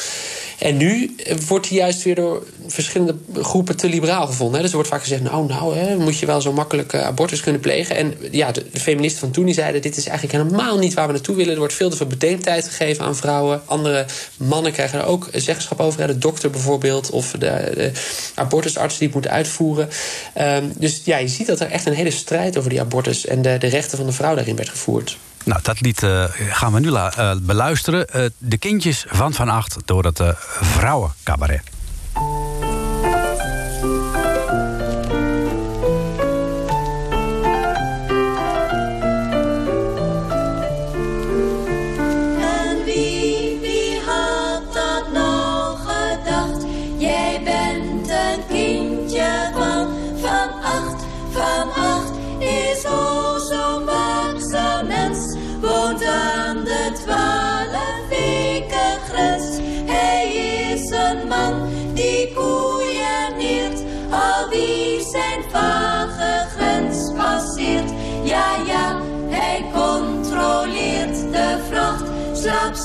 En 0.59 0.77
nu 0.77 1.15
eh, 1.15 1.35
wordt 1.55 1.69
hij 1.69 1.77
juist 1.77 2.03
weer 2.03 2.15
door 2.15 2.43
verschillende 2.67 3.15
groepen 3.33 3.77
te 3.77 3.89
liberaal 3.89 4.27
gevonden. 4.27 4.55
Hè. 4.55 4.61
Dus 4.61 4.69
er 4.69 4.75
wordt 4.75 4.89
vaak 4.89 5.01
gezegd, 5.01 5.21
nou, 5.21 5.47
nou, 5.47 5.77
hè, 5.77 5.97
moet 5.97 6.19
je 6.19 6.25
wel 6.25 6.41
zo 6.41 6.53
makkelijk 6.53 6.93
eh, 6.93 7.05
abortus 7.05 7.41
kunnen 7.41 7.61
plegen. 7.61 7.95
En 7.95 8.13
ja, 8.31 8.51
de, 8.51 8.65
feministen 8.73 9.19
van 9.19 9.31
toen 9.31 9.45
die 9.45 9.53
zeiden, 9.53 9.81
dit 9.81 9.97
is 9.97 10.07
eigenlijk 10.07 10.43
helemaal 10.43 10.77
niet 10.77 10.93
waar 10.93 11.07
we 11.07 11.13
naartoe 11.13 11.35
willen. 11.35 11.53
Er 11.53 11.59
wordt 11.59 11.73
veel 11.73 11.89
te 11.89 11.97
veel 11.97 12.07
bedenktijd 12.07 12.67
gegeven 12.67 13.05
aan 13.05 13.15
vrouwen. 13.15 13.61
Andere 13.65 14.05
mannen 14.37 14.71
krijgen 14.71 14.99
er 14.99 15.05
ook 15.05 15.29
zeggenschap 15.33 15.79
over. 15.79 16.07
De 16.07 16.17
dokter 16.17 16.49
bijvoorbeeld, 16.49 17.09
of 17.09 17.31
de, 17.31 17.71
de 17.75 17.91
abortusarts 18.35 18.97
die 18.97 19.07
het 19.07 19.15
moet 19.15 19.27
uitvoeren. 19.27 19.89
Ehm, 20.33 20.65
dus 20.77 21.01
ja, 21.03 21.17
je 21.17 21.27
ziet 21.27 21.47
dat 21.47 21.59
er 21.59 21.71
echt 21.71 21.85
een 21.85 21.93
hele 21.93 22.11
strijd 22.11 22.57
over 22.57 22.69
die 22.69 22.81
abortus... 22.81 23.25
en 23.25 23.41
de, 23.41 23.57
de 23.57 23.67
rechten 23.67 23.97
van 23.97 24.07
de 24.07 24.13
vrouw 24.13 24.35
daarin 24.35 24.55
werd 24.55 24.69
gevoerd. 24.69 25.17
Nou, 25.45 25.59
dat 25.63 25.81
lied 25.81 26.03
eh, 26.03 26.23
gaan 26.49 26.73
we 26.73 26.79
nu 26.79 26.93
eh, 26.93 27.31
beluisteren. 27.41 28.09
Eh, 28.09 28.25
de 28.37 28.57
kindjes 28.57 29.05
van 29.07 29.33
Van 29.33 29.49
Acht 29.49 29.77
door 29.85 30.03
het 30.03 30.21
Vrouwencabaret. 30.61 31.74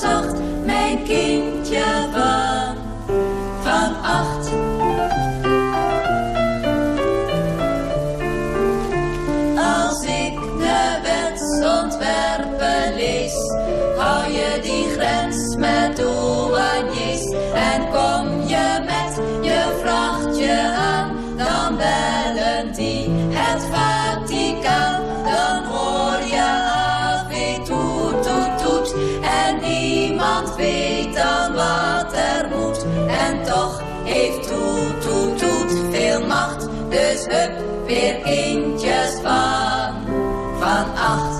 Zacht, 0.01 0.35
mijn 0.65 1.03
kindje 1.03 1.50
Weer 37.85 38.15
kindjes 38.23 39.13
van, 39.23 39.93
van 40.59 40.85
acht. 40.95 41.30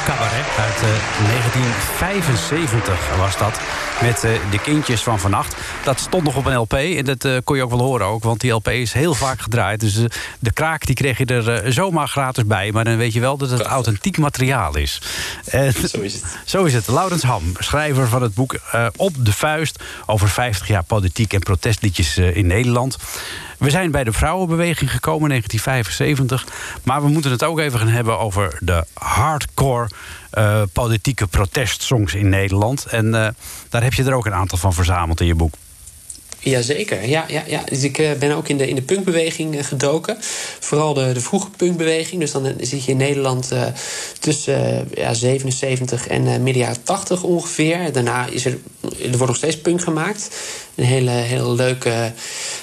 Vrouwencabaret 0.00 0.46
uit 0.58 0.74
eh, 0.74 1.26
1975 1.28 3.16
was 3.16 3.38
dat. 3.38 3.60
Met 4.02 4.24
eh, 4.24 4.30
de 4.50 4.58
kindjes 4.58 5.02
van 5.02 5.18
vannacht. 5.18 5.56
Dat 5.84 6.00
stond 6.00 6.24
nog 6.24 6.36
op 6.36 6.46
een 6.46 6.56
LP. 6.56 6.72
En 6.72 7.04
dat 7.04 7.24
eh, 7.24 7.36
kon 7.44 7.56
je 7.56 7.62
ook 7.62 7.70
wel 7.70 7.78
horen 7.78 8.06
ook. 8.06 8.22
Want 8.22 8.40
die 8.40 8.50
LP 8.50 8.68
is 8.68 8.92
heel 8.92 9.14
vaak 9.14 9.40
gedraaid. 9.40 9.80
Dus 9.80 9.96
eh, 9.96 10.04
de 10.38 10.52
kraak 10.52 10.86
die 10.86 10.94
kreeg 10.94 11.18
je 11.18 11.24
er 11.24 11.52
eh, 11.52 11.72
zomaar 11.72 12.08
gratis 12.08 12.46
bij. 12.46 12.72
Maar 12.72 12.84
dan 12.84 12.96
weet 12.96 13.12
je 13.12 13.20
wel 13.20 13.36
dat 13.36 13.50
het 13.50 13.62
authentiek 13.62 14.18
materiaal 14.18 14.76
is. 14.76 15.00
En, 15.44 15.72
Zo 15.72 16.00
is 16.00 16.12
het. 16.14 16.24
Zo 16.44 16.64
is 16.64 16.74
het. 16.74 16.88
Laurens 16.88 17.22
Ham, 17.22 17.42
schrijver 17.58 18.08
van 18.08 18.22
het 18.22 18.34
boek 18.34 18.54
eh, 18.72 18.86
Op 18.96 19.12
de 19.18 19.32
Vuist... 19.32 19.82
over 20.06 20.28
50 20.28 20.68
jaar 20.68 20.82
politiek 20.82 21.32
en 21.32 21.40
protestliedjes 21.40 22.16
eh, 22.16 22.36
in 22.36 22.46
Nederland. 22.46 22.96
We 23.60 23.70
zijn 23.70 23.90
bij 23.90 24.04
de 24.04 24.12
vrouwenbeweging 24.12 24.90
gekomen 24.90 25.30
in 25.30 25.42
1975. 25.42 26.46
Maar 26.82 27.02
we 27.02 27.08
moeten 27.08 27.30
het 27.30 27.44
ook 27.44 27.58
even 27.58 27.78
gaan 27.78 27.88
hebben 27.88 28.18
over 28.18 28.58
de 28.60 28.84
hardcore... 28.92 29.88
eh, 30.30 30.62
politieke 30.72 31.26
protestsongs 31.26 32.14
in 32.14 32.28
Nederland. 32.28 32.86
En 32.86 33.14
eh, 33.14 33.28
daar 33.68 33.82
heb 33.82 33.94
je 33.94 34.04
er 34.04 34.14
ook 34.14 34.26
een 34.26 34.34
aantal 34.34 34.58
van 34.58 34.72
verzameld 34.72 35.20
in 35.20 35.26
je 35.26 35.34
boek. 35.34 35.54
Jazeker, 36.38 37.08
ja, 37.08 37.24
ja, 37.28 37.42
ja. 37.46 37.62
Dus 37.64 37.82
ik 37.82 37.98
eh, 37.98 38.12
ben 38.18 38.36
ook 38.36 38.48
in 38.48 38.56
de, 38.56 38.68
in 38.68 38.74
de 38.74 38.82
punkbeweging 38.82 39.66
gedoken. 39.66 40.16
Vooral 40.60 40.94
de, 40.94 41.12
de 41.12 41.20
vroege 41.20 41.50
punkbeweging. 41.50 42.20
Dus 42.20 42.32
dan 42.32 42.54
zit 42.60 42.84
je 42.84 42.90
in 42.90 42.96
Nederland 42.96 43.52
tussen 44.18 44.88
ja, 44.94 45.14
77 45.14 46.06
en 46.06 46.22
midden 46.22 46.62
jaren 46.62 46.82
80 46.82 47.22
ongeveer. 47.22 47.92
Daarna 47.92 48.26
is 48.26 48.44
er, 48.44 48.58
er 48.82 49.08
wordt 49.08 49.26
nog 49.26 49.36
steeds 49.36 49.60
punk 49.60 49.82
gemaakt. 49.82 50.28
Een 50.80 50.86
hele, 50.86 51.10
hele 51.10 51.52
leuke 51.52 52.12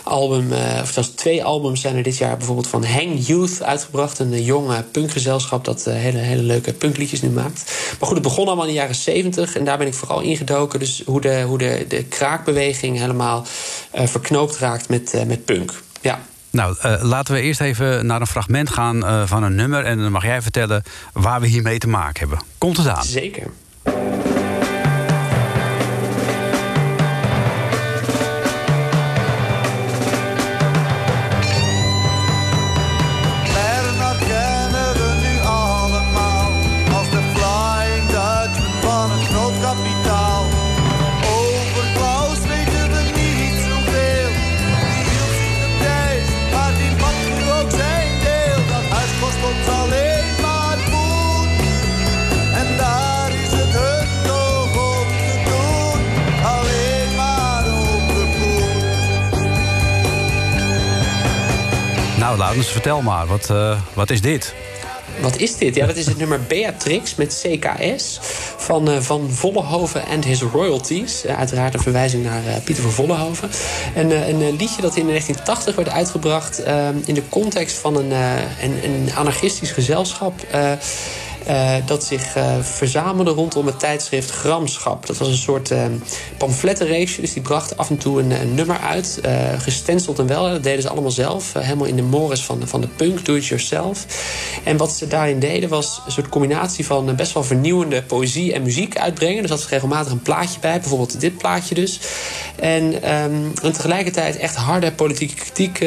album, 0.04 0.52
eh, 0.52 0.80
of 0.82 0.92
zelfs 0.92 1.10
twee 1.10 1.44
albums 1.44 1.82
zijn 1.82 1.96
er 1.96 2.04
dit 2.04 2.18
jaar 2.18 2.38
bijvoorbeeld 2.38 2.68
van 2.68 2.86
Hang 2.86 3.28
Youth 3.28 3.64
uitgebracht. 3.64 4.20
Een 4.20 4.34
eh, 4.34 4.46
jonge 4.46 4.84
punkgezelschap 4.92 5.66
dat 5.66 5.86
eh, 5.86 5.94
hele, 5.94 6.18
hele 6.18 6.42
leuke 6.42 6.74
punkliedjes 6.74 7.22
nu 7.22 7.30
maakt. 7.30 7.64
Maar 8.00 8.08
goed, 8.08 8.18
het 8.18 8.22
begon 8.22 8.48
allemaal 8.48 8.66
in 8.66 8.72
de 8.72 8.78
jaren 8.80 8.96
70 8.96 9.56
en 9.56 9.66
daar 9.66 9.78
ben 9.78 9.88
ik 9.88 9.94
vooral 9.94 10.22
ingedoken. 10.22 10.80
Dus 10.80 11.02
hoe 11.06 11.22
de, 11.22 11.42
hoe 11.42 11.58
de, 11.58 11.86
de 11.88 12.04
kraakbeweging 12.04 12.98
helemaal 12.98 13.46
verknoopt 13.92 14.58
raakt 14.58 14.90
met, 14.90 15.24
met 15.28 15.46
punk. 15.46 15.74
Ja. 16.02 16.20
Nou, 16.50 16.76
laten 17.02 17.34
we 17.34 17.42
eerst 17.42 17.62
even 17.62 18.06
naar 18.06 18.22
een 18.22 18.28
fragment 18.28 18.70
gaan 18.70 19.28
van 19.28 19.44
een 19.44 19.56
nummer. 19.56 19.86
En 19.86 19.98
dan 19.98 20.12
mag 20.12 20.24
jij 20.24 20.42
vertellen 20.42 20.84
waar 21.14 21.42
we 21.42 21.48
hiermee 21.48 21.78
te 21.78 21.88
maken 21.88 22.20
hebben. 22.20 22.46
Komt 22.58 22.78
het 22.78 22.88
aan? 22.88 23.04
Zeker. 23.04 23.48
Nou, 62.38 62.64
vertel 62.64 63.02
maar. 63.02 63.28
Wat, 63.28 63.50
eh, 63.50 63.80
wat 63.94 64.10
is 64.10 64.22
dit? 64.22 64.54
Wat 65.22 65.38
is 65.38 65.56
dit? 65.56 65.76
Ja, 65.76 65.86
dat 65.86 65.96
is 65.96 66.06
het 66.06 66.18
nummer 66.18 66.42
Beatrix 66.48 67.16
met 67.16 67.44
CKS 67.44 68.20
van, 68.58 68.90
uh, 68.90 69.00
van 69.00 69.30
Vollenhoven 69.32 70.06
and 70.06 70.26
His 70.26 70.42
Royalties. 70.42 71.26
Uh, 71.26 71.38
uiteraard 71.38 71.74
een 71.74 71.80
verwijzing 71.80 72.24
naar 72.24 72.42
Pieter 72.64 72.84
van 72.84 72.92
Vollenhoven. 72.92 73.50
En, 73.96 74.12
een 74.30 74.56
liedje 74.56 74.82
dat 74.82 74.96
in 74.96 75.08
1980 75.08 75.76
werd 75.76 75.90
uitgebracht 75.90 76.64
in 77.06 77.14
de 77.14 77.30
context 77.30 77.78
van 77.78 77.96
een, 77.96 78.12
een, 78.62 78.84
een 78.84 79.10
anarchistisch 79.16 79.72
gezelschap. 79.72 80.42
Uh, 81.50 81.76
dat 81.86 82.04
zich 82.04 82.36
uh, 82.38 82.60
verzamelde 82.62 83.32
rondom 83.32 83.66
het 83.66 83.80
tijdschrift 83.80 84.30
Gramschap. 84.30 85.06
Dat 85.06 85.18
was 85.18 85.28
een 85.28 85.36
soort 85.36 85.72
uh, 85.72 85.86
dus 87.20 87.34
die 87.34 87.42
bracht 87.42 87.78
af 87.78 87.90
en 87.90 87.98
toe 87.98 88.20
een, 88.22 88.56
nummer 88.56 88.80
uit. 88.80 89.22
gestenceld 89.58 90.20
en 90.20 90.28
wel, 90.28 90.50
dat 90.50 90.64
deden 90.64 90.82
ze 90.82 90.90
allemaal 90.90 91.12
zelf. 91.12 91.54
helemaal 91.54 91.86
in 91.86 91.96
de 91.96 92.02
mores 92.02 92.44
van, 92.44 92.68
van 92.68 92.82
de 92.82 92.88
punk, 92.88 93.26
do 93.26 93.36
it 93.36 93.46
yourself. 93.46 94.06
En 94.64 94.78
wat 94.78 94.92
ze 94.92 95.08
daarin 95.08 95.40
deden 95.40 95.70
was 95.70 96.02
een 96.06 96.12
soort 96.12 96.30
combinatie 96.30 96.86
van 96.86 97.16
best 97.16 97.34
wel 97.34 97.44
vernieuwende 97.44 98.04
poëzie 98.04 98.54
en 98.54 98.62
muziek 98.62 98.98
uitbrengen. 98.98 99.42
Dus 99.42 99.52
dat 99.52 99.64
er 99.64 99.70
regelmatig 99.70 100.12
een 100.12 100.22
plaatje 100.22 100.60
bij, 100.60 100.80
bijvoorbeeld 100.80 101.20
dit 101.20 101.38
plaatje 101.38 101.76
dus. 101.76 102.00
En, 102.56 102.84
um, 102.84 103.52
en 103.62 103.72
tegelijkertijd 103.72 104.38
echt 104.38 104.56
harde 104.56 104.92
politieke 104.92 105.36
kritiek. 105.36 105.80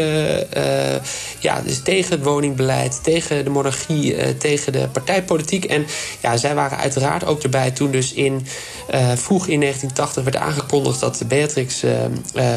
ja, 1.38 1.60
dus 1.64 1.82
tegen 1.82 2.10
het 2.10 2.24
woningbeleid, 2.24 3.00
tegen 3.02 3.44
de 3.44 3.50
monarchie, 3.50 4.36
tegen 4.36 4.72
de 4.72 4.88
partijpolitiek 4.92 5.48
en 5.58 5.86
ja, 6.20 6.36
zij 6.36 6.54
waren 6.54 6.78
uiteraard 6.78 7.24
ook 7.24 7.42
erbij 7.42 7.70
toen 7.70 7.90
dus 7.90 8.12
in, 8.12 8.46
uh, 8.94 9.12
vroeg 9.14 9.46
in 9.46 9.60
1980 9.60 10.24
werd 10.24 10.36
aangekondigd 10.36 11.00
dat 11.00 11.22
Beatrix 11.28 11.84
uh, 11.84 11.92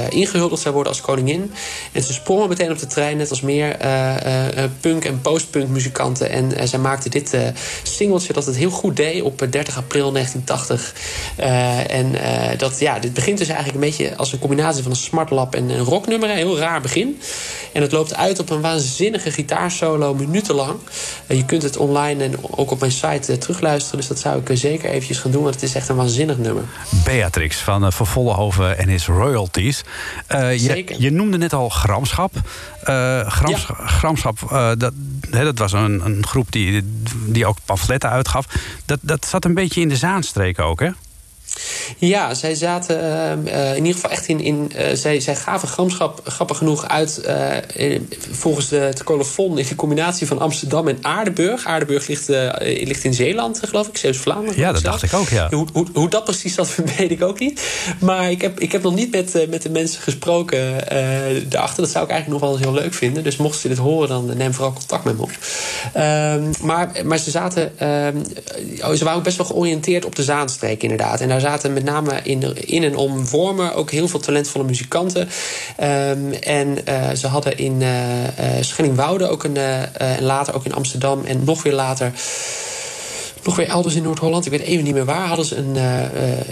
ingehuldigd 0.10 0.62
zou 0.62 0.74
worden 0.74 0.94
als 0.94 1.02
koningin. 1.02 1.52
En 1.92 2.04
ze 2.04 2.14
sprongen 2.14 2.50
meteen 2.50 2.72
op 2.72 2.80
de 2.80 2.88
trein, 2.88 3.18
net 3.18 3.30
als 3.30 3.42
meer 3.42 3.78
punk- 4.80 5.06
en 5.06 5.22
post-punk 5.22 5.70
muzikanten. 5.70 6.30
En 6.30 6.68
zij 6.68 6.80
maakten 6.80 7.12
dit 7.12 7.38
singeltje 7.84 8.34
dat 8.34 8.46
het 8.46 8.56
heel 8.56 8.70
goed 8.70 8.96
deed 8.96 9.22
op 9.22 9.48
30 9.50 9.78
april 9.78 10.12
1980. 10.12 10.94
en 11.88 12.16
dat, 12.58 12.80
ja, 12.80 13.00
dit 13.00 13.14
begint 13.14 13.38
dus 13.38 13.48
eigenlijk 13.48 13.78
een 13.78 13.90
beetje 13.90 14.16
als 14.16 14.34
een 14.34 14.40
combinatie 14.40 14.84
van 14.84 14.92
een 14.92 14.98
smartlap 14.98 15.56
en 15.56 15.70
een 15.70 15.84
rocknummer. 15.84 16.30
Een 16.30 16.36
heel 16.36 16.58
raar 16.58 16.82
begin. 16.82 17.22
En 17.74 17.82
het 17.82 17.92
loopt 17.92 18.16
uit 18.16 18.40
op 18.40 18.50
een 18.50 18.62
waanzinnige 18.62 19.32
gitaarsolo, 19.32 20.14
minutenlang. 20.14 20.80
je 21.28 21.46
kunt 21.46 21.64
het 21.64 21.78
online 21.78 22.24
en 22.24 22.34
ook 22.56 22.72
op 22.72 22.82
mijn 22.84 22.92
site 22.92 23.32
uh, 23.32 23.38
terugluisteren. 23.38 24.00
Dus 24.00 24.08
dat 24.08 24.20
zou 24.20 24.40
ik 24.40 24.50
uh, 24.50 24.58
zeker 24.58 24.90
eventjes 24.90 25.20
gaan 25.20 25.32
doen, 25.32 25.44
want 25.44 25.54
het 25.54 25.64
is 25.64 25.76
echt 25.76 25.90
een 25.90 25.96
waanzinnig 25.96 26.38
nummer. 26.38 26.64
Beatrix 27.04 27.58
van 27.58 27.86
uh, 27.86 27.92
Vollenhoven 27.92 28.78
en 28.78 28.88
his 28.88 29.08
royalties. 29.08 29.84
zeker. 30.56 30.96
Je, 30.96 31.02
je, 31.02 31.12
noemde 31.12 31.38
net 31.38 31.54
al 31.54 31.70
Gramschap. 31.70 32.34
Grams, 33.28 33.66
ja. 33.68 33.76
Gramschap, 33.86 34.40
dat, 34.78 34.94
dat 35.30 35.58
was 35.58 35.72
een, 35.72 36.06
een 36.06 36.26
groep 36.28 36.52
die, 36.52 36.82
die 37.26 37.46
ook 37.46 37.58
pamfletten 37.66 38.10
uitgaf. 38.10 38.46
Dat, 38.86 39.00
dat 39.02 39.26
zat 39.26 39.46
een 39.46 39.54
beetje 39.54 39.82
in 39.82 39.90
de 39.90 39.96
Zaanstreken 39.96 40.66
ook, 40.66 40.80
hè? 40.80 40.90
Ja, 41.98 42.34
zij 42.34 42.56
zaten 42.56 42.98
uh, 43.48 43.70
in 43.70 43.78
ieder 43.78 43.94
geval 43.94 44.12
echt 44.12 44.28
in. 44.28 44.40
in 44.40 44.72
uh, 44.76 44.86
zij, 44.94 45.20
zij 45.20 45.36
gaven 45.36 45.68
gramschap 45.68 46.22
grappig 46.24 46.58
genoeg 46.58 46.88
uit. 46.88 47.22
Volgens 48.32 48.70
de, 48.70 48.76
het 48.76 49.04
colofon 49.04 49.58
in 49.58 49.66
de 49.70 49.76
combinatie 49.76 50.28
van 50.28 50.40
Amsterdam 50.40 50.88
en 50.88 50.98
Aardenburg. 51.02 51.66
Aardenburg 51.66 52.08
ligt, 52.08 52.28
ligt 52.60 53.04
in 53.04 53.14
Zeeland, 53.14 53.60
geloof 53.64 53.88
ik, 53.88 53.98
Zeeuws-Vlaanderen. 53.98 54.60
Ja, 54.60 54.72
dat 54.72 54.84
dacht 54.84 55.04
ik 55.04 55.14
ook, 55.14 55.30
ja. 55.30 55.48
Hoe, 55.50 55.68
hoe, 55.74 55.88
hoe, 55.94 56.10
dat 56.10 56.24
precies 56.24 56.54
zat, 56.54 56.76
weet 56.98 57.12
ik 57.12 57.24
ook 57.24 57.40
niet. 57.40 57.62
Maar 58.00 58.32
ik 58.32 58.42
heb, 58.42 58.60
ik 58.60 58.72
heb 58.72 58.84
nog 58.84 58.96
niet 58.96 59.12
met, 59.12 59.48
met 59.50 59.62
de 59.62 59.70
mensen 59.70 60.02
gesproken 60.02 60.74
daarachter. 61.50 61.84
Dat 61.84 61.92
zou 61.92 62.04
ik 62.04 62.12
eigenlijk 62.12 62.28
nog 62.28 62.40
wel 62.40 62.52
eens 62.52 62.68
heel 62.68 62.74
leuk 62.74 62.94
vinden. 62.94 63.24
Dus 63.24 63.38
mochten 63.38 63.62
ze 63.62 63.68
dit 63.68 63.78
horen, 63.78 64.08
dan 64.08 64.38
neem 64.38 64.54
vooral 64.54 64.74
contact 64.74 65.04
met 65.04 65.18
me 65.18 65.22
op. 65.22 65.32
Ehm, 65.94 66.52
maar, 66.62 66.92
maar 67.04 67.18
ze 67.18 67.32
zaten. 67.32 67.80
Ehm, 67.80 68.18
oh, 68.82 68.92
ze 68.92 69.04
waren 69.04 69.18
ook 69.18 69.24
best 69.24 69.38
wel 69.38 69.46
georiënteerd 69.46 70.06
op 70.06 70.16
de 70.16 70.24
Zaanstreek, 70.24 70.84
inderdaad. 70.84 71.22
En 71.22 71.28
daar 71.28 71.42
zaten 71.44 71.74
met 71.74 71.84
name 71.84 72.20
in, 72.24 72.68
in 72.68 72.84
en 72.84 72.96
om 72.96 73.28
Wormer 73.30 73.74
ook 73.74 73.92
heel 73.92 74.08
veel 74.08 74.20
talentvolle 74.20 74.64
muzikanten. 74.64 75.22
Um, 75.22 76.34
en 76.34 76.78
uh, 76.90 77.10
ze 77.12 77.28
hadden 77.28 77.58
in 77.58 77.82
uh, 77.82 78.24
uh, 78.24 78.28
Schellingwoude 78.62 79.28
ook 79.28 79.44
een, 79.44 79.58
en 79.58 80.24
later 80.24 80.56
ook 80.56 80.66
in 80.66 80.74
Amsterdam 80.74 81.24
en 81.26 81.44
nog 81.44 81.64
weer 81.64 81.74
later 81.74 82.12
nog 83.44 83.56
weer 83.56 83.68
elders 83.68 83.96
in 83.96 84.04
Noord-Holland, 84.04 84.46
ik 84.46 84.52
weet 84.52 84.62
even 84.62 84.84
niet 84.84 84.94
meer 84.94 85.06
waar, 85.06 85.28
hadden 85.28 85.46
ze 85.46 85.56
een, 85.56 85.76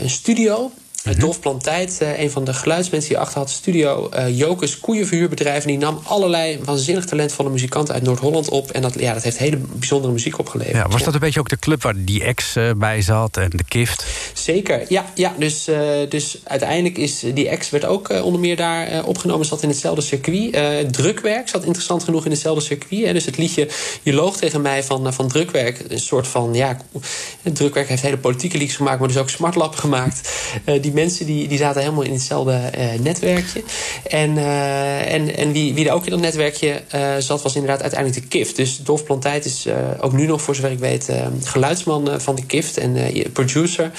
een 0.04 0.10
studio. 0.10 0.72
Mm 1.04 1.20
Dolf 1.20 1.40
Plantijd, 1.40 2.00
uh, 2.02 2.20
een 2.20 2.32
van 2.32 2.44
de 2.44 2.54
geluidsmensen 2.54 3.10
die 3.10 3.20
achter 3.20 3.38
had 3.38 3.50
studio, 3.50 4.10
uh, 4.14 4.38
Jokus 4.38 4.80
Koeienverhuurbedrijf. 4.80 5.62
En 5.62 5.68
die 5.68 5.78
nam 5.78 6.00
allerlei 6.04 6.60
waanzinnig 6.64 7.06
talentvolle 7.06 7.50
muzikanten 7.50 7.94
uit 7.94 8.04
Noord-Holland 8.04 8.50
op. 8.50 8.72
En 8.72 8.82
dat, 8.82 9.00
ja, 9.00 9.14
dat 9.14 9.24
heeft 9.24 9.38
hele 9.38 9.58
bijzondere 9.58 10.14
muziek 10.14 10.40
opgeleverd. 10.40 10.76
Ja, 10.76 10.88
was 10.88 11.04
dat 11.04 11.14
een 11.14 11.20
beetje 11.20 11.40
ook 11.40 11.50
de 11.50 11.60
club 11.60 11.82
waar 11.82 11.94
die 11.98 12.24
ex 12.24 12.58
uh, 12.58 12.72
bij 12.78 13.02
zat 13.02 13.38
en 13.38 13.50
de 13.50 13.64
Kift? 13.68 14.06
Zeker, 14.34 14.86
ja. 14.88 15.06
ja 15.16 15.34
dus, 15.38 15.70
dus 16.10 16.38
uiteindelijk 16.44 16.98
is 16.98 17.24
die 17.34 17.50
ex 17.50 17.70
werd 17.70 17.86
ook 17.86 18.10
onder 18.10 18.40
meer 18.40 18.56
daar 18.56 19.04
opgenomen. 19.06 19.46
Zat 19.46 19.64
in 19.64 19.70
hetzelfde 19.70 20.02
circuit. 20.02 20.58
drukwerk 20.94 21.50
zat 21.50 21.64
interessant 21.64 22.04
genoeg 22.04 22.26
in 22.26 22.32
hetzelfde 22.32 22.64
circuit. 22.64 23.06
Hè. 23.06 23.14
Dus 23.14 23.26
het 23.26 23.38
liedje 23.38 23.68
Je 24.04 24.14
loog 24.14 24.38
tegen 24.38 24.62
mij 24.62 24.84
van, 24.84 25.14
van 25.14 25.28
drukwerk. 25.28 25.84
Een 25.88 26.00
soort 26.00 26.28
van, 26.28 26.54
ja, 26.54 26.78
drukwerk 27.54 27.88
heeft 27.88 28.02
hele 28.02 28.18
politieke 28.18 28.58
liedjes 28.58 28.78
gemaakt, 28.78 29.00
maar 29.00 29.08
dus 29.08 29.18
ook 29.18 29.30
smartlap 29.30 29.76
gemaakt. 29.76 30.30
die 30.82 30.91
die 30.92 31.02
mensen 31.04 31.26
die, 31.26 31.48
die 31.48 31.58
zaten 31.58 31.82
helemaal 31.82 32.04
in 32.04 32.14
hetzelfde 32.14 32.72
uh, 32.78 33.00
netwerkje. 33.00 33.64
En, 34.10 34.32
uh, 34.32 35.14
en, 35.14 35.36
en 35.36 35.52
wie, 35.52 35.74
wie 35.74 35.88
er 35.88 35.94
ook 35.94 36.06
in 36.06 36.12
dat 36.12 36.20
netwerkje 36.20 36.82
uh, 36.96 37.16
zat, 37.20 37.42
was 37.42 37.56
inderdaad 37.56 37.82
uiteindelijk 37.82 38.22
de 38.22 38.28
KIFT. 38.28 38.56
Dus 38.56 38.78
Dolf 38.78 39.04
Plantijt 39.04 39.46
is 39.46 39.68
ook 40.00 40.14
nu 40.14 40.26
nog, 40.26 40.42
voor 40.42 40.56
zover 40.56 40.72
ik 40.72 40.80
weet, 40.80 41.10
geluidsman 41.44 42.22
van 42.22 42.36
de 42.36 42.46
KIFT 42.46 42.78
en 42.78 42.98
producer. 43.34 43.92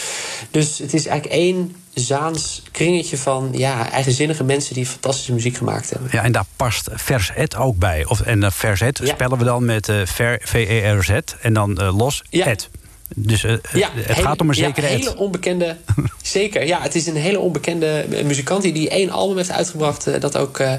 Dus 0.51 0.79
het 0.79 0.95
is 0.95 1.07
eigenlijk 1.07 1.41
één 1.41 1.77
Zaans 1.95 2.63
kringetje 2.71 3.17
van 3.17 3.49
ja, 3.53 3.91
eigenzinnige 3.91 4.45
mensen 4.45 4.75
die 4.75 4.87
fantastische 4.87 5.33
muziek 5.33 5.57
gemaakt 5.57 5.91
hebben. 5.91 6.09
Ja, 6.13 6.23
en 6.23 6.33
daar 6.33 6.45
past 6.57 6.89
Verzet 6.93 7.57
ook 7.57 7.77
bij. 7.77 8.05
Of, 8.05 8.21
en 8.21 8.53
Verzet 8.53 8.99
ja. 8.99 9.07
spellen 9.07 9.39
we 9.39 9.45
dan 9.45 9.65
met 9.65 9.93
V-E-R-Z 10.05 11.11
en 11.41 11.53
dan 11.53 11.75
los 11.75 12.23
ja. 12.31 12.47
et. 12.47 12.69
Dus 13.17 13.45
uh, 13.45 13.53
ja, 13.73 13.91
het 13.95 14.07
hele, 14.07 14.27
gaat 14.27 14.41
om 14.41 14.49
een 14.49 14.55
zekere 14.55 14.87
ja, 14.87 14.93
hele 14.97 15.17
onbekende. 15.17 15.77
zeker, 16.23 16.67
ja. 16.67 16.81
Het 16.83 16.95
is 16.95 17.07
een 17.07 17.17
hele 17.17 17.39
onbekende 17.39 18.05
muzikant 18.25 18.63
die, 18.63 18.73
die 18.73 18.89
één 18.89 19.11
album 19.11 19.37
heeft 19.37 19.51
uitgebracht. 19.51 20.09
Uh, 20.09 20.21
dat 20.21 20.37
ook 20.37 20.59
uh, 20.59 20.75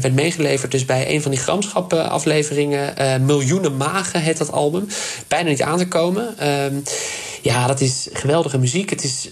werd 0.00 0.14
meegeleverd. 0.14 0.70
Dus 0.70 0.84
bij 0.84 1.14
een 1.14 1.22
van 1.22 1.30
die 1.30 1.40
gramschap-afleveringen. 1.40 2.94
Miljoenen 3.24 3.76
Magen 3.76 4.20
heet 4.20 4.38
dat 4.38 4.52
album. 4.52 4.86
Bijna 5.28 5.48
niet 5.48 5.62
aan 5.62 5.78
te 5.78 5.88
komen. 5.88 6.38
Ehm, 6.38 6.74
ja, 7.42 7.66
dat 7.66 7.80
is 7.80 8.08
geweldige 8.12 8.58
muziek. 8.58 8.90
Het 8.90 9.04
is, 9.04 9.30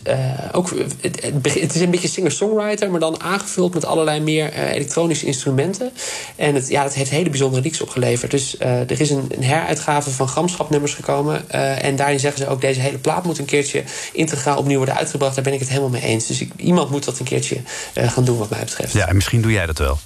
ook, 0.53 0.71
het, 1.01 1.23
het, 1.43 1.75
is 1.75 1.81
een 1.81 1.91
beetje 1.91 2.09
singer-songwriter, 2.09 2.91
maar 2.91 3.01
dan 3.01 3.21
aangevuld 3.21 3.75
met 3.75 3.85
allerlei 3.85 4.21
meer 4.21 4.53
elektronische 4.53 5.27
instrumenten. 5.27 5.91
En 6.37 6.55
het, 6.55 6.69
ja, 6.69 6.83
dat 6.83 6.95
heeft 6.95 7.11
hele 7.11 7.31
bijzondere 7.31 7.63
liedjes 7.63 7.83
opgeleverd. 7.83 8.31
Dus 8.31 8.59
er 8.59 9.01
is 9.01 9.11
een, 9.11 9.27
een 9.37 9.45
heruitgave 9.45 10.11
van 10.11 10.29
gramschapnummers 10.29 10.95
gekomen. 10.95 11.51
en 11.81 11.92
en 11.93 11.99
daarin 11.99 12.21
zeggen 12.21 12.45
ze 12.45 12.49
ook: 12.49 12.61
deze 12.61 12.81
hele 12.81 12.99
plaat 12.99 13.25
moet 13.25 13.39
een 13.39 13.45
keertje 13.45 13.83
integraal 14.13 14.59
opnieuw 14.59 14.77
worden 14.77 14.97
uitgebracht. 14.97 15.35
Daar 15.35 15.45
ben 15.45 15.53
ik 15.53 15.61
het 15.61 15.69
helemaal 15.69 15.91
mee 15.91 16.03
eens. 16.03 16.27
Dus 16.27 16.41
ik, 16.41 16.53
iemand 16.57 16.91
moet 16.91 17.05
dat 17.05 17.19
een 17.19 17.25
keertje 17.25 17.61
uh, 17.95 18.13
gaan 18.13 18.25
doen, 18.25 18.39
wat 18.39 18.51
mij 18.51 18.65
betreft. 18.65 18.93
Ja, 18.93 19.09
en 19.09 19.15
misschien 19.15 19.43
doe 19.43 19.53
jij 19.53 19.67
dat 19.67 19.79
wel. 19.79 19.99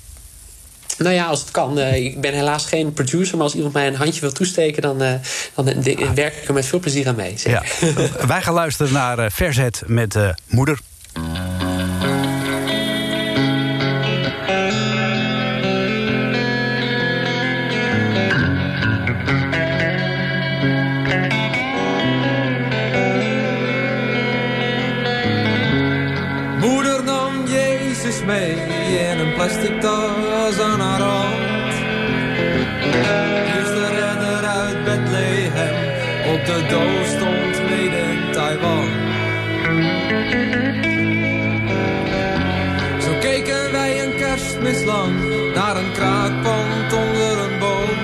Nou 0.99 1.15
ja, 1.15 1.27
als 1.27 1.41
het 1.41 1.51
kan. 1.51 1.79
Uh, 1.79 1.95
ik 1.95 2.21
ben 2.21 2.35
helaas 2.35 2.65
geen 2.65 2.93
producer, 2.93 3.37
maar 3.37 3.45
als 3.45 3.55
iemand 3.55 3.73
mij 3.73 3.87
een 3.87 3.95
handje 3.95 4.21
wil 4.21 4.33
toesteken, 4.33 4.83
dan, 4.83 5.03
uh, 5.03 5.13
dan 5.55 5.69
ah. 5.69 6.11
werk 6.15 6.37
ik 6.37 6.49
er 6.49 6.55
met 6.55 6.67
veel 6.67 6.79
plezier 6.79 7.09
aan 7.09 7.17
mee. 7.17 7.35
Ja. 7.45 7.63
Wij 8.27 8.43
gaan 8.43 8.55
luisteren 8.55 8.93
naar 8.93 9.33
Verzet 9.33 9.83
met 9.87 10.17
Moeder. 10.47 10.79
Plastic 29.47 29.81
tas 29.81 30.59
aan 30.61 30.81
haar 30.81 31.01
hand. 31.01 31.75
De 33.77 33.87
renner 33.99 34.45
uit 34.45 34.85
Bethlehem, 34.85 35.77
op 36.35 36.47
de 36.47 36.59
doos 36.71 37.09
stond 37.17 37.55
mede 37.71 38.01
in 38.13 38.33
Taiwan. 38.33 38.89
Zo 43.05 43.13
keken 43.21 43.73
wij 43.73 44.05
een 44.05 44.17
kerstmis 44.17 44.85
lang 44.85 45.15
naar 45.55 45.77
een 45.77 45.93
kraakpand 45.93 46.93
onder 46.93 47.39
een 47.45 47.59
boom. 47.59 47.99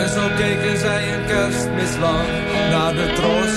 En 0.00 0.08
zo 0.08 0.24
keken 0.36 0.78
zij 0.78 1.14
een 1.14 1.24
kerstmis 1.26 1.96
lang 2.00 2.28
naar 2.70 2.92
de 2.94 3.12
tros 3.14 3.51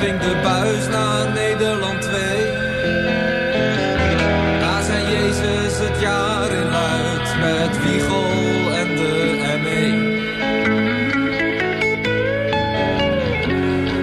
uit 0.00 0.08
en 0.08 0.18
dwingt 0.18 0.22
de 0.22 0.40
buis 0.42 0.88
naar 0.88 1.30
Nederland 1.30 2.02
2. 2.02 2.12
Daar 4.60 4.82
zijn 4.82 5.04
Jezus 5.10 5.78
het 5.78 6.00
jaar 6.00 6.50
in 6.50 6.70
luid 6.70 7.36
met 7.40 7.82
Wiegel 7.82 8.74
en 8.74 8.96
de 8.96 9.58
ME. 9.62 10.08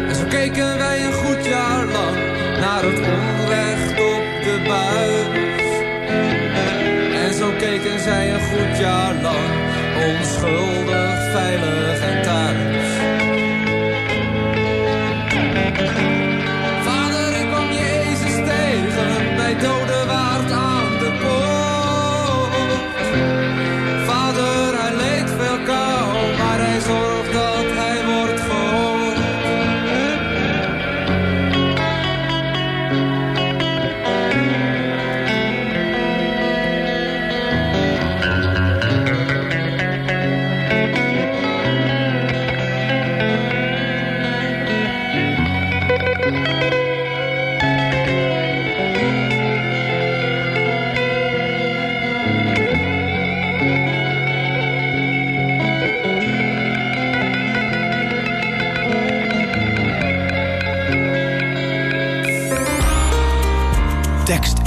En 0.07 0.15
zo 0.15 0.25
keken 0.29 0.77
wij 0.77 1.05
een 1.05 1.13
goed 1.13 1.45
jaar 1.45 1.85
lang 1.85 2.17
naar 2.59 2.83
het 2.83 2.99
onrecht 2.99 3.91
op 3.91 4.25
de 4.43 4.63
buis. 4.67 5.65
En 7.23 7.33
zo 7.33 7.51
keken 7.57 7.99
zij 7.99 8.33
een 8.33 8.41
goed 8.41 8.77
jaar 8.77 9.13
lang 9.21 9.49
onschuldig, 10.05 11.31
veilig 11.31 11.96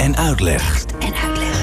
en 0.01 0.17
uitleg. 0.17 0.83
En 0.99 1.13
uitleg. 1.15 1.59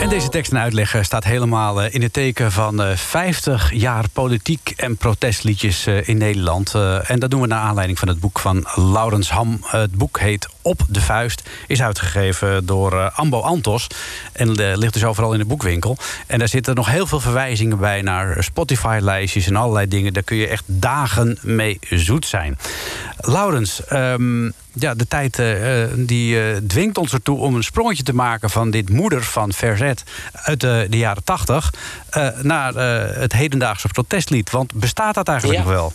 En 0.00 0.08
deze 0.08 0.28
tekst 0.28 0.52
en 0.52 0.58
uitleg 0.58 0.94
eh, 0.94 1.02
staat 1.02 1.24
helemaal 1.24 1.82
eh, 1.82 1.94
in 1.94 2.02
het 2.02 2.12
teken 2.12 2.52
van 2.52 2.82
eh, 2.82 2.96
50 2.96 3.72
jaar 3.74 4.04
politiek 4.12 4.72
en 4.76 4.96
protestliedjes 4.96 5.86
eh, 5.86 6.08
in 6.08 6.18
Nederland. 6.18 6.74
Eh, 6.74 7.10
En 7.10 7.18
dat 7.18 7.30
doen 7.30 7.40
we 7.40 7.46
naar 7.46 7.60
aanleiding 7.62 7.98
van 7.98 8.08
het 8.08 8.20
boek 8.20 8.38
van 8.38 8.66
Laurens 8.74 9.30
Ham. 9.30 9.58
Het 9.62 9.94
boek 9.94 10.20
heet 10.20 10.48
Op 10.66 10.80
de 10.88 11.00
Vuist, 11.00 11.42
is 11.66 11.82
uitgegeven 11.82 12.66
door 12.66 13.00
eh, 13.00 13.18
Ambo 13.18 13.40
Antos. 13.40 13.86
En 14.32 14.56
eh, 14.56 14.76
ligt 14.76 14.92
dus 14.92 15.04
overal 15.04 15.32
in 15.32 15.38
de 15.38 15.44
boekwinkel. 15.44 15.96
En 16.26 16.38
daar 16.38 16.48
zitten 16.48 16.74
nog 16.74 16.88
heel 16.90 17.06
veel 17.06 17.20
verwijzingen 17.20 17.78
bij 17.78 18.02
naar 18.02 18.44
Spotify-lijstjes 18.44 19.46
en 19.46 19.56
allerlei 19.56 19.88
dingen. 19.88 20.12
Daar 20.12 20.22
kun 20.22 20.36
je 20.36 20.48
echt 20.48 20.64
dagen 20.66 21.38
mee 21.42 21.78
zoet 21.90 22.26
zijn. 22.26 22.58
Laurens, 23.16 23.84
ehm, 23.84 24.44
ja, 24.72 24.94
de 24.94 25.08
tijd 25.08 25.38
eh, 25.38 25.84
die 25.94 26.66
dwingt 26.66 26.98
ons 26.98 27.12
ertoe 27.12 27.38
om 27.38 27.54
een 27.54 27.64
sprongetje 27.64 28.02
te 28.02 28.14
maken 28.14 28.50
van 28.50 28.70
dit 28.70 28.90
moeder 28.90 29.22
van 29.22 29.52
verzet 29.52 30.02
uit 30.32 30.60
de, 30.60 30.86
de 30.90 30.98
jaren 30.98 31.24
tachtig 31.24 31.72
naar 32.42 32.74
het 33.18 33.32
hedendaagse 33.32 33.88
protestlied. 33.88 34.50
Want 34.50 34.74
bestaat 34.74 35.14
dat 35.14 35.28
eigenlijk 35.28 35.58
Ja. 35.60 35.64
nog 35.64 35.74
wel? 35.74 35.92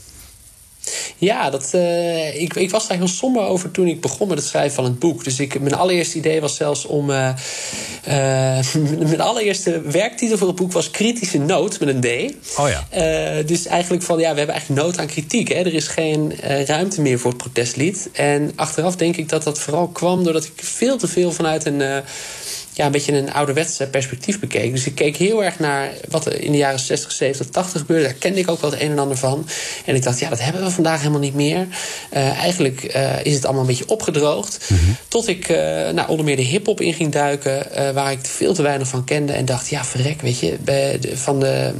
Ja, 1.18 1.50
dat, 1.50 1.70
eh, 1.74 2.42
ik, 2.42 2.54
ik 2.54 2.72
was 2.72 2.88
daar 2.88 2.98
heel 2.98 3.08
somber 3.08 3.42
over 3.44 3.72
toen 3.72 3.88
ik 3.88 4.02
begon 4.02 4.28
met 4.28 4.38
het 4.38 4.48
schrijven 4.48 4.76
van 4.76 4.84
het 4.84 5.00
boek. 5.00 5.24
Dus 5.24 5.40
ik, 5.40 5.60
mijn 5.60 5.76
allereerste 5.76 6.18
idee 6.18 6.42
was 6.42 6.56
zelfs 6.56 6.86
om. 6.86 7.10
eh, 7.12 7.30
eh, 8.04 8.66
mijn 9.00 9.22
allereerste 9.22 9.82
werktitel 9.82 10.38
voor 10.38 10.48
het 10.48 10.56
boek 10.56 10.72
was 10.72 10.92
Kritische 10.92 11.38
Noot 11.38 11.80
met 11.80 11.90
een 11.90 12.02
D. 12.02 12.34
Oh 12.60 12.70
ja. 12.70 13.42
Dus 13.44 13.66
eigenlijk 13.66 14.04
van 14.04 14.20
ja, 14.20 14.32
we 14.32 14.38
hebben 14.38 14.56
eigenlijk 14.56 14.82
nood 14.82 14.98
aan 14.98 15.08
kritiek. 15.08 15.48
Hè? 15.48 15.56
Er 15.56 15.74
is 15.74 15.88
geen 15.88 16.34
ruimte 16.66 17.02
meer 17.02 17.20
voor 17.20 17.32
het 17.32 17.40
protestlied. 17.42 18.10
En 18.14 18.52
achteraf 18.56 18.96
denk 18.96 19.18
ik 19.18 19.30
dat 19.30 19.44
dat 19.44 19.60
vooral 19.60 19.88
kwam 19.88 20.24
doordat 20.24 20.44
ik 20.44 20.52
veel 20.56 20.98
te 20.98 21.08
veel 21.08 21.32
vanuit 21.32 21.66
een. 21.66 22.04
Ja, 22.74 22.86
een 22.86 22.92
beetje 22.92 23.14
een 23.18 23.34
ouderwetse 23.34 23.88
perspectief 23.88 24.40
bekeek. 24.40 24.72
Dus 24.72 24.86
ik 24.86 24.96
keek 24.96 25.16
heel 25.18 25.44
erg 25.44 25.60
naar 25.60 25.90
wat 26.10 26.26
er 26.26 26.42
in 26.42 26.52
de 26.52 26.58
jaren 26.58 26.80
60, 26.80 27.12
70, 27.12 27.48
80 27.50 27.80
gebeurde. 27.82 28.04
Daar 28.04 28.14
kende 28.14 28.40
ik 28.40 28.50
ook 28.50 28.62
wel 28.62 28.72
het 28.72 28.82
een 28.82 28.92
en 28.92 29.00
ander 29.00 29.18
van. 29.18 29.48
En 29.86 29.96
ik 29.96 30.04
dacht, 30.04 30.20
ja, 30.20 30.30
dat 30.30 30.42
hebben 30.42 30.64
we 30.64 30.70
vandaag 30.70 31.00
helemaal 31.00 31.20
niet 31.20 31.36
meer. 31.36 31.68
Eh, 32.10 32.38
eigenlijk 32.38 32.84
eh, 32.84 33.26
is 33.26 33.34
het 33.34 33.44
allemaal 33.46 33.62
een 33.62 33.68
beetje 33.68 33.88
opgedroogd. 33.90 34.58
Tot 35.08 35.28
ik 35.28 35.50
eh, 35.50 35.58
nou, 35.90 36.10
onder 36.10 36.26
meer 36.26 36.36
de 36.36 36.42
hip-hop 36.42 36.82
in 36.82 36.94
ging 36.94 37.12
duiken, 37.12 37.68
waar 37.94 38.12
ik 38.12 38.20
veel 38.22 38.54
te 38.54 38.62
weinig 38.62 38.88
van 38.88 39.04
kende. 39.04 39.34
En 39.34 39.46
dacht, 39.46 39.70
ja, 39.70 39.84
verrek, 39.86 40.22
weet 40.22 40.40
je, 40.40 40.58
bij 40.62 40.98
de- 41.00 41.18
van 41.18 41.40
de 41.40 41.74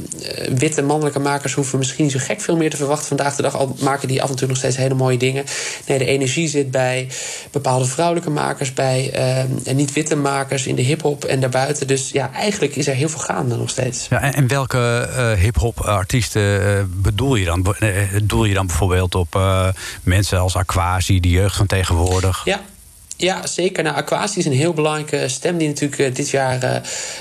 witte 0.54 0.82
mannelijke 0.82 1.18
makers 1.18 1.52
hoeven 1.54 1.72
we 1.72 1.78
misschien 1.78 2.04
niet 2.04 2.12
zo 2.12 2.18
gek 2.22 2.40
veel 2.40 2.56
meer 2.56 2.70
te 2.70 2.76
verwachten 2.76 3.08
vandaag 3.08 3.36
de 3.36 3.42
dag. 3.42 3.56
Al 3.56 3.76
maken 3.80 4.08
die 4.08 4.22
af 4.22 4.30
en 4.30 4.36
toe 4.36 4.48
nog 4.48 4.56
steeds 4.56 4.76
hele 4.76 4.94
mooie 4.94 5.16
dingen. 5.18 5.44
Nee, 5.86 5.98
de 5.98 6.04
energie 6.04 6.48
zit 6.48 6.70
bij 6.70 7.06
bepaalde 7.50 7.84
vrouwelijke 7.84 8.30
makers, 8.30 8.72
bij 8.74 9.10
eh, 9.12 9.38
en 9.38 9.76
niet-witte 9.76 10.16
makers 10.16 10.66
in 10.66 10.74
de 10.74 10.82
hip-hop 10.92 11.24
en 11.24 11.40
daarbuiten. 11.40 11.86
Dus 11.86 12.10
ja, 12.10 12.30
eigenlijk 12.32 12.76
is 12.76 12.86
er 12.86 12.94
heel 12.94 13.08
veel 13.08 13.20
gaande 13.20 13.56
nog 13.56 13.70
steeds. 13.70 14.06
Ja, 14.10 14.20
en, 14.20 14.34
en 14.34 14.46
welke 14.46 15.08
eh, 15.16 15.32
hip-hop 15.40 15.80
artiesten 15.80 16.66
eh, 16.66 16.84
bedoel 16.88 17.34
je 17.34 17.44
dan? 17.44 17.76
Eh, 17.78 17.88
Doel 18.22 18.44
je 18.44 18.54
dan 18.54 18.66
bijvoorbeeld 18.66 19.14
op 19.14 19.40
mensen 20.02 20.38
als 20.38 20.56
Aquasi, 20.56 21.20
de 21.20 21.28
jeugd 21.28 21.56
van 21.56 21.66
tegenwoordig? 21.66 22.44
Ja. 22.44 22.60
Ja, 23.22 23.46
zeker. 23.46 23.82
Nou, 23.82 23.96
Aquasi 23.96 24.38
is 24.38 24.44
een 24.44 24.52
heel 24.52 24.72
belangrijke 24.72 25.28
stem 25.28 25.58
die 25.58 25.68
natuurlijk 25.68 26.00
eh, 26.00 26.14
dit 26.14 26.30
jaar 26.30 26.62
eh, 26.62 26.76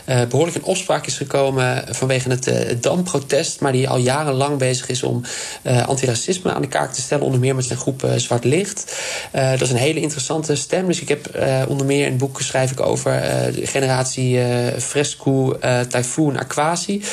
eh, 0.06 0.28
behoorlijk 0.28 0.58
in 0.58 0.64
opspraak 0.64 1.06
is 1.06 1.18
gekomen 1.18 1.84
vanwege 1.90 2.30
het 2.30 2.48
eh, 2.48 2.76
DAM-protest, 2.80 3.60
maar 3.60 3.72
die 3.72 3.90
al 3.90 3.98
jarenlang 3.98 4.58
bezig 4.58 4.90
is 4.90 5.04
om 5.04 5.22
eh, 5.62 5.88
antiracisme 5.88 6.54
aan 6.54 6.62
de 6.62 6.68
kaak 6.68 6.94
te 6.94 7.02
stellen, 7.02 7.26
onder 7.26 7.40
meer 7.40 7.56
met 7.56 7.66
zijn 7.66 7.80
groep 7.80 8.08
Zwart 8.16 8.44
Licht. 8.44 8.96
Dat 9.32 9.62
is 9.62 9.70
een 9.70 9.76
hele 9.76 10.00
interessante 10.00 10.56
stem. 10.56 10.88
Dus 10.88 11.02
ik 11.02 11.08
heb 11.08 11.30
onder 11.68 11.86
meer 11.86 12.06
het 12.06 12.18
boek 12.18 12.42
schrijf 12.42 12.72
ik 12.72 12.80
over 12.80 13.22
de 13.54 13.68
generatie 13.68 14.40
Fresco, 14.78 15.58
Typhoon, 15.90 16.40
Aquasi. 16.40 17.04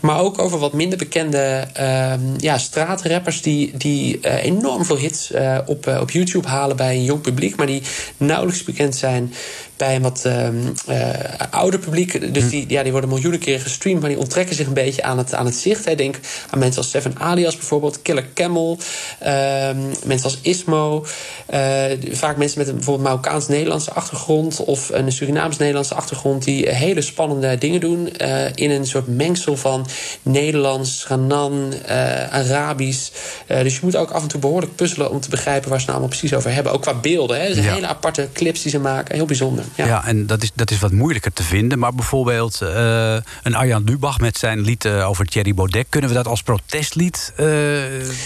Maar 0.00 0.20
ook 0.20 0.38
over 0.38 0.58
wat 0.58 0.72
minder 0.72 0.98
bekende 0.98 1.64
ehm, 1.72 2.20
ja, 2.36 2.58
straatrappers 2.58 3.42
die, 3.42 3.76
die 3.76 4.18
enorm 4.40 4.84
veel 4.84 4.96
hits 4.98 5.32
op, 5.66 5.96
op 6.00 6.10
YouTube 6.10 6.48
halen 6.48 6.76
bij 6.76 6.94
een 6.94 7.04
jong 7.04 7.20
publiek, 7.20 7.56
maar 7.56 7.66
die 7.66 7.82
nauwelijks 8.36 8.64
bekend 8.64 8.96
zijn 8.96 9.32
bij 9.76 9.94
een 9.96 10.02
wat 10.02 10.24
eh, 10.24 10.48
ouder 11.50 11.80
publiek. 11.80 12.34
Dus 12.34 12.48
die, 12.50 12.64
ja, 12.68 12.82
die 12.82 12.92
worden 12.92 13.10
miljoenen 13.10 13.40
keren 13.40 13.60
gestreamd, 13.60 14.00
maar 14.00 14.08
die 14.08 14.18
onttrekken 14.18 14.56
zich 14.56 14.66
een 14.66 14.72
beetje 14.74 15.02
aan 15.02 15.18
het, 15.18 15.34
aan 15.34 15.46
het 15.46 15.54
zicht. 15.54 15.84
Hè. 15.84 15.94
Denk 15.94 16.18
aan 16.50 16.58
mensen 16.58 16.78
als 16.82 16.90
Seven 16.90 17.14
Alias 17.18 17.56
bijvoorbeeld, 17.56 18.02
Killer 18.02 18.26
Camel, 18.34 18.78
ehm, 19.18 19.78
mensen 20.04 20.24
als 20.24 20.38
Ismo. 20.42 21.06
eh, 21.46 21.84
vaak 22.10 22.36
mensen 22.36 22.58
met 22.58 22.68
een 22.68 22.74
bijvoorbeeld 22.74 23.06
Marokkaans-Nederlandse 23.08 23.90
achtergrond 23.92 24.64
of 24.64 24.88
een 24.92 25.12
Surinaams-Nederlandse 25.12 25.94
achtergrond 25.94 26.44
die 26.44 26.68
hele 26.68 27.00
spannende 27.00 27.58
dingen 27.58 27.80
doen 27.80 28.12
eh, 28.16 28.44
in 28.54 28.70
een 28.70 28.86
soort 28.86 29.06
mengsel 29.06 29.56
van 29.56 29.86
Nederlands, 30.22 31.04
Ghanan, 31.04 31.72
eh, 31.86 32.32
Arabisch. 32.34 33.10
Dus 33.46 33.74
je 33.74 33.80
moet 33.82 33.96
ook 33.96 34.10
af 34.10 34.22
en 34.22 34.28
toe 34.28 34.40
behoorlijk 34.40 34.74
puzzelen 34.76 35.10
om 35.10 35.20
te 35.20 35.28
begrijpen 35.28 35.70
waar 35.70 35.80
ze 35.80 35.86
nou 35.86 35.98
allemaal 35.98 36.16
precies 36.18 36.36
over 36.36 36.52
hebben. 36.54 36.72
Ook 36.72 36.82
qua 36.82 36.94
beelden. 36.94 37.40
Hè. 37.40 37.46
Dus 37.54 37.64
Ja. 37.64 37.72
hele 37.74 37.86
aparte 37.86 38.15
clips 38.32 38.62
die 38.62 38.70
ze 38.70 38.78
maken. 38.78 39.14
Heel 39.14 39.26
bijzonder. 39.26 39.64
Ja. 39.74 39.86
Ja, 39.86 40.06
en 40.06 40.26
dat 40.26 40.42
is, 40.42 40.50
dat 40.54 40.70
is 40.70 40.78
wat 40.78 40.92
moeilijker 40.92 41.32
te 41.32 41.42
vinden. 41.42 41.78
Maar 41.78 41.94
bijvoorbeeld 41.94 42.60
eh, 42.60 43.16
een 43.42 43.54
Arjan 43.54 43.84
Lubach 43.84 44.18
met 44.18 44.38
zijn 44.38 44.60
lied 44.60 44.84
eh, 44.84 45.08
over 45.08 45.26
Thierry 45.26 45.54
Baudet... 45.54 45.86
kunnen 45.88 46.10
we 46.10 46.16
dat 46.16 46.26
als 46.26 46.42
protestlied 46.42 47.32
eh, 47.36 47.46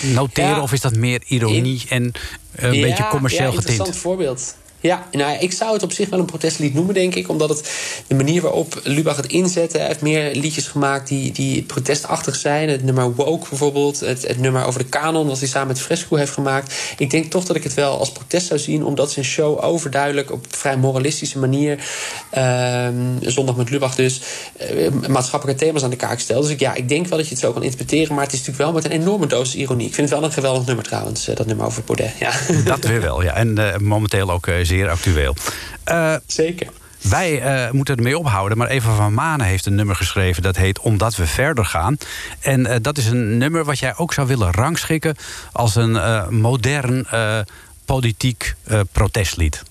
noteren? 0.02 0.50
Ja. 0.50 0.60
Of 0.60 0.72
is 0.72 0.80
dat 0.80 0.96
meer 0.96 1.22
ironie 1.26 1.82
en 1.88 2.12
een 2.54 2.80
beetje 2.80 3.06
commercieel 3.08 3.48
ja, 3.48 3.54
interessant 3.54 3.86
getint? 3.88 4.02
voorbeeld. 4.02 4.54
Ja, 4.80 5.06
nou, 5.12 5.38
ik 5.38 5.52
zou 5.52 5.72
het 5.72 5.82
op 5.82 5.92
zich 5.92 6.08
wel 6.08 6.18
een 6.18 6.24
protestlied 6.24 6.74
noemen, 6.74 6.94
denk 6.94 7.14
ik. 7.14 7.28
Omdat 7.28 7.48
het 7.48 7.70
de 8.06 8.14
manier 8.14 8.42
waarop 8.42 8.80
Lubach 8.84 9.16
het 9.16 9.26
inzette... 9.26 9.78
hij 9.78 9.86
heeft 9.86 10.00
meer 10.00 10.34
liedjes 10.34 10.66
gemaakt 10.66 11.08
die, 11.08 11.32
die 11.32 11.62
protestachtig 11.62 12.36
zijn. 12.36 12.68
Het 12.68 12.84
nummer 12.84 13.14
Woke 13.14 13.48
bijvoorbeeld. 13.48 14.00
Het, 14.00 14.26
het 14.26 14.38
nummer 14.38 14.64
over 14.64 14.80
de 14.80 14.88
kanon, 14.88 15.26
wat 15.26 15.38
hij 15.38 15.48
samen 15.48 15.68
met 15.68 15.80
Fresco 15.80 16.16
heeft 16.16 16.32
gemaakt. 16.32 16.74
Ik 16.98 17.10
denk 17.10 17.30
toch 17.30 17.44
dat 17.44 17.56
ik 17.56 17.62
het 17.62 17.74
wel 17.74 17.98
als 17.98 18.12
protest 18.12 18.46
zou 18.46 18.60
zien... 18.60 18.84
omdat 18.84 19.12
zijn 19.12 19.24
show 19.24 19.64
overduidelijk 19.64 20.32
op 20.32 20.46
vrij 20.48 20.76
moralistische 20.76 21.38
manier... 21.38 21.84
ehm, 22.30 22.94
zondag 23.20 23.56
met 23.56 23.70
Lubach 23.70 23.94
dus... 23.94 24.20
eh, 24.56 24.90
maatschappelijke 25.08 25.64
thema's 25.64 25.82
aan 25.82 25.90
de 25.90 25.96
kaak 25.96 26.18
stelt. 26.18 26.42
Dus 26.42 26.52
ik, 26.52 26.60
ja, 26.60 26.74
ik 26.74 26.88
denk 26.88 27.06
wel 27.06 27.18
dat 27.18 27.26
je 27.26 27.34
het 27.34 27.42
zo 27.42 27.52
kan 27.52 27.62
interpreteren... 27.62 28.14
maar 28.14 28.24
het 28.24 28.32
is 28.32 28.38
natuurlijk 28.38 28.64
wel 28.64 28.82
met 28.82 28.84
een 28.84 29.00
enorme 29.00 29.26
dosis 29.26 29.54
ironie. 29.54 29.86
Ik 29.86 29.94
vind 29.94 30.08
het 30.08 30.18
wel 30.18 30.28
een 30.28 30.34
geweldig 30.34 30.66
nummer 30.66 30.84
trouwens, 30.84 31.28
eh, 31.28 31.36
dat 31.36 31.46
nummer 31.46 31.66
over 31.66 31.82
Baudet. 31.84 32.12
Ja. 32.18 32.32
Dat 32.64 32.84
weer 32.84 33.00
wel, 33.00 33.22
ja. 33.22 33.34
En 33.34 33.58
eh, 33.58 33.78
momenteel 33.78 34.30
ook 34.30 34.46
zeer 34.70 34.88
actueel. 34.88 35.34
Eh, 35.84 36.14
Zeker. 36.26 36.68
Wij 37.00 37.40
eh, 37.40 37.70
moeten 37.70 37.96
ermee 37.96 38.18
ophouden, 38.18 38.58
maar 38.58 38.68
Eva 38.68 38.94
van 38.94 39.14
Manen 39.14 39.46
heeft 39.46 39.66
een 39.66 39.74
nummer 39.74 39.96
geschreven... 39.96 40.42
dat 40.42 40.56
heet 40.56 40.78
Omdat 40.78 41.16
we 41.16 41.26
verder 41.26 41.64
gaan. 41.64 41.96
En 42.40 42.66
eh, 42.66 42.76
dat 42.82 42.98
is 42.98 43.06
een 43.06 43.38
nummer 43.38 43.64
wat 43.64 43.78
jij 43.78 43.96
ook 43.96 44.12
zou 44.12 44.26
willen 44.26 44.52
rangschikken... 44.52 45.16
als 45.52 45.74
een 45.74 45.98
modern 46.40 47.06
politiek 47.84 48.54
protestlied. 48.92 49.62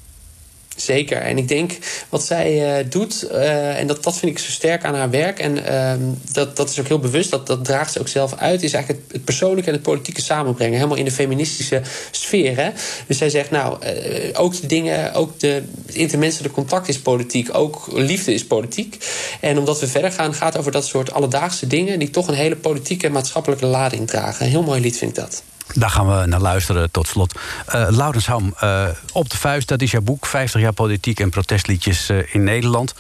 Zeker. 0.82 1.18
En 1.18 1.38
ik 1.38 1.48
denk 1.48 1.78
wat 2.10 2.24
zij 2.24 2.78
eh, 2.78 2.86
doet, 2.90 3.24
eh, 3.24 3.80
en 3.80 3.88
dat, 3.88 4.04
dat 4.04 4.18
vind 4.18 4.32
ik 4.32 4.40
zo 4.40 4.52
sterk 4.52 4.84
aan 4.84 4.96
haar 4.96 5.10
werk, 5.10 5.40
en 5.40 5.66
ehm, 5.66 6.00
dat, 6.32 6.56
dat 6.56 6.70
is 6.70 6.80
ook 6.80 6.88
heel 6.88 7.00
bewust, 7.00 7.30
dat, 7.30 7.48
dat 7.48 7.66
draagt 7.66 7.92
ze 7.92 8.00
ook 8.00 8.08
zelf 8.08 8.36
uit, 8.36 8.64
is 8.64 8.74
eigenlijk 8.74 9.04
het, 9.12 9.24
persoonlijke 9.24 9.70
en 9.70 9.76
het 9.76 9.84
politieke 9.84 10.22
samenbrengen. 10.22 10.76
Helemaal 10.76 10.98
in 10.98 11.06
de 11.06 11.12
feministische 11.12 11.82
sfeer. 12.12 12.58
Hè? 12.58 12.70
Dus 13.08 13.18
zij 13.18 13.30
zegt, 13.30 13.52
nou, 13.52 13.82
eh, 13.82 14.42
ook 14.42 14.62
de 14.62 14.68
dingen, 14.68 15.14
ook 15.14 15.40
de, 15.40 15.64
intermenselijke 15.86 16.56
contact 16.56 16.88
is 16.88 17.00
politiek, 17.00 17.56
ook 17.56 17.88
liefde 17.92 18.34
is 18.34 18.46
politiek. 18.46 18.98
En 19.40 19.58
omdat 19.58 19.80
we 19.80 19.88
verder 19.88 20.12
gaan, 20.12 20.34
gaat 20.34 20.58
over 20.58 20.72
dat 20.72 20.86
soort 20.86 21.12
alledaagse 21.12 21.68
dingen 21.68 22.00
die 22.00 22.10
toch 22.10 22.28
een 22.28 22.34
hele 22.34 22.56
politieke 22.56 23.06
en 23.06 23.12
maatschappelijke 23.12 23.66
lading 23.66 24.08
dragen. 24.08 24.46
Een 24.46 24.52
heel 24.52 24.64
mooi 24.64 24.82
lied 24.82 24.98
vind 24.98 25.18
ik 25.18 25.24
dat. 25.24 25.44
Daar 25.74 25.90
gaan 25.90 26.20
we 26.20 26.26
naar 26.26 26.40
luisteren 26.40 26.92
tot 26.92 27.08
slot. 27.08 27.40
Eh 27.66 27.88
Laurens 27.90 28.28
Ham, 28.28 28.56
eh, 28.60 28.88
Op 29.14 29.30
de 29.30 29.38
Vuist, 29.38 29.68
dat 29.68 29.82
is 29.82 29.92
jouw 29.92 30.02
boek. 30.02 30.26
50 30.26 30.62
jaar 30.62 30.74
politiek 30.74 31.20
en 31.20 31.30
protestliedjes 31.30 32.10
eh, 32.10 32.18
in 32.34 32.44
Nederland. 32.44 32.94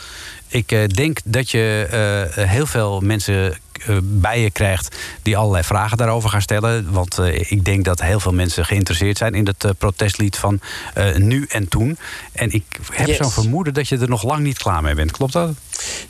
Ik 0.47 0.95
denk 0.95 1.19
dat 1.23 1.51
je 1.51 1.87
heel 2.35 2.65
veel 2.65 2.99
mensen 2.99 3.57
bij 4.03 4.41
je 4.41 4.51
krijgt... 4.51 4.95
die 5.21 5.37
allerlei 5.37 5.63
vragen 5.63 5.97
daarover 5.97 6.29
gaan 6.29 6.41
stellen. 6.41 6.91
Want 6.91 7.17
eh, 7.17 7.51
ik 7.51 7.65
denk 7.65 7.85
dat 7.85 8.01
heel 8.01 8.19
veel 8.19 8.33
mensen 8.33 8.65
geïnteresseerd 8.65 9.17
zijn... 9.17 9.33
in 9.33 9.45
het 9.45 9.63
eh, 9.63 9.71
protestlied 9.77 10.35
van 10.37 10.59
eh, 10.93 11.15
nu 11.15 11.45
en 11.49 11.67
toen. 11.67 11.97
En 12.31 12.51
ik 12.51 12.63
heb 12.91 13.07
Yes. 13.07 13.17
zo'n 13.17 13.31
vermoeden 13.31 13.73
dat 13.73 13.87
je 13.87 13.97
er 13.97 14.09
nog 14.09 14.23
lang 14.23 14.43
niet 14.43 14.57
klaar 14.57 14.81
mee 14.81 14.95
bent. 14.95 15.11
Klopt 15.11 15.33
dat? 15.33 15.49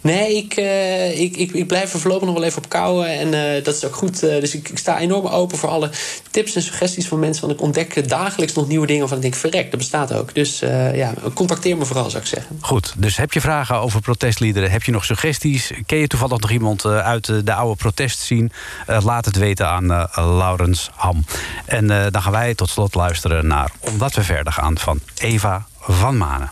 Nee, 0.01 0.35
ik, 0.37 0.53
eh, 0.53 1.19
ik, 1.19 1.37
ik, 1.37 1.51
ik 1.51 1.67
blijf 1.67 1.93
er 1.93 1.99
voorlopig 1.99 2.27
nog 2.27 2.35
wel 2.37 2.43
even 2.45 2.63
op 2.63 2.69
kouwen. 2.69 3.07
En 3.19 3.55
eh, 3.57 3.63
dat 3.63 3.75
is 3.75 3.85
ook 3.85 3.95
goed. 3.95 4.23
Eh, 4.23 4.39
dus 4.39 4.55
ik, 4.55 4.69
ik 4.69 4.77
sta 4.77 4.99
enorm 4.99 5.25
open 5.27 5.57
voor 5.57 5.69
alle 5.69 5.89
tips 6.31 6.55
en 6.55 6.61
suggesties 6.61 7.07
van 7.07 7.19
mensen. 7.19 7.41
Want 7.47 7.53
ik 7.53 7.61
ontdek 7.65 8.09
dagelijks 8.09 8.53
nog 8.53 8.67
nieuwe 8.67 8.85
dingen 8.85 8.99
waarvan 8.99 9.17
ik 9.17 9.23
denk, 9.23 9.35
verrek, 9.35 9.69
dat 9.69 9.79
bestaat 9.79 10.13
ook. 10.13 10.33
Dus 10.35 10.61
eh, 10.61 10.95
ja, 10.95 11.13
contacteer 11.33 11.77
me 11.77 11.85
vooral, 11.85 12.09
zou 12.09 12.23
ik 12.23 12.29
zeggen. 12.29 12.57
Goed, 12.61 12.93
dus 12.97 13.17
heb 13.17 13.33
je 13.33 13.41
vragen 13.41 13.75
over 13.75 14.01
protestliederen? 14.01 14.71
Heb 14.71 14.83
je 14.83 14.91
nog 14.91 15.05
suggesties? 15.05 15.71
Ken 15.85 15.97
je 15.97 16.07
toevallig 16.07 16.39
nog 16.39 16.51
iemand 16.51 16.85
eh, 16.85 16.97
uit 16.99 17.29
eh, 17.29 17.35
de 17.43 17.53
oude 17.59 17.75
protestscene? 17.75 18.49
Eh, 18.85 19.03
laat 19.03 19.25
het 19.25 19.35
weten 19.35 19.69
aan 19.69 19.91
eh, 19.91 20.03
Laurens 20.15 20.89
Ham. 20.95 21.25
En 21.65 21.91
eh, 21.91 22.11
dan 22.11 22.21
gaan 22.21 22.31
wij 22.31 22.55
tot 22.55 22.69
slot 22.69 22.95
luisteren 22.95 23.47
naar 23.47 23.71
Omdat 23.79 24.13
we 24.13 24.23
verder 24.23 24.53
gaan 24.53 24.77
van 24.77 24.99
Eva 25.17 25.65
van 25.79 26.17
Manen. 26.17 26.49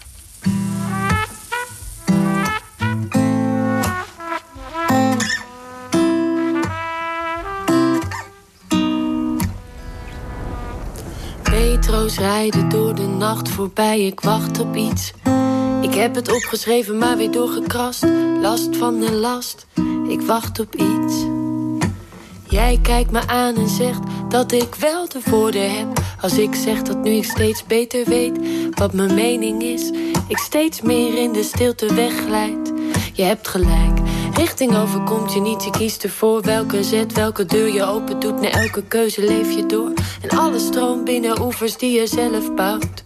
Metro's 11.51 12.17
rijden 12.17 12.69
door 12.69 12.95
de 12.95 13.07
nacht 13.07 13.49
voorbij, 13.49 13.99
ik 13.99 14.19
wacht 14.19 14.59
op 14.59 14.75
iets. 14.75 15.13
Ik 15.81 15.93
heb 15.93 16.15
het 16.15 16.31
opgeschreven, 16.31 16.97
maar 16.97 17.17
weer 17.17 17.31
doorgekrast. 17.31 18.05
Last 18.41 18.77
van 18.77 18.99
de 18.99 19.11
last, 19.11 19.65
ik 20.07 20.21
wacht 20.21 20.59
op 20.59 20.75
iets. 20.75 21.25
Jij 22.49 22.79
kijkt 22.81 23.11
me 23.11 23.27
aan 23.27 23.55
en 23.55 23.67
zegt 23.67 23.99
dat 24.29 24.51
ik 24.51 24.75
wel 24.75 25.07
de 25.07 25.19
woorden 25.29 25.77
heb. 25.77 25.87
Als 26.21 26.37
ik 26.37 26.55
zeg 26.55 26.81
dat 26.81 26.97
nu 27.03 27.11
ik 27.11 27.23
steeds 27.23 27.65
beter 27.65 28.05
weet 28.05 28.39
wat 28.71 28.93
mijn 28.93 29.13
mening 29.13 29.63
is, 29.63 29.91
ik 30.27 30.37
steeds 30.37 30.81
meer 30.81 31.17
in 31.17 31.31
de 31.31 31.43
stilte 31.43 31.93
wegglijd. 31.93 32.73
Je 33.13 33.23
hebt 33.23 33.47
gelijk, 33.47 33.99
richting 34.33 34.75
overkomt 34.75 35.33
je 35.33 35.39
niet. 35.39 35.63
Je 35.63 35.69
kiest 35.69 36.03
ervoor 36.03 36.41
welke 36.41 36.83
zet, 36.83 37.13
welke 37.13 37.45
deur 37.45 37.73
je 37.73 37.83
open 37.83 38.19
doet. 38.19 38.41
Na 38.41 38.49
elke 38.49 38.83
keuze 38.83 39.23
leef 39.23 39.55
je 39.55 39.65
door. 39.65 39.93
En 40.21 40.37
alles 40.37 40.65
stroomt 40.65 41.03
binnen 41.03 41.41
oevers 41.41 41.77
die 41.77 41.99
je 41.99 42.07
zelf 42.07 42.53
bouwt. 42.53 43.05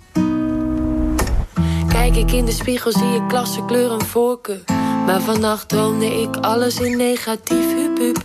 Kijk 2.02 2.16
ik 2.16 2.32
in 2.32 2.46
de 2.46 2.52
spiegel, 2.52 2.92
zie 2.92 3.16
ik 3.16 3.28
klasse, 3.28 3.66
kleur 3.66 3.92
en 3.92 4.06
voorkeur. 4.06 4.64
Maar 5.06 5.22
vannacht 5.22 5.70
droomde 5.70 6.22
ik 6.22 6.36
alles 6.36 6.80
in 6.80 6.98
negatief. 6.98 7.74
Hup, 7.76 7.98
hup. 7.98 8.24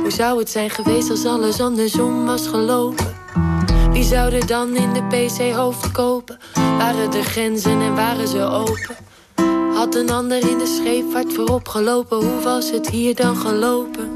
Hoe 0.00 0.10
zou 0.10 0.38
het 0.38 0.50
zijn 0.50 0.70
geweest 0.70 1.10
als 1.10 1.24
alles 1.24 1.60
andersom 1.60 2.26
was 2.26 2.46
gelopen? 2.46 3.14
Wie 3.90 4.02
zou 4.02 4.32
er 4.32 4.46
dan 4.46 4.76
in 4.76 4.92
de 4.92 5.02
PC 5.02 5.54
hoofd 5.54 5.92
kopen? 5.92 6.38
Waren 6.54 7.10
de 7.10 7.22
grenzen 7.22 7.80
en 7.80 7.94
waren 7.94 8.28
ze 8.28 8.42
open? 8.42 8.96
Had 9.74 9.94
een 9.94 10.10
ander 10.10 10.50
in 10.50 10.58
de 10.58 10.78
scheepvaart 10.80 11.32
voorop 11.32 11.68
gelopen? 11.68 12.16
Hoe 12.16 12.40
was 12.40 12.70
het 12.70 12.90
hier 12.90 13.14
dan 13.14 13.36
gelopen? 13.36 14.10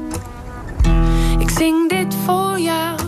Ik 1.39 1.49
zing 1.49 1.89
dit 1.89 2.15
voor 2.25 2.59
jou, 2.59 2.99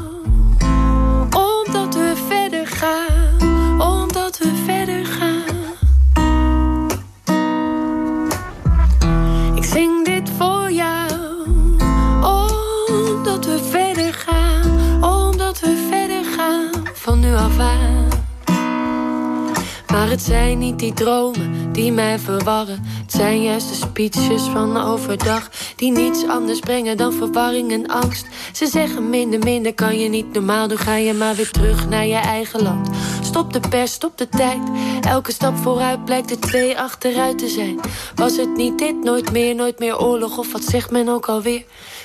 Maar 20.10 20.18
het 20.18 20.28
zijn 20.28 20.57
niet 20.57 20.80
die 20.80 20.93
dromen 20.93 21.74
die 21.74 21.91
mij 21.91 22.20
verwarren. 22.20 22.84
Het 23.01 23.12
zijn 23.12 23.43
juist 23.43 23.70
de 23.70 23.76
speeches 23.76 24.41
van 24.41 24.78
overdag 24.78 25.49
die 25.76 25.91
niets 25.91 26.28
anders 26.28 26.60
brengen 26.60 26.97
dan 26.97 27.14
verwarring 27.14 27.72
en 27.72 27.88
angst. 27.88 28.26
Ze 28.53 28.68
zeggen 28.68 29.10
minder, 29.10 29.39
minder 29.39 29.74
kan 29.74 29.99
je 29.99 30.10
niet 30.10 30.34
normaal 30.34 30.68
doen. 30.68 30.78
Ga 30.78 30.95
je 30.95 31.14
maar 31.14 31.36
weer 31.36 31.51
terug 31.51 31.89
naar 31.89 32.05
je 32.05 32.16
eigen 32.16 32.62
land. 32.62 32.89
Stop 33.22 33.53
de 33.53 33.60
pers, 33.70 33.91
stop 33.91 34.18
de 34.18 34.30
tijd. 34.30 34.60
Elke 35.01 35.32
stap 35.32 35.57
vooruit 35.57 36.05
blijkt 36.05 36.32
er 36.32 36.39
twee 36.39 36.80
achteruit 36.80 37.38
te 37.38 37.47
zijn. 37.47 37.80
Was 38.16 38.38
het 38.38 38.55
niet 38.55 38.78
dit, 38.78 39.03
nooit 39.03 39.32
meer, 39.32 39.55
nooit 39.55 39.80
meer 39.80 39.99
oorlog 39.99 40.38
of 40.38 40.51
wat 40.51 40.64
zegt 40.64 40.91
men 40.91 41.10
ook 41.10 41.28
alweer? 41.28 41.64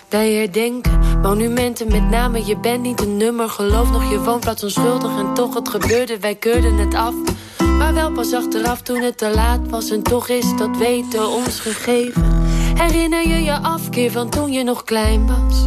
Wij 0.09 0.33
herdenken 0.33 1.01
monumenten, 1.23 1.93
met 1.93 2.11
name 2.11 2.45
je 2.45 2.57
bent 2.57 2.83
niet 2.83 3.01
een 3.01 3.17
nummer. 3.17 3.49
Geloof 3.49 3.91
nog 3.91 4.11
je 4.11 4.21
woonplaats 4.21 4.63
onschuldig 4.63 5.19
en 5.19 5.35
toch 5.35 5.55
het 5.55 5.69
gebeurde, 5.69 6.19
wij 6.19 6.35
keurden 6.35 6.75
het 6.75 6.95
af. 6.95 7.15
Maar 7.79 7.95
wel 7.95 8.13
pas 8.13 8.33
achteraf 8.33 8.83
toen 8.83 9.01
het 9.03 9.19
te 9.19 9.31
laat 9.35 9.69
was 9.69 9.91
en 9.91 10.03
toch 10.03 10.29
is 10.29 10.57
dat 10.57 10.77
weten 10.77 11.29
ons 11.29 11.61
gegeven. 11.61 12.43
Herinner 12.75 13.29
je 13.29 13.43
je 13.43 13.59
afkeer 13.59 14.11
van 14.11 14.29
toen 14.29 14.53
je 14.53 14.63
nog 14.63 14.85
klein 14.85 15.27
was? 15.27 15.67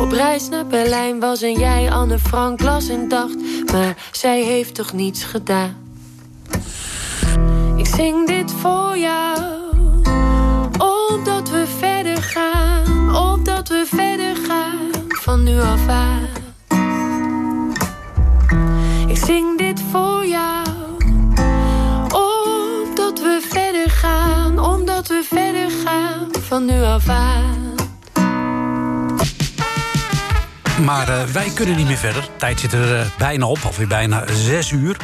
Op 0.00 0.12
reis 0.12 0.48
naar 0.48 0.66
Berlijn 0.66 1.20
was 1.20 1.42
en 1.42 1.58
jij 1.58 1.90
Anne 1.90 2.18
Frank 2.18 2.60
las 2.60 2.88
en 2.88 3.08
dacht, 3.08 3.36
maar 3.72 3.96
zij 4.12 4.42
heeft 4.42 4.74
toch 4.74 4.92
niets 4.92 5.24
gedaan. 5.24 5.76
Ik 7.76 7.86
zing 7.86 8.26
dit 8.26 8.52
voor 8.52 8.98
jou, 8.98 9.38
omdat 10.78 11.50
we 11.50 11.64
verder 11.78 12.22
gaan, 12.22 13.16
omdat 13.16 13.68
we 13.68 13.84
verder 13.86 14.36
gaan 14.36 14.90
van 15.08 15.42
nu 15.42 15.60
af 15.60 15.88
aan. 15.88 16.28
Ik 19.08 19.16
zing 19.16 19.58
dit 19.58 19.82
voor 19.90 20.26
jou, 20.26 20.61
van 26.52 26.64
nu 26.64 26.82
af 26.82 27.08
aan. 27.08 27.74
Maar 30.84 31.08
eh, 31.08 31.24
wij 31.24 31.50
kunnen 31.54 31.76
niet 31.76 31.86
meer 31.86 31.96
verder. 31.96 32.28
Tijd 32.36 32.60
zit 32.60 32.72
er 32.72 32.98
eh, 32.98 33.06
bijna 33.18 33.46
op, 33.46 33.58
alweer 33.64 33.86
bijna 33.86 34.24
zes 34.32 34.70
uur. 34.70 34.96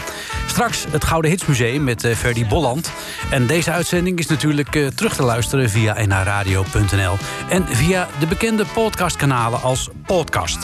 Straks 0.46 0.84
het 0.90 1.04
Gouden 1.04 1.30
Hitsmuseum 1.30 1.84
met 1.84 2.04
eh 2.04 2.16
Ferdy 2.16 2.46
Bolland. 2.46 2.92
En 3.30 3.46
deze 3.46 3.70
uitzending 3.70 4.18
is 4.18 4.26
natuurlijk 4.26 4.78
terug 4.94 5.14
te 5.14 5.22
luisteren 5.22 5.70
via 5.70 6.06
nhradio.nl. 6.06 7.16
En 7.48 7.66
via 7.68 8.08
de 8.18 8.26
bekende 8.26 8.64
podcastkanalen 8.74 9.62
als 9.62 9.88
podcast. 10.06 10.58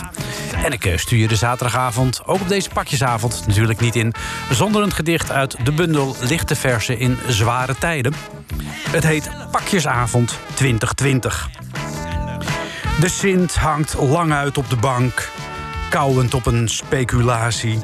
En 0.64 0.72
ik 0.72 0.84
eh, 0.84 0.96
stuur 0.96 1.18
je 1.18 1.28
de 1.28 1.36
zaterdagavond, 1.36 2.26
ook 2.26 2.40
op 2.40 2.48
deze 2.48 2.68
pakjesavond, 2.68 3.46
natuurlijk 3.46 3.80
niet 3.80 3.96
in... 3.96 4.14
zonder 4.50 4.82
een 4.82 4.92
gedicht 4.92 5.30
uit 5.30 5.56
de 5.64 5.72
bundel 5.72 6.16
Lichte 6.20 6.56
Versen 6.56 6.98
in 6.98 7.18
Zware 7.28 7.74
Tijden. 7.74 8.14
Het 8.90 9.04
heet 9.04 9.30
Pakjesavond 9.50 10.38
2020. 10.54 11.48
De 13.00 13.08
Sint 13.08 13.54
hangt 13.54 13.94
lang 13.94 14.32
uit 14.32 14.58
op 14.58 14.70
de 14.70 14.76
bank, 14.76 15.30
kauwend 15.90 16.34
op 16.34 16.46
een 16.46 16.68
speculatie. 16.68 17.78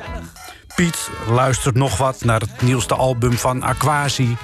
Piet 0.75 1.11
luistert 1.29 1.75
nog 1.75 1.97
wat 1.97 2.25
naar 2.25 2.41
het 2.41 2.63
nieuwste 2.63 2.95
album 2.95 3.33
van 3.33 3.63
Aquasi. 3.63 4.37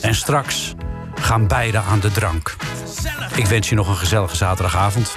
En 0.00 0.14
straks 0.14 0.74
gaan 1.14 1.46
beide 1.46 1.78
aan 1.78 2.00
de 2.00 2.12
drank. 2.12 2.56
Ik 3.34 3.46
wens 3.46 3.68
je 3.68 3.74
nog 3.74 3.88
een 3.88 3.96
gezellige 3.96 4.36
zaterdagavond. 4.36 5.16